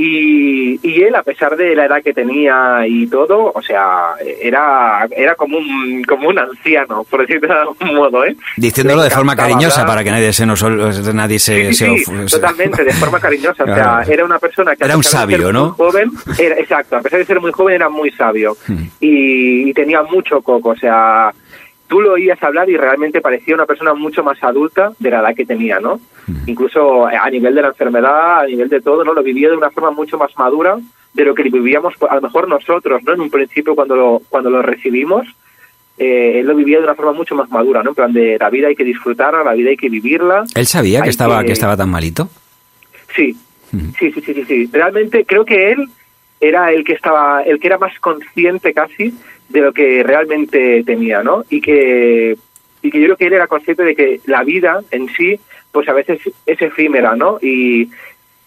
Y, 0.00 0.78
y 0.80 1.02
él, 1.02 1.12
a 1.16 1.24
pesar 1.24 1.56
de 1.56 1.74
la 1.74 1.86
edad 1.86 2.00
que 2.04 2.14
tenía 2.14 2.86
y 2.86 3.08
todo, 3.08 3.50
o 3.52 3.60
sea, 3.60 4.14
era, 4.40 5.08
era 5.10 5.34
como 5.34 5.58
un 5.58 6.04
como 6.04 6.28
un 6.28 6.38
anciano, 6.38 7.02
por 7.02 7.22
decirlo 7.22 7.52
de 7.52 7.60
algún 7.60 7.96
modo, 7.96 8.24
¿eh? 8.24 8.36
Diciéndolo 8.56 9.02
de 9.02 9.10
forma 9.10 9.34
cariñosa 9.34 9.80
hablar. 9.80 9.86
para 9.96 10.04
que 10.04 10.12
nadie 10.12 10.32
se 10.32 10.46
nos 10.46 10.62
nadie 10.62 11.40
se, 11.40 11.72
Sí, 11.72 12.04
totalmente, 12.30 12.84
de 12.84 12.92
forma 12.92 13.18
cariñosa. 13.18 13.64
O 13.64 13.66
sea, 13.66 14.04
era 14.08 14.24
una 14.24 14.38
persona 14.38 14.76
que... 14.76 14.84
Era 14.84 14.96
un 14.96 15.02
sabio, 15.02 15.52
¿no? 15.52 15.74
muy 15.76 15.76
joven, 15.76 16.12
era, 16.38 16.54
exacto, 16.54 16.96
a 16.96 17.00
pesar 17.00 17.18
de 17.18 17.24
ser 17.24 17.40
muy 17.40 17.50
joven 17.50 17.74
era 17.74 17.88
muy 17.88 18.12
sabio. 18.12 18.56
Hmm. 18.68 18.84
Y, 19.00 19.68
y 19.68 19.72
tenía 19.74 20.04
mucho 20.04 20.40
coco, 20.42 20.68
o 20.68 20.76
sea, 20.76 21.32
tú 21.88 22.00
lo 22.00 22.12
oías 22.12 22.40
hablar 22.42 22.68
y 22.70 22.76
realmente 22.76 23.20
parecía 23.20 23.54
una 23.54 23.66
persona 23.66 23.94
mucho 23.94 24.22
más 24.22 24.42
adulta 24.42 24.92
de 24.98 25.10
la 25.10 25.20
edad 25.20 25.34
que 25.34 25.46
tenía, 25.46 25.80
¿no? 25.80 26.00
Incluso 26.46 27.06
a 27.06 27.28
nivel 27.30 27.54
de 27.54 27.62
la 27.62 27.68
enfermedad, 27.68 28.40
a 28.40 28.46
nivel 28.46 28.68
de 28.68 28.80
todo, 28.80 29.02
¿no? 29.04 29.14
Lo 29.14 29.22
vivía 29.22 29.48
de 29.50 29.56
una 29.56 29.70
forma 29.70 29.90
mucho 29.90 30.18
más 30.18 30.30
madura 30.38 30.76
de 31.14 31.24
lo 31.24 31.34
que 31.34 31.42
vivíamos 31.44 31.94
a 32.08 32.14
lo 32.16 32.20
mejor 32.20 32.46
nosotros, 32.48 33.02
¿no? 33.04 33.14
En 33.14 33.20
un 33.22 33.30
principio 33.30 33.74
cuando 33.74 33.96
lo, 33.96 34.22
cuando 34.28 34.50
lo 34.50 34.60
recibimos, 34.62 35.26
eh, 35.96 36.40
él 36.40 36.46
lo 36.46 36.54
vivía 36.54 36.78
de 36.78 36.84
una 36.84 36.94
forma 36.94 37.12
mucho 37.12 37.34
más 37.34 37.50
madura, 37.50 37.82
¿no? 37.82 37.90
En 37.90 37.94
plan 37.96 38.12
de 38.12 38.36
la 38.38 38.50
vida 38.50 38.68
hay 38.68 38.76
que 38.76 38.84
disfrutarla, 38.84 39.42
la 39.42 39.54
vida 39.54 39.70
hay 39.70 39.76
que 39.76 39.88
vivirla. 39.88 40.44
¿Él 40.54 40.66
sabía 40.66 41.00
que 41.02 41.08
estaba, 41.10 41.40
que- 41.40 41.46
que 41.46 41.52
estaba 41.52 41.76
tan 41.76 41.88
malito? 41.90 42.28
Sí, 43.16 43.34
sí, 43.98 44.12
sí, 44.12 44.20
sí, 44.20 44.34
sí, 44.34 44.44
sí. 44.44 44.70
Realmente 44.72 45.24
creo 45.24 45.44
que 45.44 45.72
él 45.72 45.88
era 46.40 46.70
el 46.72 46.84
que 46.84 46.92
estaba, 46.92 47.42
el 47.42 47.58
que 47.58 47.66
era 47.66 47.78
más 47.78 47.98
consciente 47.98 48.72
casi 48.72 49.12
de 49.48 49.60
lo 49.60 49.72
que 49.72 50.02
realmente 50.02 50.82
tenía, 50.84 51.22
¿no? 51.22 51.44
Y 51.48 51.60
que, 51.60 52.36
y 52.82 52.90
que 52.90 52.98
yo 53.00 53.06
creo 53.06 53.16
que 53.16 53.26
él 53.26 53.32
era 53.32 53.46
consciente 53.46 53.82
de 53.84 53.94
que 53.94 54.20
la 54.26 54.42
vida 54.44 54.80
en 54.90 55.08
sí, 55.08 55.38
pues 55.72 55.88
a 55.88 55.92
veces 55.92 56.20
es 56.46 56.60
efímera, 56.62 57.14
¿no? 57.16 57.38
Y, 57.40 57.90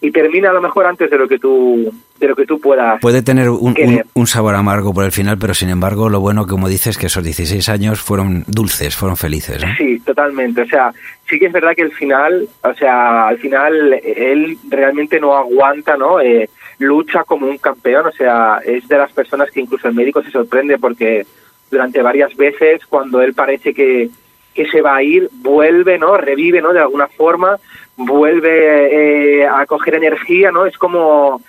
y 0.00 0.10
termina 0.10 0.50
a 0.50 0.52
lo 0.52 0.60
mejor 0.60 0.86
antes 0.86 1.08
de 1.10 1.16
lo 1.18 1.28
que 1.28 1.38
tú, 1.38 1.92
de 2.18 2.26
lo 2.28 2.34
que 2.34 2.44
tú 2.44 2.58
puedas. 2.60 3.00
Puede 3.00 3.22
tener 3.22 3.48
un, 3.50 3.76
un- 4.14 4.26
sabor 4.26 4.54
amargo 4.56 4.92
por 4.92 5.04
el 5.04 5.12
final, 5.12 5.38
pero 5.38 5.54
sin 5.54 5.68
embargo, 5.68 6.08
lo 6.08 6.18
bueno, 6.20 6.46
como 6.46 6.68
dices, 6.68 6.98
que 6.98 7.06
esos 7.06 7.22
16 7.22 7.68
años 7.68 8.00
fueron 8.00 8.44
dulces, 8.48 8.96
fueron 8.96 9.16
felices. 9.16 9.64
¿no? 9.64 9.72
Sí, 9.76 10.00
totalmente. 10.00 10.62
O 10.62 10.66
sea, 10.66 10.92
sí 11.28 11.38
que 11.38 11.46
es 11.46 11.52
verdad 11.52 11.74
que 11.76 11.82
el 11.82 11.92
final, 11.92 12.48
o 12.62 12.74
sea, 12.74 13.28
al 13.28 13.38
final 13.38 13.94
él 14.04 14.58
realmente 14.68 15.20
no 15.20 15.36
aguanta, 15.36 15.96
¿no? 15.96 16.20
Eh, 16.20 16.48
lucha 16.78 17.24
como 17.24 17.46
un 17.46 17.58
campeón, 17.58 18.06
o 18.06 18.12
sea, 18.12 18.60
es 18.64 18.86
de 18.88 18.98
las 18.98 19.12
personas 19.12 19.50
que 19.50 19.60
incluso 19.60 19.88
el 19.88 19.94
médico 19.94 20.22
se 20.22 20.30
sorprende 20.30 20.78
porque 20.78 21.26
durante 21.70 22.02
varias 22.02 22.36
veces 22.36 22.84
cuando 22.86 23.22
él 23.22 23.34
parece 23.34 23.72
que, 23.72 24.10
que 24.54 24.66
se 24.68 24.82
va 24.82 24.96
a 24.96 25.02
ir, 25.02 25.28
vuelve, 25.32 25.98
¿no? 25.98 26.16
Revive, 26.16 26.60
¿no? 26.60 26.72
De 26.72 26.80
alguna 26.80 27.08
forma, 27.08 27.56
vuelve 27.96 29.40
eh, 29.40 29.46
a 29.46 29.64
coger 29.66 29.94
energía, 29.94 30.50
¿no? 30.50 30.66
Es 30.66 30.76
como, 30.76 31.40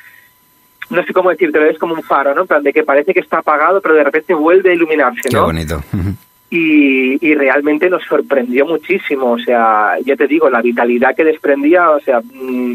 no 0.90 1.04
sé 1.04 1.14
cómo 1.14 1.30
decirte, 1.30 1.70
es 1.70 1.78
como 1.80 1.96
un 1.96 2.04
faro, 2.04 2.34
¿no? 2.34 2.42
En 2.42 2.48
plan 2.48 2.64
de 2.64 2.72
que 2.74 2.84
parece 2.84 3.14
que 3.14 3.20
está 3.20 3.40
apagado, 3.40 3.82
pero 3.82 3.96
de 3.96 4.04
repente 4.04 4.34
vuelve 4.34 4.72
a 4.72 4.74
iluminarse, 4.74 5.30
Qué 5.30 5.36
¿no? 5.36 5.46
bonito. 5.46 5.78
Ujú. 5.94 6.14
y, 6.50 7.18
y 7.28 7.36
realmente 7.36 7.90
nos 7.90 8.04
sorprendió 8.04 8.66
muchísimo. 8.66 9.32
O 9.32 9.40
sea, 9.40 9.96
ya 10.06 10.16
te 10.16 10.28
digo, 10.28 10.50
la 10.50 10.62
vitalidad 10.62 11.16
que 11.16 11.24
desprendía, 11.24 11.90
o 11.90 12.00
sea, 12.00 12.22
mm, 12.22 12.74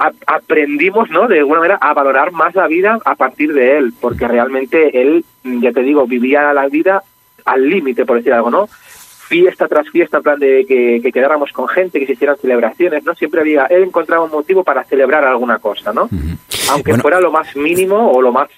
a- 0.00 0.12
aprendimos, 0.26 1.08
¿no? 1.10 1.28
De 1.28 1.38
alguna 1.38 1.60
manera 1.60 1.78
a 1.80 1.94
valorar 1.94 2.32
más 2.32 2.54
la 2.56 2.66
vida 2.66 2.98
a 3.04 3.14
partir 3.14 3.52
de 3.52 3.76
él, 3.78 3.92
porque 4.00 4.26
realmente 4.26 5.00
él, 5.00 5.24
mm, 5.44 5.60
ya 5.62 5.70
te 5.72 5.82
digo, 5.82 6.06
vivía 6.06 6.52
la 6.52 6.66
vida 6.68 7.02
al 7.44 7.68
límite, 7.68 8.04
por 8.04 8.16
decir 8.16 8.32
algo, 8.32 8.50
¿no? 8.50 8.66
Fiesta 8.66 9.68
tras 9.68 9.88
fiesta, 9.90 10.16
en 10.16 10.22
plan 10.24 10.38
de 10.40 10.64
que, 10.66 11.00
que 11.00 11.12
quedáramos 11.12 11.52
con 11.52 11.68
gente, 11.68 12.00
que 12.00 12.06
se 12.06 12.14
hicieran 12.14 12.36
celebraciones, 12.36 13.04
¿no? 13.04 13.14
Siempre 13.14 13.40
había, 13.42 13.66
él 13.66 13.84
encontraba 13.84 14.24
un 14.24 14.30
motivo 14.32 14.64
para 14.64 14.82
celebrar 14.84 15.24
alguna 15.24 15.58
cosa, 15.58 15.92
¿no? 15.92 16.08
Aunque 16.72 16.90
Bueno. 16.92 17.02
fuera 17.02 17.20
lo 17.20 17.30
más 17.30 17.54
mínimo 17.54 18.10
o 18.10 18.20
lo 18.20 18.32
más 18.32 18.48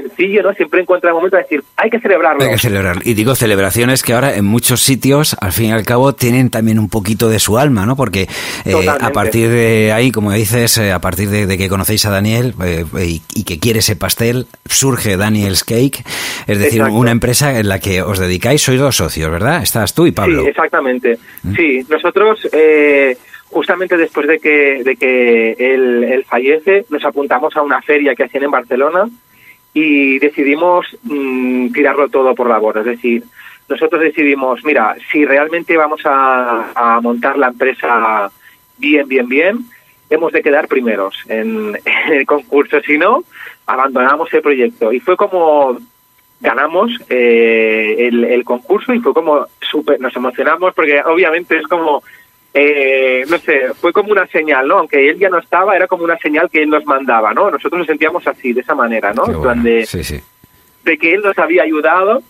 sencillo, 0.00 0.42
¿no? 0.42 0.52
Siempre 0.54 0.80
encuentra 0.80 1.10
el 1.10 1.14
momento 1.14 1.36
de 1.36 1.42
decir, 1.42 1.62
hay 1.76 1.90
que 1.90 2.00
celebrarlo. 2.00 2.42
Hay 2.42 2.50
que 2.50 2.58
celebrar. 2.58 2.98
Y 3.04 3.14
digo 3.14 3.34
celebraciones 3.34 4.02
que 4.02 4.12
ahora 4.12 4.34
en 4.36 4.44
muchos 4.44 4.80
sitios, 4.80 5.36
al 5.40 5.52
fin 5.52 5.66
y 5.66 5.72
al 5.72 5.84
cabo, 5.84 6.14
tienen 6.14 6.50
también 6.50 6.78
un 6.78 6.88
poquito 6.88 7.28
de 7.28 7.38
su 7.38 7.58
alma, 7.58 7.86
¿no? 7.86 7.96
Porque 7.96 8.28
eh, 8.64 8.88
a 8.88 9.10
partir 9.10 9.48
de 9.48 9.92
ahí, 9.92 10.10
como 10.10 10.32
dices, 10.32 10.78
eh, 10.78 10.92
a 10.92 11.00
partir 11.00 11.28
de, 11.30 11.46
de 11.46 11.58
que 11.58 11.68
conocéis 11.68 12.04
a 12.06 12.10
Daniel 12.10 12.54
eh, 12.64 12.84
y, 13.04 13.22
y 13.34 13.44
que 13.44 13.58
quiere 13.58 13.80
ese 13.80 13.96
pastel, 13.96 14.46
surge 14.66 15.16
Daniel's 15.16 15.64
Cake, 15.64 16.04
es 16.46 16.58
decir, 16.58 16.80
Exacto. 16.80 16.98
una 16.98 17.10
empresa 17.10 17.58
en 17.58 17.68
la 17.68 17.78
que 17.78 18.02
os 18.02 18.18
dedicáis, 18.18 18.62
sois 18.62 18.80
dos 18.80 18.96
socios, 18.96 19.30
¿verdad? 19.30 19.62
Estás 19.62 19.94
tú 19.94 20.06
y 20.06 20.12
Pablo. 20.12 20.42
Sí, 20.42 20.48
exactamente. 20.48 21.18
Sí, 21.56 21.84
nosotros 21.88 22.48
eh, 22.52 23.16
justamente 23.54 23.96
después 23.96 24.26
de 24.26 24.38
que, 24.38 24.82
de 24.84 24.96
que 24.96 25.52
él, 25.52 26.04
él 26.04 26.24
fallece, 26.24 26.84
nos 26.90 27.04
apuntamos 27.04 27.56
a 27.56 27.62
una 27.62 27.80
feria 27.82 28.14
que 28.14 28.24
hacían 28.24 28.44
en 28.44 28.50
Barcelona 28.50 29.04
y 29.74 30.20
decidimos 30.20 30.86
mm, 31.02 31.72
tirarlo 31.72 32.08
todo 32.08 32.34
por 32.34 32.48
la 32.48 32.58
borda. 32.58 32.80
Es 32.80 32.86
decir, 32.86 33.24
nosotros 33.68 34.00
decidimos, 34.00 34.64
mira, 34.64 34.96
si 35.10 35.24
realmente 35.24 35.76
vamos 35.76 36.00
a, 36.04 37.00
montar 37.02 37.36
la 37.36 37.48
empresa 37.48 38.30
bien, 38.78 39.08
bien, 39.08 39.28
bien, 39.28 39.58
hemos 40.08 40.32
de 40.32 40.42
quedar 40.42 40.68
primeros 40.68 41.16
en, 41.28 41.76
en 41.84 42.12
el 42.12 42.24
concurso. 42.24 42.80
Si 42.80 42.96
no, 42.96 43.24
abandonamos 43.66 44.32
el 44.32 44.42
proyecto. 44.42 44.92
Y 44.92 45.00
fue 45.00 45.16
como 45.16 45.78
ganamos 46.40 46.92
eh, 47.08 47.96
el, 47.98 48.24
el 48.24 48.44
concurso 48.44 48.92
y 48.92 49.00
fue 49.00 49.14
como 49.14 49.46
súper, 49.60 49.98
nos 49.98 50.14
emocionamos 50.14 50.74
porque 50.74 51.00
obviamente 51.02 51.56
es 51.56 51.66
como, 51.66 52.02
eh, 52.54 53.24
no 53.28 53.36
sé, 53.38 53.74
fue 53.80 53.92
como 53.92 54.12
una 54.12 54.26
señal, 54.28 54.68
¿no? 54.68 54.78
Aunque 54.78 55.08
él 55.08 55.18
ya 55.18 55.28
no 55.28 55.38
estaba, 55.38 55.74
era 55.76 55.88
como 55.88 56.04
una 56.04 56.16
señal 56.18 56.48
que 56.50 56.62
él 56.62 56.70
nos 56.70 56.84
mandaba, 56.86 57.34
¿no? 57.34 57.50
Nosotros 57.50 57.78
nos 57.78 57.86
sentíamos 57.88 58.26
así, 58.28 58.52
de 58.52 58.60
esa 58.60 58.74
manera, 58.76 59.12
¿no? 59.12 59.24
Qué 59.24 59.32
En 59.32 59.42
plan 59.42 59.62
bueno. 59.62 59.76
de, 59.78 59.86
Sí, 59.86 60.04
sí. 60.04 60.20
de 60.84 60.98
que 60.98 61.14
él 61.14 61.22
nos 61.22 61.36
había 61.38 61.64
ayudado 61.64 62.22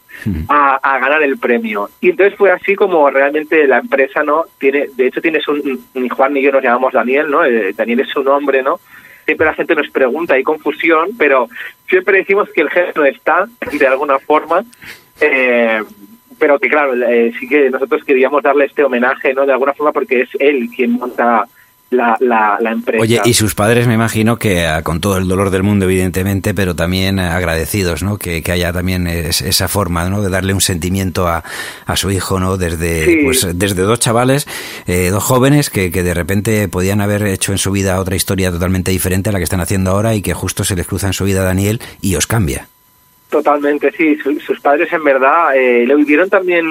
a, 0.49 0.77
a 0.77 0.99
ganar 0.99 1.23
el 1.23 1.37
premio. 1.39 1.91
Y 2.01 2.11
entonces 2.11 2.39
fue 2.39 2.51
así 2.51 2.75
como 2.75 3.11
realmente 3.11 3.67
la 3.67 3.79
empresa, 3.79 4.23
¿no? 4.23 4.45
Tiene, 4.59 4.87
de 4.97 5.07
hecho 5.09 5.21
tienes 5.21 5.47
un, 5.49 5.81
un- 5.93 6.09
Juan 6.09 6.37
y 6.37 6.43
yo 6.43 6.53
nos 6.53 6.63
llamamos 6.63 6.93
Daniel, 6.95 7.31
¿no? 7.31 7.45
Eh, 7.45 7.73
Daniel 7.77 8.01
es 8.01 8.09
su 8.09 8.23
nombre, 8.23 8.63
¿no? 8.63 8.81
Siempre 9.27 9.47
la 9.47 9.55
gente 9.55 9.75
nos 9.75 9.91
pregunta, 9.91 10.35
hay 10.35 10.43
confusión, 10.43 11.11
pero 11.19 11.49
siempre 11.89 12.19
decimos 12.19 12.49
que 12.55 12.61
el 12.63 12.71
jefe 12.71 12.93
no 12.95 13.05
está, 13.05 13.47
de 13.73 13.87
alguna 13.87 14.19
forma, 14.19 14.65
eh, 15.21 15.83
pero 16.39 16.59
que 16.59 16.69
claro, 16.69 16.95
eh, 16.95 17.33
sí 17.39 17.49
que 17.49 17.71
nosotros 17.71 18.03
queríamos 18.05 18.43
darle 18.43 18.67
este 18.67 18.85
homenaje, 18.85 19.35
¿no? 19.35 19.47
De 19.47 19.53
alguna 19.53 19.73
forma 19.75 19.93
porque 19.93 20.23
es 20.23 20.29
él 20.39 20.69
quien 20.75 20.93
monta 20.93 21.47
la, 21.91 22.17
la, 22.19 22.57
la 22.61 22.73
empresa. 22.73 23.01
Oye, 23.01 23.21
y 23.25 23.35
sus 23.35 23.55
padres 23.55 23.87
me 23.87 23.95
imagino 23.95 24.37
que 24.37 24.67
ah, 24.67 24.83
con 24.83 25.01
todo 25.01 25.17
el 25.17 25.29
dolor 25.29 25.51
del 25.51 25.63
mundo, 25.63 25.85
evidentemente, 25.85 26.53
pero 26.53 26.75
también 26.75 27.21
eh, 27.21 27.23
agradecidos, 27.29 28.03
¿no? 28.03 28.19
Que, 28.19 28.43
que 28.43 28.51
haya 28.51 28.73
también 28.73 29.07
es- 29.07 29.43
esa 29.43 29.69
forma, 29.69 30.09
¿no? 30.11 30.21
De 30.21 30.29
darle 30.29 30.55
un 30.55 30.61
sentimiento 30.61 31.29
a, 31.29 31.45
a 31.87 31.97
su 31.97 32.11
hijo, 32.11 32.41
¿no? 32.41 32.57
Desde, 32.57 33.05
Sí. 33.05 33.19
pues, 33.25 33.47
desde 33.57 33.83
dos 33.83 34.01
chavales, 34.01 34.49
eh, 34.87 35.11
dos 35.11 35.23
jóvenes 35.23 35.71
que, 35.71 35.93
que 35.93 36.03
de 36.03 36.15
repente 36.15 36.67
podían 36.69 37.01
haber 37.01 37.23
hecho 37.27 37.53
en 37.53 37.59
su 37.59 37.71
vida 37.71 38.01
otra 38.01 38.17
historia 38.17 38.51
totalmente 38.51 38.91
diferente 38.91 39.29
a 39.29 39.33
la 39.33 39.39
que 39.39 39.45
están 39.45 39.61
haciendo 39.61 39.93
ahora 39.93 40.17
y 40.17 40.23
que 40.23 40.35
justo 40.35 40.65
se 40.65 40.75
les 40.75 40.87
cruza 40.89 41.07
en 41.07 41.13
su 41.13 41.25
vida 41.25 41.45
Daniel 41.45 41.81
y 42.01 42.17
os 42.17 42.27
cambia. 42.27 42.67
Totalmente, 43.31 43.91
sí. 43.93 44.17
Su- 44.17 44.39
sus 44.41 44.61
padres 44.61 44.93
en 44.93 45.03
verdad 45.05 45.57
eh, 45.57 45.85
lo 45.87 45.97
vivieron 45.97 46.31
también, 46.31 46.69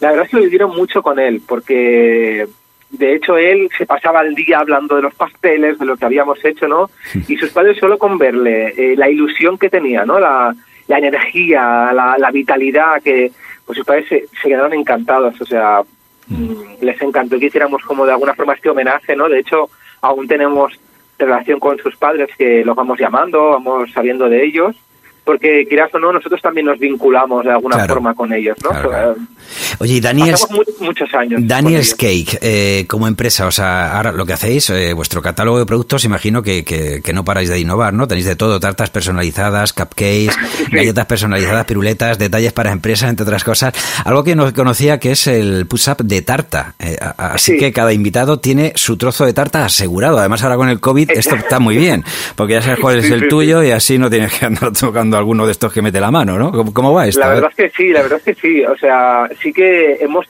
la 0.00 0.10
verdad 0.10 0.24
es 0.26 0.30
que 0.30 0.36
lo 0.36 0.42
vivieron 0.44 0.70
mucho 0.76 1.02
con 1.02 1.18
él, 1.18 1.42
porque 1.46 2.46
de 2.90 3.14
hecho 3.14 3.36
él 3.36 3.68
se 3.76 3.86
pasaba 3.86 4.20
el 4.22 4.34
día 4.34 4.60
hablando 4.60 4.94
de 4.96 5.02
los 5.02 5.14
pasteles, 5.14 5.78
de 5.78 5.86
lo 5.86 5.96
que 5.96 6.04
habíamos 6.04 6.44
hecho, 6.44 6.68
¿no? 6.68 6.90
Y 7.28 7.36
sus 7.36 7.50
padres 7.50 7.78
solo 7.78 7.98
con 7.98 8.16
verle 8.18 8.74
eh, 8.76 8.96
la 8.96 9.08
ilusión 9.10 9.58
que 9.58 9.70
tenía, 9.70 10.04
¿no? 10.04 10.20
La, 10.20 10.54
la 10.86 10.98
energía, 10.98 11.90
la, 11.92 12.16
la 12.18 12.30
vitalidad 12.30 13.02
que 13.02 13.32
pues 13.66 13.78
sus 13.78 13.86
padres 13.86 14.06
se, 14.08 14.26
se 14.40 14.48
quedaron 14.48 14.72
encantados, 14.74 15.40
o 15.40 15.46
sea, 15.46 15.80
mm, 16.28 16.82
les 16.82 17.00
encantó 17.02 17.38
que 17.38 17.46
hiciéramos 17.46 17.82
como 17.82 18.04
de 18.06 18.12
alguna 18.12 18.34
forma 18.34 18.52
este 18.54 18.68
homenaje, 18.68 19.16
¿no? 19.16 19.28
De 19.28 19.40
hecho, 19.40 19.70
aún 20.02 20.28
tenemos 20.28 20.78
relación 21.18 21.58
con 21.58 21.78
sus 21.78 21.96
padres 21.96 22.28
que 22.36 22.64
los 22.64 22.76
vamos 22.76 22.98
llamando, 23.00 23.50
vamos 23.50 23.90
sabiendo 23.92 24.28
de 24.28 24.44
ellos 24.44 24.76
porque 25.24 25.66
quieras 25.66 25.94
o 25.94 25.98
no, 25.98 26.12
nosotros 26.12 26.40
también 26.42 26.66
nos 26.66 26.78
vinculamos 26.78 27.44
de 27.44 27.50
alguna 27.52 27.76
Claro. 27.76 27.94
forma 27.94 28.14
con 28.14 28.32
ellos, 28.32 28.56
¿no? 28.62 28.70
Claro, 28.70 28.88
claro. 28.90 29.16
Oye, 29.78 30.00
Daniel, 30.00 30.34
muchos 30.80 31.12
años. 31.14 31.40
Daniel's. 31.44 31.94
Cake, 31.94 32.38
eh, 32.40 32.84
como 32.88 33.06
empresa, 33.08 33.46
o 33.46 33.50
sea, 33.50 33.96
ahora 33.96 34.12
lo 34.12 34.26
que 34.26 34.32
hacéis, 34.32 34.68
eh, 34.70 34.92
vuestro 34.94 35.22
catálogo 35.22 35.58
de 35.58 35.66
productos, 35.66 36.04
imagino 36.04 36.42
que, 36.42 36.64
que, 36.64 37.00
que 37.02 37.12
no 37.12 37.24
paráis 37.24 37.48
de 37.48 37.58
innovar, 37.58 37.92
¿no? 37.94 38.08
Tenéis 38.08 38.26
de 38.26 38.36
todo, 38.36 38.58
tartas 38.60 38.90
personalizadas, 38.90 39.72
cupcakes, 39.72 40.30
galletas 40.72 41.06
personalizadas, 41.06 41.64
piruletas, 41.66 42.18
detalles 42.18 42.52
para 42.52 42.72
empresas, 42.72 43.10
entre 43.10 43.24
otras 43.24 43.44
cosas. 43.44 43.74
Algo 44.04 44.24
que 44.24 44.34
no 44.34 44.52
conocía 44.52 44.98
que 44.98 45.12
es 45.12 45.26
el 45.26 45.66
push-up 45.66 45.98
de 46.04 46.22
tarta. 46.22 46.74
Eh, 46.78 46.96
así 47.16 47.52
Sí. 47.52 47.58
que 47.58 47.72
cada 47.72 47.92
invitado 47.92 48.40
tiene 48.40 48.72
su 48.74 48.96
trozo 48.96 49.24
de 49.26 49.32
tarta 49.34 49.64
asegurado. 49.64 50.18
Además, 50.18 50.42
ahora 50.42 50.56
con 50.56 50.68
el 50.68 50.80
COVID 50.80 51.10
esto 51.10 51.34
está 51.36 51.58
muy 51.60 51.76
bien, 51.76 52.02
porque 52.36 52.54
ya 52.54 52.62
sabes 52.62 52.80
cuál 52.80 52.98
es 52.98 53.10
el 53.10 53.28
tuyo 53.28 53.62
y 53.62 53.70
así 53.70 53.98
no 53.98 54.08
tienes 54.10 54.32
que 54.32 54.46
andar 54.46 54.72
tocando 54.72 55.16
alguno 55.16 55.44
de 55.46 55.52
estos 55.52 55.72
que 55.72 55.82
mete 55.82 56.00
la 56.00 56.10
mano, 56.10 56.38
¿no? 56.38 56.50
¿Cómo, 56.52 56.72
cómo 56.72 56.92
va 56.92 57.06
esto? 57.06 57.20
La 57.20 57.28
verdad 57.28 57.50
es 57.50 57.56
que 57.56 57.72
sí, 57.76 57.90
la 57.90 58.02
verdad 58.02 58.20
es 58.24 58.34
que 58.34 58.40
sí. 58.40 58.64
O 58.64 58.76
sea, 58.78 59.28
sí 59.42 59.52
que 59.52 59.63
hemos. 60.00 60.26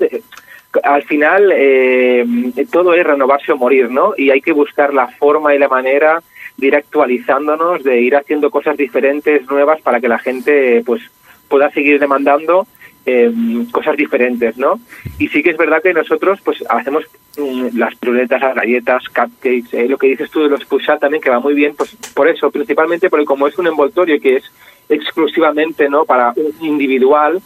al 0.83 1.03
final, 1.05 1.53
eh, 1.55 2.27
todo 2.71 2.95
es 2.95 3.05
renovarse 3.07 3.53
o 3.53 3.57
morir, 3.57 3.91
¿no? 3.91 4.15
Y 4.17 4.31
hay 4.31 4.41
que 4.41 4.53
buscar 4.53 4.93
la 4.93 5.09
forma 5.09 5.55
y 5.55 5.59
la 5.59 5.69
manera 5.69 6.23
de 6.57 6.67
ir 6.69 6.77
actualizándonos, 6.77 7.83
de 7.83 8.01
ir 8.01 8.17
haciendo 8.17 8.51
cosas 8.51 8.77
diferentes, 8.77 9.49
nuevas, 9.51 9.81
para 9.83 10.01
que 10.01 10.09
la 10.09 10.19
gente, 10.19 10.83
pues, 10.85 11.03
pueda 11.49 11.71
seguir 11.71 11.99
demandando 12.01 12.67
eh, 13.07 13.31
cosas 13.71 13.97
diferentes, 13.97 14.57
¿no? 14.57 14.81
Y 15.19 15.29
sí 15.29 15.43
que 15.43 15.51
es 15.51 15.57
verdad 15.57 15.83
que 15.83 15.93
nosotros, 15.93 16.41
pues, 16.43 16.65
hacemos 16.69 17.05
mm, 17.37 17.77
las 17.77 17.95
piruletas, 17.97 18.41
las 18.41 18.55
galletas, 18.55 19.05
cupcakes, 19.09 19.73
eh, 19.73 19.89
lo 19.89 19.99
que 19.99 20.09
dices 20.09 20.31
tú 20.31 20.43
de 20.43 20.49
los 20.49 20.65
push-up 20.65 21.01
también, 21.01 21.23
que 21.23 21.31
va 21.31 21.41
muy 21.41 21.55
bien, 21.55 21.75
pues, 21.77 21.95
por 22.15 22.29
eso, 22.29 22.51
principalmente 22.51 23.11
porque 23.11 23.27
como 23.27 23.47
es 23.47 23.59
un 23.59 23.67
envoltorio 23.67 24.21
que 24.21 24.37
es 24.37 24.45
exclusivamente, 24.89 25.89
¿no?, 25.89 26.05
para 26.05 26.33
un 26.37 26.67
individual, 26.67 27.43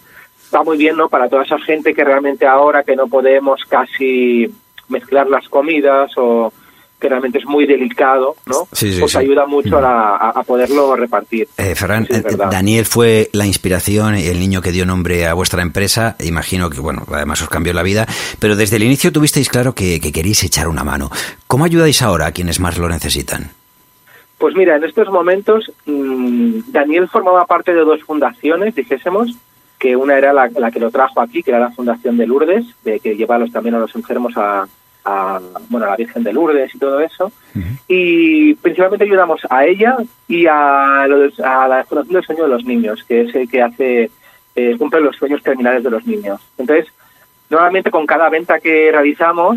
va 0.55 0.63
muy 0.65 0.77
bien, 0.77 0.97
¿no?, 0.97 1.09
para 1.09 1.29
toda 1.29 1.43
esa 1.45 1.59
gente 1.59 1.95
que 1.95 2.05
realmente 2.05 2.47
ahora 2.47 2.83
que 2.83 2.97
no 2.97 3.07
podemos 3.09 3.61
casi 3.69 4.51
mezclar 4.89 5.29
las 5.29 5.49
comidas 5.49 6.11
o 6.17 6.53
que 7.01 7.09
realmente 7.09 7.39
es 7.39 7.45
muy 7.45 7.65
delicado, 7.65 8.35
¿no? 8.47 8.67
Sí, 8.73 8.93
sí, 8.93 8.99
pues 8.99 9.13
sí. 9.13 9.19
ayuda 9.19 9.47
mucho 9.47 9.79
a, 9.79 10.31
a- 10.31 10.43
poderlo 10.43 10.97
repartir. 10.97 11.47
Eh, 11.57 11.77
Ferran, 11.77 12.09
eh. 12.11 12.23
Daniel 12.51 12.87
fue 12.87 13.31
la 13.33 13.47
inspiración 13.47 14.19
y 14.19 14.27
el 14.27 14.41
niño 14.41 14.61
que 14.63 14.73
dio 14.73 14.85
nombre 14.85 15.27
a 15.29 15.35
vuestra 15.35 15.63
empresa. 15.63 16.17
Imagino 16.19 16.69
que, 16.71 16.81
bueno, 16.81 17.05
además 17.13 17.41
os 17.41 17.49
cambió 17.49 17.73
la 17.73 17.85
vida. 17.85 18.05
Pero 18.41 18.57
desde 18.57 18.77
el 18.77 18.83
inicio 18.83 19.13
tuvisteis 19.13 19.49
claro 19.49 19.77
que, 19.77 20.01
que 20.01 20.11
queréis 20.11 20.43
echar 20.43 20.67
una 20.67 20.83
mano. 20.83 21.09
¿Cómo 21.47 21.65
ayudáis 21.65 22.03
ahora 22.03 22.27
a 22.27 22.33
quienes 22.33 22.59
más 22.59 22.79
lo 22.79 22.89
necesitan? 22.89 23.53
Pues 24.39 24.57
mira, 24.57 24.75
en 24.75 24.83
estos 24.83 25.09
momentos 25.09 25.71
mm, 25.87 26.61
Daniel 26.73 27.09
formaba 27.09 27.45
parte 27.47 27.75
de 27.75 27.81
dos 27.81 28.03
fundaciones, 28.03 28.75
dijésemos, 28.75 29.37
que 29.79 29.95
una 29.97 30.17
era 30.19 30.33
la, 30.33 30.49
la 30.57 30.71
que 30.71 30.81
lo 30.81 30.91
trajo 30.91 31.21
aquí, 31.21 31.43
que 31.43 31.51
era 31.51 31.61
la 31.61 31.71
Fundación 31.71 32.17
de 32.17 32.27
Lourdes, 32.27 32.67
de 32.85 32.99
que 33.01 33.17
lleva 33.17 33.37
a 33.37 33.39
los- 33.39 33.53
también 33.53 33.75
a 33.77 33.79
los 33.79 33.95
enfermos 33.95 34.37
a, 34.37 34.67
a, 35.05 35.41
bueno, 35.71 35.87
a 35.87 35.91
la 35.91 35.97
Virgen 35.97 36.23
de 36.25 36.33
Lourdes 36.33 36.75
y 36.75 36.79
todo 36.79 37.01
eso. 37.01 37.31
Y 37.87 38.55
principalmente 38.57 39.05
ayudamos 39.05 39.41
a 39.49 39.65
ella 39.65 39.97
y 40.27 40.47
a, 40.47 41.07
los- 41.09 41.39
a 41.41 41.69
la 41.69 41.85
Fundación 41.85 42.15
del 42.15 42.25
Sueño 42.25 42.43
de 42.45 42.49
los 42.51 42.65
Niños, 42.65 43.05
que 43.07 43.23
es 43.23 43.35
el 43.35 43.49
que 43.49 43.63
hace 43.63 44.11
eh, 44.57 44.77
cumple 44.77 45.01
los 45.01 45.15
sueños 45.17 45.43
terminales 45.43 45.85
de 45.85 45.91
los 45.91 46.05
niños. 46.07 46.41
Entonces, 46.59 46.93
normalmente 47.49 47.91
con 47.93 48.05
cada 48.07 48.29
venta 48.29 48.59
que 48.59 48.91
realizamos, 48.91 49.57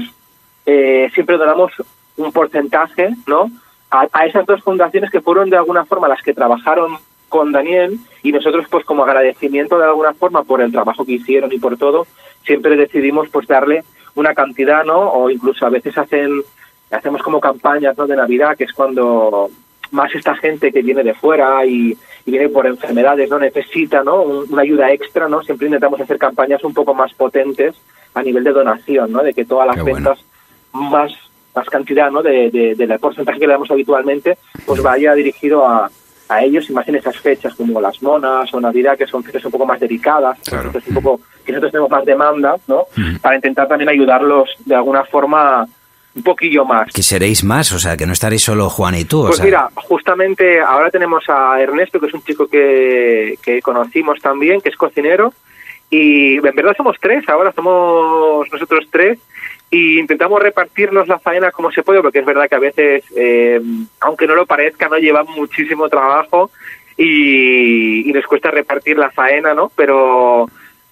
eh, 0.66 1.10
siempre 1.16 1.38
donamos 1.38 1.72
un 2.18 2.32
porcentaje, 2.32 3.10
¿no? 3.26 3.50
A, 3.90 4.08
a 4.14 4.26
esas 4.28 4.46
dos 4.46 4.62
fundaciones 4.62 5.10
que 5.10 5.20
fueron 5.22 5.50
de 5.50 5.58
alguna 5.58 5.86
forma 5.86 6.08
las 6.08 6.22
que 6.22 6.34
trabajaron 6.36 6.98
con 7.32 7.52
Daniel 7.54 7.98
y 8.24 8.32
nosotros 8.34 8.66
pues 8.70 8.84
como 8.86 9.04
agradecimiento 9.04 9.78
de 9.80 9.86
alguna 9.86 10.14
forma 10.14 10.44
por 10.44 10.62
el 10.62 10.72
trabajo 10.72 11.06
que 11.06 11.14
hicieron 11.14 11.52
y 11.52 11.60
por 11.60 11.78
todo, 11.78 12.06
siempre 12.46 12.76
decidimos 12.76 13.30
pues 13.30 13.48
darle 13.48 13.84
una 14.16 14.34
cantidad, 14.36 14.84
¿no? 14.84 15.00
O 15.12 15.30
incluso 15.30 15.66
a 15.66 15.70
veces 15.70 15.98
hacen 15.98 16.44
hacemos 16.92 17.22
como 17.24 17.40
campañas, 17.40 17.98
¿no? 17.98 18.06
de 18.06 18.18
Navidad, 18.18 18.58
que 18.58 18.66
es 18.66 18.74
cuando 18.74 19.50
más 19.92 20.14
esta 20.14 20.36
gente 20.36 20.74
que 20.74 20.82
viene 20.82 21.04
de 21.04 21.14
fuera 21.14 21.66
y, 21.66 21.98
y 22.26 22.32
viene 22.32 22.50
por 22.50 22.68
enfermedades, 22.68 23.30
¿no? 23.30 23.40
Necesita, 23.40 24.04
¿no? 24.04 24.22
Un- 24.24 24.52
una 24.52 24.62
ayuda 24.64 24.92
extra, 24.92 25.30
¿no? 25.30 25.42
Siempre 25.42 25.68
intentamos 25.68 26.02
hacer 26.02 26.18
campañas 26.18 26.62
un 26.66 26.74
poco 26.74 26.94
más 26.94 27.14
potentes 27.14 27.76
a 28.14 28.22
nivel 28.22 28.44
de 28.44 28.52
donación, 28.52 29.10
¿no? 29.14 29.24
De 29.24 29.34
que 29.34 29.46
todas 29.46 29.68
las 29.68 29.78
Qué 29.78 29.82
bueno. 29.84 29.96
ventas 30.10 30.26
más 30.74 31.12
más 31.56 31.68
cantidad 31.70 32.10
¿no? 32.12 32.22
de, 32.24 32.50
de- 32.50 32.76
del 32.76 32.98
porcentaje 33.00 33.38
que 33.38 33.46
le 33.48 33.52
damos 33.52 33.70
habitualmente, 33.70 34.38
pues 34.66 34.82
vaya 34.82 35.14
dirigido 35.14 35.68
a, 35.68 35.90
a 36.32 36.42
ellos 36.44 36.70
y 36.70 36.74
más 36.74 36.88
en 36.88 36.96
esas 36.96 37.18
fechas 37.18 37.54
como 37.56 37.82
las 37.82 38.02
monas 38.02 38.54
o 38.54 38.60
Navidad, 38.62 38.98
que 38.98 39.08
son 39.08 39.24
fechas 39.24 39.44
un 39.46 39.52
poco 39.52 39.66
más 39.66 39.80
delicadas, 39.80 40.38
Claro. 40.48 40.72
un 40.88 40.94
poco 40.96 41.20
que 41.46 41.52
nosotros 41.52 41.72
tenemos 41.72 41.90
más 41.92 42.06
demanda, 42.06 42.56
¿no? 42.68 42.86
Para 43.22 43.36
intentar 43.36 43.68
también 43.68 43.90
ayudarlos 43.90 44.50
de 44.66 44.76
alguna 44.76 45.04
forma 45.06 45.66
un 46.14 46.24
poquillo 46.24 46.66
más. 46.66 46.92
Que 46.94 47.04
seréis 47.04 47.44
más, 47.44 47.72
o 47.72 47.80
sea, 47.80 47.96
que 47.96 48.06
no 48.06 48.14
estaréis 48.14 48.44
solo 48.44 48.70
Juan 48.70 48.96
y 48.96 49.06
tú. 49.06 49.22
o 49.22 49.26
Pues 49.28 49.38
sea, 49.38 49.46
mira, 49.46 49.70
justamente 49.76 50.60
ahora 50.60 50.90
tenemos 50.90 51.24
a 51.30 51.60
Ernesto, 51.62 52.00
que 52.00 52.08
es 52.08 52.14
un 52.14 52.22
chico 52.24 52.48
que, 52.48 53.36
que 53.42 53.62
conocimos 53.62 54.20
también, 54.20 54.60
que 54.62 54.70
es 54.70 54.76
cocinero, 54.76 55.34
y 55.90 56.36
en 56.38 56.56
verdad 56.56 56.74
somos 56.78 56.98
tres, 57.02 57.28
ahora 57.30 57.52
somos 57.54 58.48
nosotros 58.52 58.86
tres, 58.92 59.20
y 59.72 59.98
intentamos 59.98 60.42
repartirnos 60.42 61.08
la 61.08 61.18
faena 61.18 61.52
como 61.52 61.72
se 61.72 61.82
puede, 61.82 62.02
porque 62.02 62.20
es 62.20 62.26
verdad 62.26 62.50
que 62.50 62.56
a 62.56 62.60
veces, 62.60 63.06
eh, 63.16 63.62
aunque 64.02 64.28
no 64.28 64.36
lo 64.36 64.46
parezca, 64.46 64.90
no 64.90 64.98
lleva 64.98 65.24
muchísimo 65.24 65.88
trabajo 65.88 66.52
y, 66.98 68.10
y 68.10 68.14
nos 68.14 68.26
cuesta 68.26 68.52
repartir 68.52 68.98
la 68.98 69.10
faena, 69.12 69.54
¿no? 69.54 69.72
Pero 69.76 70.50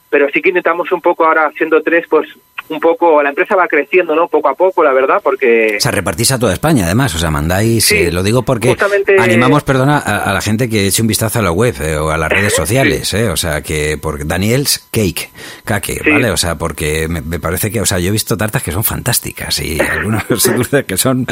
pero 0.09 0.27
sí 0.29 0.41
que 0.41 0.49
intentamos 0.49 0.91
un 0.91 1.01
poco 1.01 1.25
ahora 1.25 1.51
siendo 1.55 1.83
tres 1.83 2.07
pues 2.09 2.27
un 2.69 2.79
poco 2.79 3.21
la 3.23 3.29
empresa 3.29 3.55
va 3.55 3.67
creciendo 3.67 4.15
no 4.15 4.27
poco 4.27 4.49
a 4.49 4.55
poco 4.55 4.83
la 4.83 4.93
verdad 4.93 5.19
porque 5.23 5.75
O 5.77 5.81
sea, 5.81 5.91
repartís 5.91 6.31
a 6.31 6.39
toda 6.39 6.53
España, 6.53 6.85
además. 6.85 7.13
O 7.15 7.17
sea, 7.19 7.29
mandáis. 7.31 7.85
Sí, 7.85 7.95
eh, 7.97 8.11
lo 8.11 8.23
digo 8.23 8.43
porque 8.43 8.69
justamente- 8.69 9.15
animamos, 9.19 9.63
perdona, 9.63 9.97
a, 9.99 10.29
a 10.29 10.33
la 10.33 10.41
gente 10.41 10.69
que 10.69 10.87
eche 10.87 11.01
un 11.01 11.07
vistazo 11.07 11.39
a 11.39 11.41
la 11.41 11.51
web 11.51 11.75
eh, 11.81 11.97
o 11.97 12.09
a 12.11 12.17
las 12.17 12.29
redes 12.31 12.53
sociales, 12.55 13.13
eh, 13.13 13.29
o 13.29 13.37
sea, 13.37 13.61
que 13.61 13.97
por 13.97 14.25
Daniel's 14.25 14.87
Cake, 14.91 15.29
Cake, 15.65 16.01
Sí. 16.03 16.09
¿vale? 16.11 16.29
O 16.31 16.37
sea, 16.37 16.55
porque 16.55 17.07
me, 17.07 17.21
me 17.21 17.39
parece 17.39 17.71
que, 17.71 17.81
o 17.81 17.85
sea, 17.85 17.99
yo 17.99 18.09
he 18.09 18.11
visto 18.11 18.37
tartas 18.37 18.61
que 18.63 18.71
son 18.71 18.83
fantásticas 18.83 19.59
y 19.59 19.79
algunos 19.79 20.23
dulces 20.29 20.85
que 20.85 20.97
son 20.97 21.25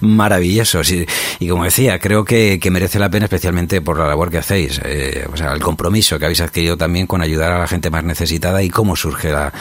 maravillosos. 0.00 0.90
Y, 0.90 1.06
y 1.38 1.48
como 1.48 1.64
decía, 1.64 1.98
creo 1.98 2.24
que, 2.24 2.58
que 2.60 2.70
merece 2.70 2.98
la 2.98 3.10
pena 3.10 3.24
especialmente 3.26 3.80
por 3.80 3.98
la 3.98 4.06
labor 4.06 4.30
que 4.30 4.38
hacéis, 4.38 4.80
eh, 4.84 5.26
o 5.32 5.36
sea, 5.36 5.52
el 5.52 5.60
compromiso 5.62 6.18
que 6.18 6.24
habéis 6.26 6.40
adquirido 6.40 6.76
también 6.76 7.06
con 7.06 7.22
ayudar 7.22 7.52
a 7.52 7.58
la 7.58 7.66
gente 7.66 7.90
más 7.90 8.04
necesitada 8.04 8.62
y 8.62 8.70
cómo 8.70 8.96
surge 8.96 9.30
la, 9.30 9.52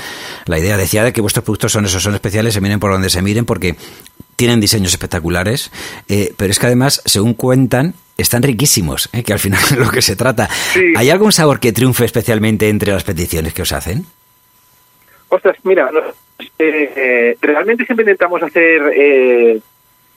la 0.45 0.59
idea. 0.59 0.77
Decía 0.77 1.03
de 1.03 1.13
que 1.13 1.20
vuestros 1.21 1.43
productos 1.45 1.71
son 1.71 1.85
esos, 1.85 2.01
son 2.03 2.13
especiales, 2.15 2.53
se 2.53 2.61
miren 2.61 2.79
por 2.79 2.91
donde 2.91 3.09
se 3.09 3.21
miren, 3.21 3.45
porque 3.45 3.75
tienen 4.35 4.59
diseños 4.59 4.91
espectaculares, 4.91 5.71
eh, 6.07 6.33
pero 6.37 6.51
es 6.51 6.59
que 6.59 6.65
además, 6.65 7.01
según 7.05 7.33
cuentan, 7.35 7.93
están 8.17 8.43
riquísimos, 8.43 9.09
eh, 9.13 9.23
que 9.23 9.33
al 9.33 9.39
final 9.39 9.59
es 9.71 9.77
lo 9.77 9.89
que 9.89 10.01
se 10.01 10.15
trata. 10.15 10.49
Sí. 10.73 10.93
¿Hay 10.97 11.09
algún 11.09 11.31
sabor 11.31 11.59
que 11.59 11.71
triunfe 11.71 12.05
especialmente 12.05 12.67
entre 12.69 12.91
las 12.91 13.03
peticiones 13.03 13.53
que 13.53 13.61
os 13.61 13.71
hacen? 13.71 14.05
Ostras, 15.29 15.57
mira, 15.63 15.89
no- 15.91 16.01
eh, 16.57 17.37
realmente 17.39 17.85
siempre 17.85 18.03
intentamos 18.03 18.41
hacer 18.41 18.81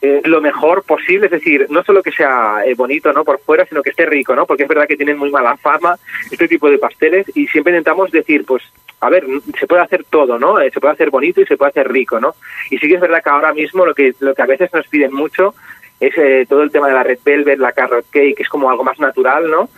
eh, 0.05 0.21
lo 0.25 0.41
mejor 0.41 0.83
posible, 0.83 1.25
es 1.25 1.31
decir, 1.31 1.67
no 1.69 1.83
solo 1.83 2.03
que 2.03 2.11
sea 2.11 2.63
eh, 2.65 2.75
bonito 2.75 3.11
no 3.13 3.23
por 3.23 3.39
fuera, 3.39 3.65
sino 3.65 3.81
que 3.81 3.89
esté 3.89 4.05
rico, 4.05 4.35
¿no? 4.35 4.45
Porque 4.45 4.63
es 4.63 4.69
verdad 4.69 4.87
que 4.87 4.97
tienen 4.97 5.17
muy 5.17 5.31
mala 5.31 5.57
fama 5.57 5.97
este 6.31 6.47
tipo 6.47 6.69
de 6.69 6.77
pasteles 6.77 7.25
y 7.35 7.47
siempre 7.47 7.73
intentamos 7.73 8.11
decir, 8.11 8.45
pues, 8.45 8.63
a 8.99 9.09
ver, 9.09 9.25
se 9.59 9.67
puede 9.67 9.81
hacer 9.81 10.03
todo, 10.09 10.37
¿no? 10.39 10.59
Eh, 10.59 10.71
se 10.71 10.79
puede 10.79 10.93
hacer 10.93 11.09
bonito 11.09 11.41
y 11.41 11.45
se 11.45 11.57
puede 11.57 11.69
hacer 11.69 11.91
rico, 11.91 12.19
¿no? 12.19 12.35
Y 12.69 12.77
sí 12.77 12.87
que 12.87 12.95
es 12.95 13.01
verdad 13.01 13.23
que 13.23 13.29
ahora 13.29 13.53
mismo 13.53 13.85
lo 13.85 13.93
que 13.93 14.13
lo 14.19 14.33
que 14.33 14.41
a 14.41 14.47
veces 14.47 14.71
nos 14.73 14.87
piden 14.87 15.13
mucho 15.13 15.53
es 15.99 16.13
eh, 16.17 16.45
todo 16.47 16.61
el 16.61 16.71
tema 16.71 16.87
de 16.87 16.93
la 16.93 17.03
red 17.03 17.19
velvet, 17.23 17.57
la 17.57 17.71
carrot 17.71 18.05
cake, 18.09 18.35
que 18.35 18.43
es 18.43 18.49
como 18.49 18.69
algo 18.69 18.83
más 18.83 18.99
natural, 18.99 19.49
¿no? 19.49 19.69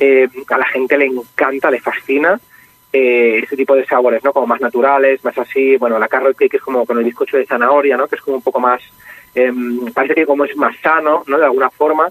Eh, 0.00 0.28
a 0.48 0.58
la 0.58 0.66
gente 0.66 0.96
le 0.96 1.06
encanta, 1.06 1.70
le 1.70 1.80
fascina 1.80 2.40
eh, 2.92 3.40
ese 3.42 3.56
tipo 3.56 3.74
de 3.74 3.84
sabores, 3.84 4.24
¿no? 4.24 4.32
Como 4.32 4.46
más 4.46 4.60
naturales, 4.60 5.22
más 5.24 5.36
así, 5.36 5.76
bueno, 5.76 5.98
la 5.98 6.08
carrot 6.08 6.36
cake 6.36 6.54
es 6.54 6.62
como 6.62 6.86
con 6.86 6.98
el 6.98 7.04
bizcocho 7.04 7.36
de 7.36 7.46
zanahoria, 7.46 7.96
¿no? 7.96 8.08
Que 8.08 8.16
es 8.16 8.22
como 8.22 8.38
un 8.38 8.42
poco 8.42 8.58
más, 8.58 8.80
em, 9.36 9.92
parece 9.92 10.14
que 10.14 10.26
como 10.26 10.44
es 10.44 10.56
más 10.56 10.76
sano, 10.80 11.22
¿no? 11.26 11.38
De 11.38 11.44
alguna 11.44 11.70
forma, 11.70 12.08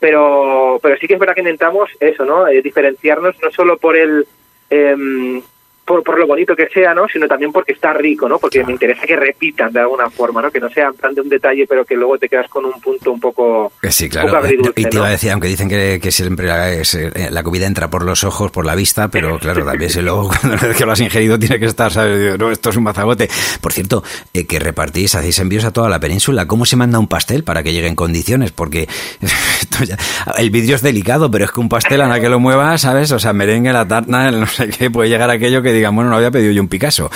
pero 0.00 0.80
pero 0.82 0.96
sí 0.98 1.06
que 1.06 1.14
es 1.14 1.20
verdad 1.20 1.34
que 1.34 1.42
intentamos 1.42 1.90
eso, 2.00 2.24
¿no? 2.24 2.48
Eh, 2.48 2.62
diferenciarnos 2.62 3.36
no 3.42 3.50
solo 3.50 3.76
por 3.78 3.96
el 3.96 4.26
em, 4.70 5.42
por, 5.86 6.02
por 6.02 6.18
lo 6.18 6.26
bonito 6.26 6.54
que 6.56 6.68
sea, 6.68 6.92
¿no? 6.92 7.06
Sino 7.08 7.26
también 7.28 7.52
porque 7.52 7.72
está 7.72 7.92
rico, 7.92 8.28
¿no? 8.28 8.38
Porque 8.38 8.64
me 8.64 8.72
interesa 8.72 9.06
que 9.06 9.16
repitan 9.16 9.72
de 9.72 9.80
alguna 9.80 10.10
forma, 10.10 10.42
¿no? 10.42 10.50
Que 10.50 10.60
no 10.60 10.68
sea 10.68 10.90
plan 10.92 11.14
de 11.14 11.20
un 11.22 11.28
detalle, 11.28 11.66
pero 11.66 11.84
que 11.84 11.94
luego 11.94 12.18
te 12.18 12.28
quedas 12.28 12.48
con 12.48 12.64
un 12.64 12.78
punto 12.80 13.12
un 13.12 13.20
poco, 13.20 13.72
sí, 13.88 14.08
claro. 14.08 14.28
poco 14.32 14.72
y 14.76 14.82
te 14.82 14.90
¿no? 14.90 14.96
iba 14.96 15.06
a 15.06 15.10
decir, 15.10 15.30
aunque 15.30 15.48
dicen 15.48 15.68
que, 15.68 15.98
que 16.02 16.10
siempre 16.10 16.46
la, 16.46 16.70
es, 16.72 16.94
eh, 16.94 17.28
la 17.30 17.42
comida 17.42 17.66
entra 17.66 17.88
por 17.88 18.04
los 18.04 18.24
ojos, 18.24 18.50
por 18.50 18.66
la 18.66 18.74
vista, 18.74 19.08
pero 19.08 19.38
claro, 19.40 19.64
también 19.64 19.90
luego 20.04 20.28
cuando 20.40 20.74
que 20.74 20.84
lo 20.84 20.92
has 20.92 21.00
ingerido 21.00 21.38
tiene 21.38 21.58
que 21.58 21.66
estar, 21.66 21.92
¿sabes? 21.92 22.38
No, 22.38 22.50
esto 22.50 22.70
es 22.70 22.76
un 22.76 22.82
mazagote. 22.82 23.28
Por 23.60 23.72
cierto, 23.72 24.02
eh, 24.32 24.46
que 24.46 24.58
repartís, 24.58 25.14
hacéis 25.14 25.38
envíos 25.38 25.64
a 25.64 25.72
toda 25.72 25.88
la 25.88 26.00
península. 26.00 26.46
¿Cómo 26.46 26.64
se 26.66 26.76
manda 26.76 26.98
un 26.98 27.06
pastel 27.08 27.44
para 27.44 27.62
que 27.62 27.72
llegue 27.72 27.86
en 27.86 27.94
condiciones? 27.94 28.50
Porque 28.52 28.88
esto 29.20 29.84
ya- 29.84 29.96
el 30.38 30.50
vidrio 30.50 30.76
es 30.76 30.82
delicado, 30.82 31.30
pero 31.30 31.44
es 31.44 31.52
que 31.52 31.60
un 31.60 31.68
pastel 31.68 32.00
a 32.00 32.08
la 32.08 32.20
que 32.20 32.28
lo 32.28 32.40
mueva, 32.40 32.76
¿sabes? 32.78 33.12
O 33.12 33.18
sea, 33.18 33.32
merengue, 33.32 33.72
la 33.72 33.86
tarta, 33.86 34.30
no 34.30 34.46
sé 34.46 34.68
qué, 34.68 34.90
puede 34.90 35.08
llegar 35.08 35.30
aquello 35.30 35.62
que 35.62 35.72
digan, 35.76 35.94
bueno, 35.94 36.10
no 36.10 36.16
había 36.16 36.30
pedido 36.30 36.52
yo 36.52 36.62
un 36.62 36.68
Picasso. 36.68 37.10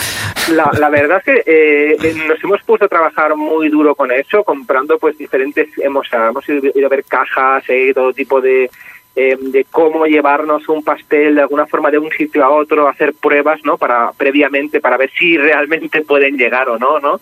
La, 0.52 0.70
la 0.78 0.88
verdad 0.88 1.18
es 1.18 1.24
que 1.24 1.42
eh, 1.46 1.96
eh, 2.02 2.14
nos 2.26 2.42
hemos 2.42 2.62
puesto 2.62 2.86
a 2.86 2.88
trabajar 2.88 3.36
muy 3.36 3.68
duro 3.68 3.94
con 3.94 4.10
eso, 4.12 4.44
comprando 4.44 4.98
pues 4.98 5.16
diferentes, 5.18 5.68
hemos, 5.78 6.06
hemos 6.12 6.48
ido, 6.48 6.70
ido 6.74 6.86
a 6.86 6.90
ver 6.90 7.04
cajas, 7.04 7.64
eh, 7.68 7.92
todo 7.94 8.12
tipo 8.12 8.40
de, 8.40 8.70
eh, 9.16 9.36
de 9.40 9.66
cómo 9.70 10.06
llevarnos 10.06 10.68
un 10.68 10.84
pastel 10.84 11.34
de 11.34 11.40
alguna 11.40 11.66
forma 11.66 11.90
de 11.90 11.98
un 11.98 12.10
sitio 12.10 12.44
a 12.44 12.50
otro, 12.50 12.88
hacer 12.88 13.12
pruebas, 13.12 13.60
¿no? 13.64 13.76
Para 13.76 14.12
previamente 14.12 14.80
para 14.80 14.96
ver 14.96 15.10
si 15.18 15.36
realmente 15.36 16.02
pueden 16.02 16.36
llegar 16.36 16.68
o 16.68 16.78
no, 16.78 17.00
¿no? 17.00 17.20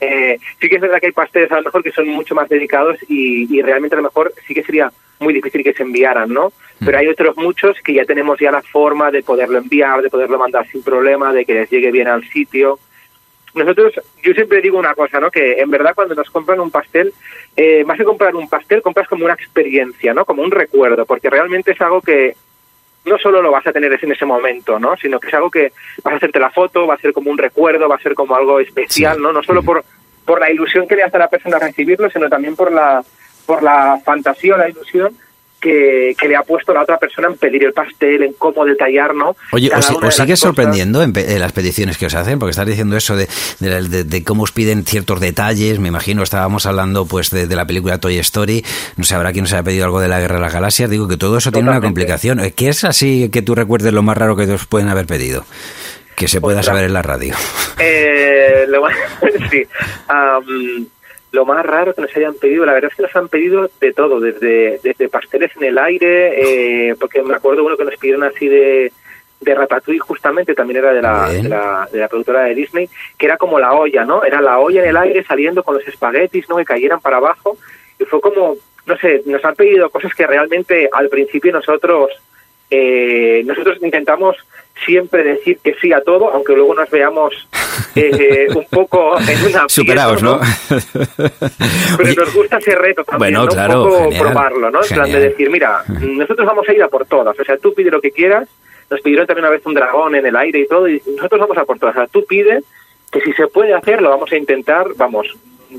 Eh, 0.00 0.38
sí 0.60 0.68
que 0.68 0.76
es 0.76 0.80
verdad 0.80 1.00
que 1.00 1.06
hay 1.06 1.12
pasteles 1.12 1.50
a 1.50 1.56
lo 1.56 1.62
mejor 1.62 1.82
que 1.82 1.92
son 1.92 2.08
mucho 2.08 2.34
más 2.34 2.48
dedicados 2.48 2.98
y, 3.08 3.52
y 3.54 3.62
realmente 3.62 3.96
a 3.96 3.98
lo 3.98 4.04
mejor 4.04 4.32
sí 4.46 4.54
que 4.54 4.62
sería 4.62 4.92
muy 5.20 5.34
difícil 5.34 5.64
que 5.64 5.74
se 5.74 5.82
enviaran, 5.82 6.32
¿no? 6.32 6.52
Pero 6.84 6.98
hay 6.98 7.08
otros 7.08 7.36
muchos 7.36 7.76
que 7.82 7.94
ya 7.94 8.04
tenemos 8.04 8.38
ya 8.38 8.52
la 8.52 8.62
forma 8.62 9.10
de 9.10 9.22
poderlo 9.22 9.58
enviar, 9.58 10.00
de 10.02 10.10
poderlo 10.10 10.38
mandar 10.38 10.66
sin 10.68 10.82
problema, 10.82 11.32
de 11.32 11.44
que 11.44 11.54
les 11.54 11.70
llegue 11.70 11.90
bien 11.90 12.08
al 12.08 12.22
sitio. 12.28 12.78
Nosotros, 13.54 13.94
yo 14.22 14.32
siempre 14.34 14.60
digo 14.60 14.78
una 14.78 14.94
cosa, 14.94 15.18
¿no? 15.18 15.30
Que 15.30 15.60
en 15.60 15.70
verdad 15.70 15.94
cuando 15.94 16.14
nos 16.14 16.30
compran 16.30 16.60
un 16.60 16.70
pastel, 16.70 17.12
eh, 17.56 17.82
más 17.84 17.98
que 17.98 18.04
comprar 18.04 18.36
un 18.36 18.48
pastel, 18.48 18.82
compras 18.82 19.08
como 19.08 19.24
una 19.24 19.34
experiencia, 19.34 20.14
¿no? 20.14 20.24
Como 20.24 20.42
un 20.42 20.50
recuerdo, 20.50 21.04
porque 21.06 21.30
realmente 21.30 21.72
es 21.72 21.80
algo 21.80 22.00
que 22.00 22.36
no 23.08 23.18
solo 23.18 23.42
lo 23.42 23.50
vas 23.50 23.66
a 23.66 23.72
tener 23.72 23.92
en 24.00 24.12
ese 24.12 24.24
momento, 24.24 24.78
¿no? 24.78 24.96
Sino 24.96 25.18
que 25.18 25.28
es 25.28 25.34
algo 25.34 25.50
que 25.50 25.72
vas 26.02 26.14
a 26.14 26.16
hacerte 26.16 26.38
la 26.38 26.50
foto, 26.50 26.86
va 26.86 26.94
a 26.94 26.98
ser 26.98 27.12
como 27.12 27.30
un 27.30 27.38
recuerdo, 27.38 27.88
va 27.88 27.96
a 27.96 28.00
ser 28.00 28.14
como 28.14 28.36
algo 28.36 28.60
especial, 28.60 29.20
¿no? 29.20 29.32
No 29.32 29.42
solo 29.42 29.62
por, 29.62 29.84
por 30.24 30.40
la 30.40 30.50
ilusión 30.50 30.86
que 30.86 30.96
le 30.96 31.02
hace 31.02 31.16
a 31.16 31.20
la 31.20 31.30
persona 31.30 31.58
recibirlo, 31.58 32.10
sino 32.10 32.28
también 32.28 32.54
por 32.54 32.70
la, 32.70 33.02
por 33.46 33.62
la 33.62 34.00
fantasía 34.04 34.54
o 34.54 34.58
la 34.58 34.68
ilusión 34.68 35.16
que, 35.60 36.14
que 36.18 36.28
le 36.28 36.36
ha 36.36 36.42
puesto 36.42 36.72
la 36.72 36.82
otra 36.82 36.98
persona 36.98 37.28
en 37.28 37.36
pedir 37.36 37.64
el 37.64 37.72
pastel, 37.72 38.22
en 38.22 38.32
cómo 38.34 38.64
detallar, 38.64 39.14
¿no? 39.14 39.36
Oye, 39.52 39.68
Cada 39.68 39.80
¿os, 39.80 39.90
os 39.90 40.14
sigue 40.14 40.36
sorprendiendo 40.36 41.02
en, 41.02 41.12
pe- 41.12 41.32
en 41.34 41.40
las 41.40 41.52
peticiones 41.52 41.98
que 41.98 42.06
os 42.06 42.14
hacen? 42.14 42.38
Porque 42.38 42.50
estás 42.50 42.66
diciendo 42.66 42.96
eso 42.96 43.16
de, 43.16 43.28
de, 43.60 43.82
de- 43.88 44.04
de 44.04 44.24
cómo 44.24 44.42
os 44.44 44.52
piden 44.52 44.84
ciertos 44.84 45.20
detalles. 45.20 45.78
Me 45.78 45.88
imagino, 45.88 46.22
estábamos 46.22 46.66
hablando 46.66 47.06
pues 47.06 47.30
de, 47.30 47.46
la 47.54 47.66
película 47.66 47.98
Toy 47.98 48.18
Story. 48.18 48.64
No 48.96 49.04
sé, 49.04 49.14
habrá 49.14 49.32
quien 49.32 49.44
os 49.44 49.52
haya 49.52 49.62
pedido 49.62 49.84
algo 49.84 50.00
de 50.00 50.08
la 50.08 50.20
Guerra 50.20 50.36
de 50.36 50.42
las 50.42 50.52
Galaxias. 50.54 50.88
Digo 50.90 51.08
que 51.08 51.16
todo 51.16 51.38
eso 51.38 51.50
tiene 51.52 51.68
una 51.70 51.80
complicación. 51.80 52.40
Eh, 52.40 52.52
¿Qué 52.52 52.68
es 52.68 52.84
así 52.84 53.28
que 53.30 53.42
tú 53.42 53.54
recuerdes 53.54 53.92
lo 53.92 54.02
más 54.02 54.16
raro 54.16 54.36
que 54.36 54.44
os 54.44 54.66
pueden 54.66 54.88
haber 54.88 55.06
pedido? 55.06 55.44
Que 56.16 56.26
se 56.28 56.40
pueda 56.40 56.62
saber 56.64 56.84
en 56.84 56.92
la 56.94 57.02
radio. 57.02 57.34
Eh, 57.78 58.64
lo, 58.68 58.82
sí. 59.50 59.62
lo 61.32 61.44
más 61.44 61.64
raro 61.64 61.94
que 61.94 62.02
nos 62.02 62.16
hayan 62.16 62.34
pedido, 62.34 62.64
la 62.64 62.72
verdad 62.72 62.90
es 62.90 62.96
que 62.96 63.02
nos 63.02 63.16
han 63.16 63.28
pedido 63.28 63.70
de 63.80 63.92
todo, 63.92 64.20
desde, 64.20 64.80
desde 64.82 65.08
pasteles 65.08 65.54
en 65.56 65.64
el 65.64 65.78
aire, 65.78 66.90
eh, 66.90 66.94
porque 66.98 67.22
me 67.22 67.34
acuerdo 67.34 67.64
uno 67.64 67.76
que 67.76 67.84
nos 67.84 67.96
pidieron 67.96 68.24
así 68.24 68.48
de, 68.48 68.92
de 69.40 69.54
Ratatouille 69.54 70.00
justamente, 70.00 70.54
también 70.54 70.78
era 70.78 70.92
de 70.92 71.02
la, 71.02 71.28
de 71.28 71.48
la, 71.48 71.88
de 71.92 71.98
la 71.98 72.08
productora 72.08 72.44
de 72.44 72.54
Disney, 72.54 72.88
que 73.18 73.26
era 73.26 73.36
como 73.36 73.58
la 73.60 73.74
olla, 73.74 74.04
¿no? 74.04 74.24
Era 74.24 74.40
la 74.40 74.58
olla 74.58 74.82
en 74.82 74.88
el 74.88 74.96
aire 74.96 75.24
saliendo 75.24 75.62
con 75.62 75.74
los 75.74 75.86
espaguetis, 75.86 76.48
¿no? 76.48 76.56
Que 76.56 76.64
cayeran 76.64 77.00
para 77.00 77.18
abajo, 77.18 77.58
y 77.98 78.04
fue 78.04 78.20
como, 78.20 78.56
no 78.86 78.96
sé, 78.96 79.22
nos 79.26 79.44
han 79.44 79.54
pedido 79.54 79.90
cosas 79.90 80.14
que 80.14 80.26
realmente 80.26 80.88
al 80.92 81.08
principio 81.08 81.52
nosotros 81.52 82.10
eh, 82.70 83.42
nosotros 83.46 83.78
intentamos 83.82 84.36
siempre 84.84 85.22
decir 85.22 85.58
que 85.62 85.74
sí 85.80 85.92
a 85.92 86.00
todo, 86.00 86.30
aunque 86.30 86.54
luego 86.54 86.74
nos 86.74 86.90
veamos 86.90 87.34
eh, 87.94 88.46
un 88.54 88.64
poco 88.70 89.18
en 89.18 89.46
una 89.46 89.64
Superados, 89.68 90.22
¿no? 90.22 90.40
Pero 91.96 92.14
nos 92.24 92.34
gusta 92.34 92.58
ese 92.58 92.74
reto 92.74 93.04
también, 93.04 93.18
Bueno, 93.18 93.44
¿no? 93.44 93.48
claro, 93.48 93.82
un 93.82 93.88
poco 93.88 94.02
genial, 94.04 94.22
probarlo, 94.22 94.70
¿no? 94.70 94.82
En 94.82 94.88
plan 94.88 95.12
de 95.12 95.20
decir, 95.20 95.50
mira, 95.50 95.82
nosotros 95.88 96.46
vamos 96.46 96.68
a 96.68 96.72
ir 96.72 96.82
a 96.82 96.88
por 96.88 97.06
todas, 97.06 97.38
o 97.38 97.44
sea, 97.44 97.56
tú 97.56 97.74
pide 97.74 97.90
lo 97.90 98.00
que 98.00 98.10
quieras, 98.10 98.48
nos 98.90 99.00
pidieron 99.00 99.26
también 99.26 99.44
una 99.44 99.54
vez 99.54 99.66
un 99.66 99.74
dragón 99.74 100.14
en 100.14 100.26
el 100.26 100.36
aire 100.36 100.60
y 100.60 100.66
todo, 100.66 100.88
y 100.88 101.02
nosotros 101.16 101.40
vamos 101.40 101.58
a 101.58 101.64
por 101.64 101.78
todas, 101.78 101.96
o 101.96 101.98
sea, 101.98 102.06
tú 102.06 102.24
pide 102.26 102.62
que 103.10 103.20
si 103.20 103.32
se 103.32 103.46
puede 103.46 103.74
hacer, 103.74 104.02
lo 104.02 104.10
vamos 104.10 104.30
a 104.32 104.36
intentar, 104.36 104.86
vamos, 104.96 105.34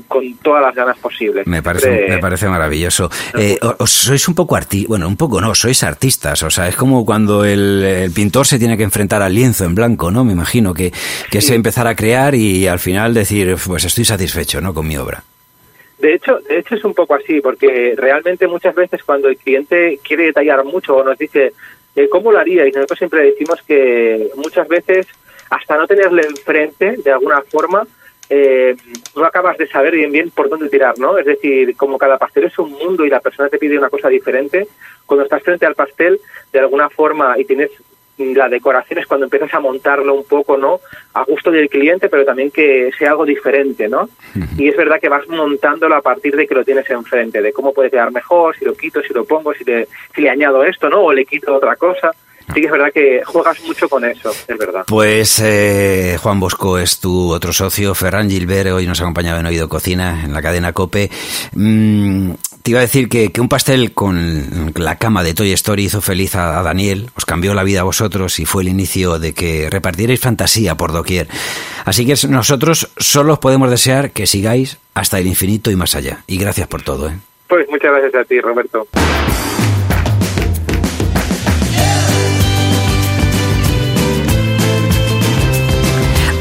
con 0.08 0.34
todas 0.38 0.62
las 0.62 0.74
ganas 0.74 0.98
posibles. 0.98 1.46
Me 1.46 1.62
parece, 1.62 1.86
Siempre- 1.86 2.08
me 2.16 2.18
parece 2.18 2.48
maravilloso. 2.48 3.10
Eh, 3.38 3.58
os 3.78 3.90
sois 3.90 4.26
un 4.28 4.34
poco 4.34 4.56
arti 4.56 4.86
bueno, 4.86 5.06
un 5.08 5.16
poco 5.16 5.40
no, 5.40 5.54
sois 5.54 5.82
artistas. 5.82 6.42
O 6.42 6.50
sea, 6.50 6.68
es 6.68 6.76
como 6.76 7.04
cuando 7.04 7.44
el, 7.44 7.82
el 7.84 8.10
pintor 8.12 8.46
se 8.46 8.58
tiene 8.58 8.76
que 8.76 8.82
enfrentar 8.84 9.22
al 9.22 9.34
lienzo 9.34 9.64
en 9.64 9.74
blanco, 9.74 10.10
¿no? 10.10 10.24
Me 10.24 10.32
imagino 10.32 10.74
que, 10.74 10.92
que 11.30 11.40
Sí. 11.40 11.54
empezar 11.54 11.86
a 11.86 11.94
crear 11.94 12.34
y 12.34 12.66
al 12.66 12.78
final 12.78 13.14
decir, 13.14 13.56
pues 13.66 13.84
estoy 13.84 14.04
satisfecho, 14.04 14.60
¿no? 14.60 14.72
Con 14.74 14.86
mi 14.86 14.96
obra. 14.96 15.22
De 15.98 16.14
hecho, 16.14 16.38
de 16.48 16.58
hecho 16.60 16.76
es 16.76 16.84
un 16.84 16.94
poco 16.94 17.14
así, 17.14 17.40
porque 17.42 17.94
realmente 17.96 18.46
muchas 18.46 18.74
veces 18.74 19.02
cuando 19.04 19.28
el 19.28 19.36
cliente 19.36 20.00
quiere 20.02 20.24
detallar 20.24 20.64
mucho 20.64 20.96
o 20.96 21.04
nos 21.04 21.18
dice 21.18 21.52
eh, 21.94 22.08
cómo 22.10 22.32
lo 22.32 22.38
haría, 22.38 22.66
y 22.66 22.70
nosotros 22.72 22.98
siempre 22.98 23.22
decimos 23.24 23.60
que 23.66 24.30
muchas 24.36 24.66
veces 24.68 25.06
hasta 25.50 25.76
no 25.76 25.86
tenerle 25.86 26.22
enfrente 26.22 26.96
de 27.04 27.10
alguna 27.12 27.42
forma 27.50 27.86
eh, 28.30 28.76
no 29.16 29.24
acabas 29.24 29.58
de 29.58 29.66
saber 29.66 29.94
bien 29.94 30.12
bien 30.12 30.30
por 30.30 30.48
dónde 30.48 30.68
tirar, 30.68 30.98
¿no? 30.98 31.18
Es 31.18 31.26
decir, 31.26 31.76
como 31.76 31.98
cada 31.98 32.16
pastel 32.16 32.44
es 32.44 32.58
un 32.58 32.70
mundo 32.70 33.04
y 33.04 33.10
la 33.10 33.20
persona 33.20 33.48
te 33.48 33.58
pide 33.58 33.76
una 33.76 33.90
cosa 33.90 34.08
diferente, 34.08 34.68
cuando 35.04 35.24
estás 35.24 35.42
frente 35.42 35.66
al 35.66 35.74
pastel 35.74 36.20
de 36.52 36.60
alguna 36.60 36.88
forma 36.88 37.38
y 37.38 37.44
tienes 37.44 37.70
la 38.34 38.48
decoración 38.48 38.98
es 38.98 39.06
cuando 39.06 39.24
empiezas 39.24 39.52
a 39.54 39.60
montarlo 39.60 40.14
un 40.14 40.24
poco, 40.24 40.56
¿no? 40.56 40.80
A 41.14 41.24
gusto 41.24 41.50
del 41.50 41.68
cliente, 41.68 42.08
pero 42.08 42.24
también 42.24 42.50
que 42.50 42.90
sea 42.98 43.10
algo 43.10 43.24
diferente, 43.24 43.88
¿no? 43.88 44.08
Y 44.58 44.68
es 44.68 44.76
verdad 44.76 45.00
que 45.00 45.08
vas 45.08 45.26
montándolo 45.28 45.94
a 45.96 46.02
partir 46.02 46.36
de 46.36 46.46
que 46.46 46.54
lo 46.54 46.64
tienes 46.64 46.88
enfrente, 46.90 47.42
de 47.42 47.52
cómo 47.52 47.72
puede 47.72 47.90
quedar 47.90 48.12
mejor, 48.12 48.56
si 48.56 48.64
lo 48.64 48.74
quito, 48.74 49.02
si 49.02 49.14
lo 49.14 49.24
pongo, 49.24 49.54
si 49.54 49.64
le, 49.64 49.88
si 50.14 50.20
le 50.20 50.30
añado 50.30 50.64
esto, 50.64 50.88
¿no? 50.88 51.00
O 51.00 51.12
le 51.12 51.24
quito 51.24 51.54
otra 51.54 51.76
cosa. 51.76 52.12
Sí 52.54 52.60
que 52.60 52.66
es 52.66 52.72
verdad 52.72 52.92
que 52.92 53.22
juegas 53.24 53.60
mucho 53.62 53.88
con 53.88 54.04
eso, 54.04 54.30
es 54.46 54.58
verdad. 54.58 54.84
Pues 54.86 55.40
eh, 55.44 56.18
Juan 56.22 56.40
Bosco 56.40 56.78
es 56.78 57.00
tu 57.00 57.32
otro 57.32 57.52
socio, 57.52 57.94
Ferran 57.94 58.28
Gilbert, 58.28 58.70
hoy 58.70 58.86
nos 58.86 59.00
ha 59.00 59.04
acompañado 59.04 59.40
en 59.40 59.46
Oído 59.46 59.68
Cocina, 59.68 60.22
en 60.24 60.32
la 60.32 60.42
cadena 60.42 60.72
COPE. 60.72 61.10
Mm, 61.52 62.32
te 62.62 62.70
iba 62.70 62.80
a 62.80 62.82
decir 62.82 63.08
que, 63.08 63.32
que 63.32 63.40
un 63.40 63.48
pastel 63.48 63.92
con 63.92 64.72
la 64.74 64.96
cama 64.96 65.22
de 65.22 65.34
Toy 65.34 65.52
Story 65.52 65.84
hizo 65.84 66.00
feliz 66.00 66.34
a, 66.34 66.60
a 66.60 66.62
Daniel, 66.62 67.10
os 67.16 67.24
cambió 67.24 67.54
la 67.54 67.62
vida 67.62 67.80
a 67.80 67.84
vosotros 67.84 68.38
y 68.38 68.46
fue 68.46 68.62
el 68.62 68.68
inicio 68.68 69.18
de 69.18 69.32
que 69.32 69.68
repartierais 69.70 70.20
fantasía 70.20 70.76
por 70.76 70.92
doquier. 70.92 71.28
Así 71.84 72.06
que 72.06 72.14
nosotros 72.28 72.90
solo 72.96 73.34
os 73.34 73.38
podemos 73.38 73.70
desear 73.70 74.10
que 74.10 74.26
sigáis 74.26 74.78
hasta 74.94 75.18
el 75.18 75.26
infinito 75.26 75.70
y 75.70 75.76
más 75.76 75.94
allá. 75.94 76.22
Y 76.26 76.38
gracias 76.38 76.68
por 76.68 76.82
todo. 76.82 77.08
¿eh? 77.08 77.18
Pues 77.48 77.66
muchas 77.68 77.90
gracias 77.90 78.14
a 78.14 78.24
ti, 78.24 78.40
Roberto. 78.40 78.86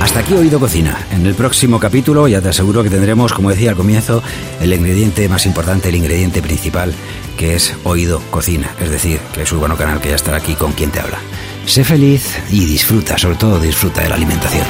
Hasta 0.10 0.22
aquí 0.22 0.34
Oído 0.34 0.60
Cocina. 0.60 1.05
En 1.12 1.24
el 1.28 1.36
próximo 1.36 1.80
capítulo 1.80 2.28
ya 2.28 2.41
te 2.41 2.49
aseguro 2.49 2.82
que 2.82 2.89
tendremos, 2.89 3.32
como 3.32 3.51
decía 3.51 3.70
al 3.70 3.76
comienzo, 3.76 4.24
el 4.60 4.74
ingrediente 4.74 5.30
más 5.30 5.45
importante, 5.45 5.89
el 5.89 5.95
ingrediente 5.97 6.41
principal, 6.41 6.95
que 7.38 7.53
es 7.53 7.76
Oído 7.84 8.20
Cocina. 8.32 8.72
Es 8.82 8.89
decir, 8.89 9.20
que 9.36 9.43
es 9.43 9.51
Urbano 9.51 9.78
Canal 9.78 10.01
que 10.01 10.10
ya 10.10 10.16
estará 10.16 10.38
aquí 10.38 10.55
con 10.55 10.72
quien 10.72 10.89
te 10.89 10.99
habla. 10.99 11.20
Sé 11.68 11.84
feliz 11.84 12.36
y 12.49 12.66
disfruta, 12.66 13.20
sobre 13.20 13.36
todo 13.36 13.60
disfruta 13.60 14.01
de 14.01 14.10
la 14.10 14.16
alimentación. 14.16 14.66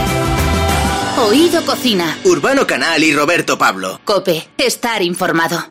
Oído 1.26 1.66
Cocina. 1.66 2.18
Urbano 2.26 2.68
Canal 2.68 3.02
y 3.02 3.14
Roberto 3.14 3.58
Pablo. 3.58 4.02
Cope. 4.04 4.46
Estar 4.58 5.02
informado. 5.02 5.70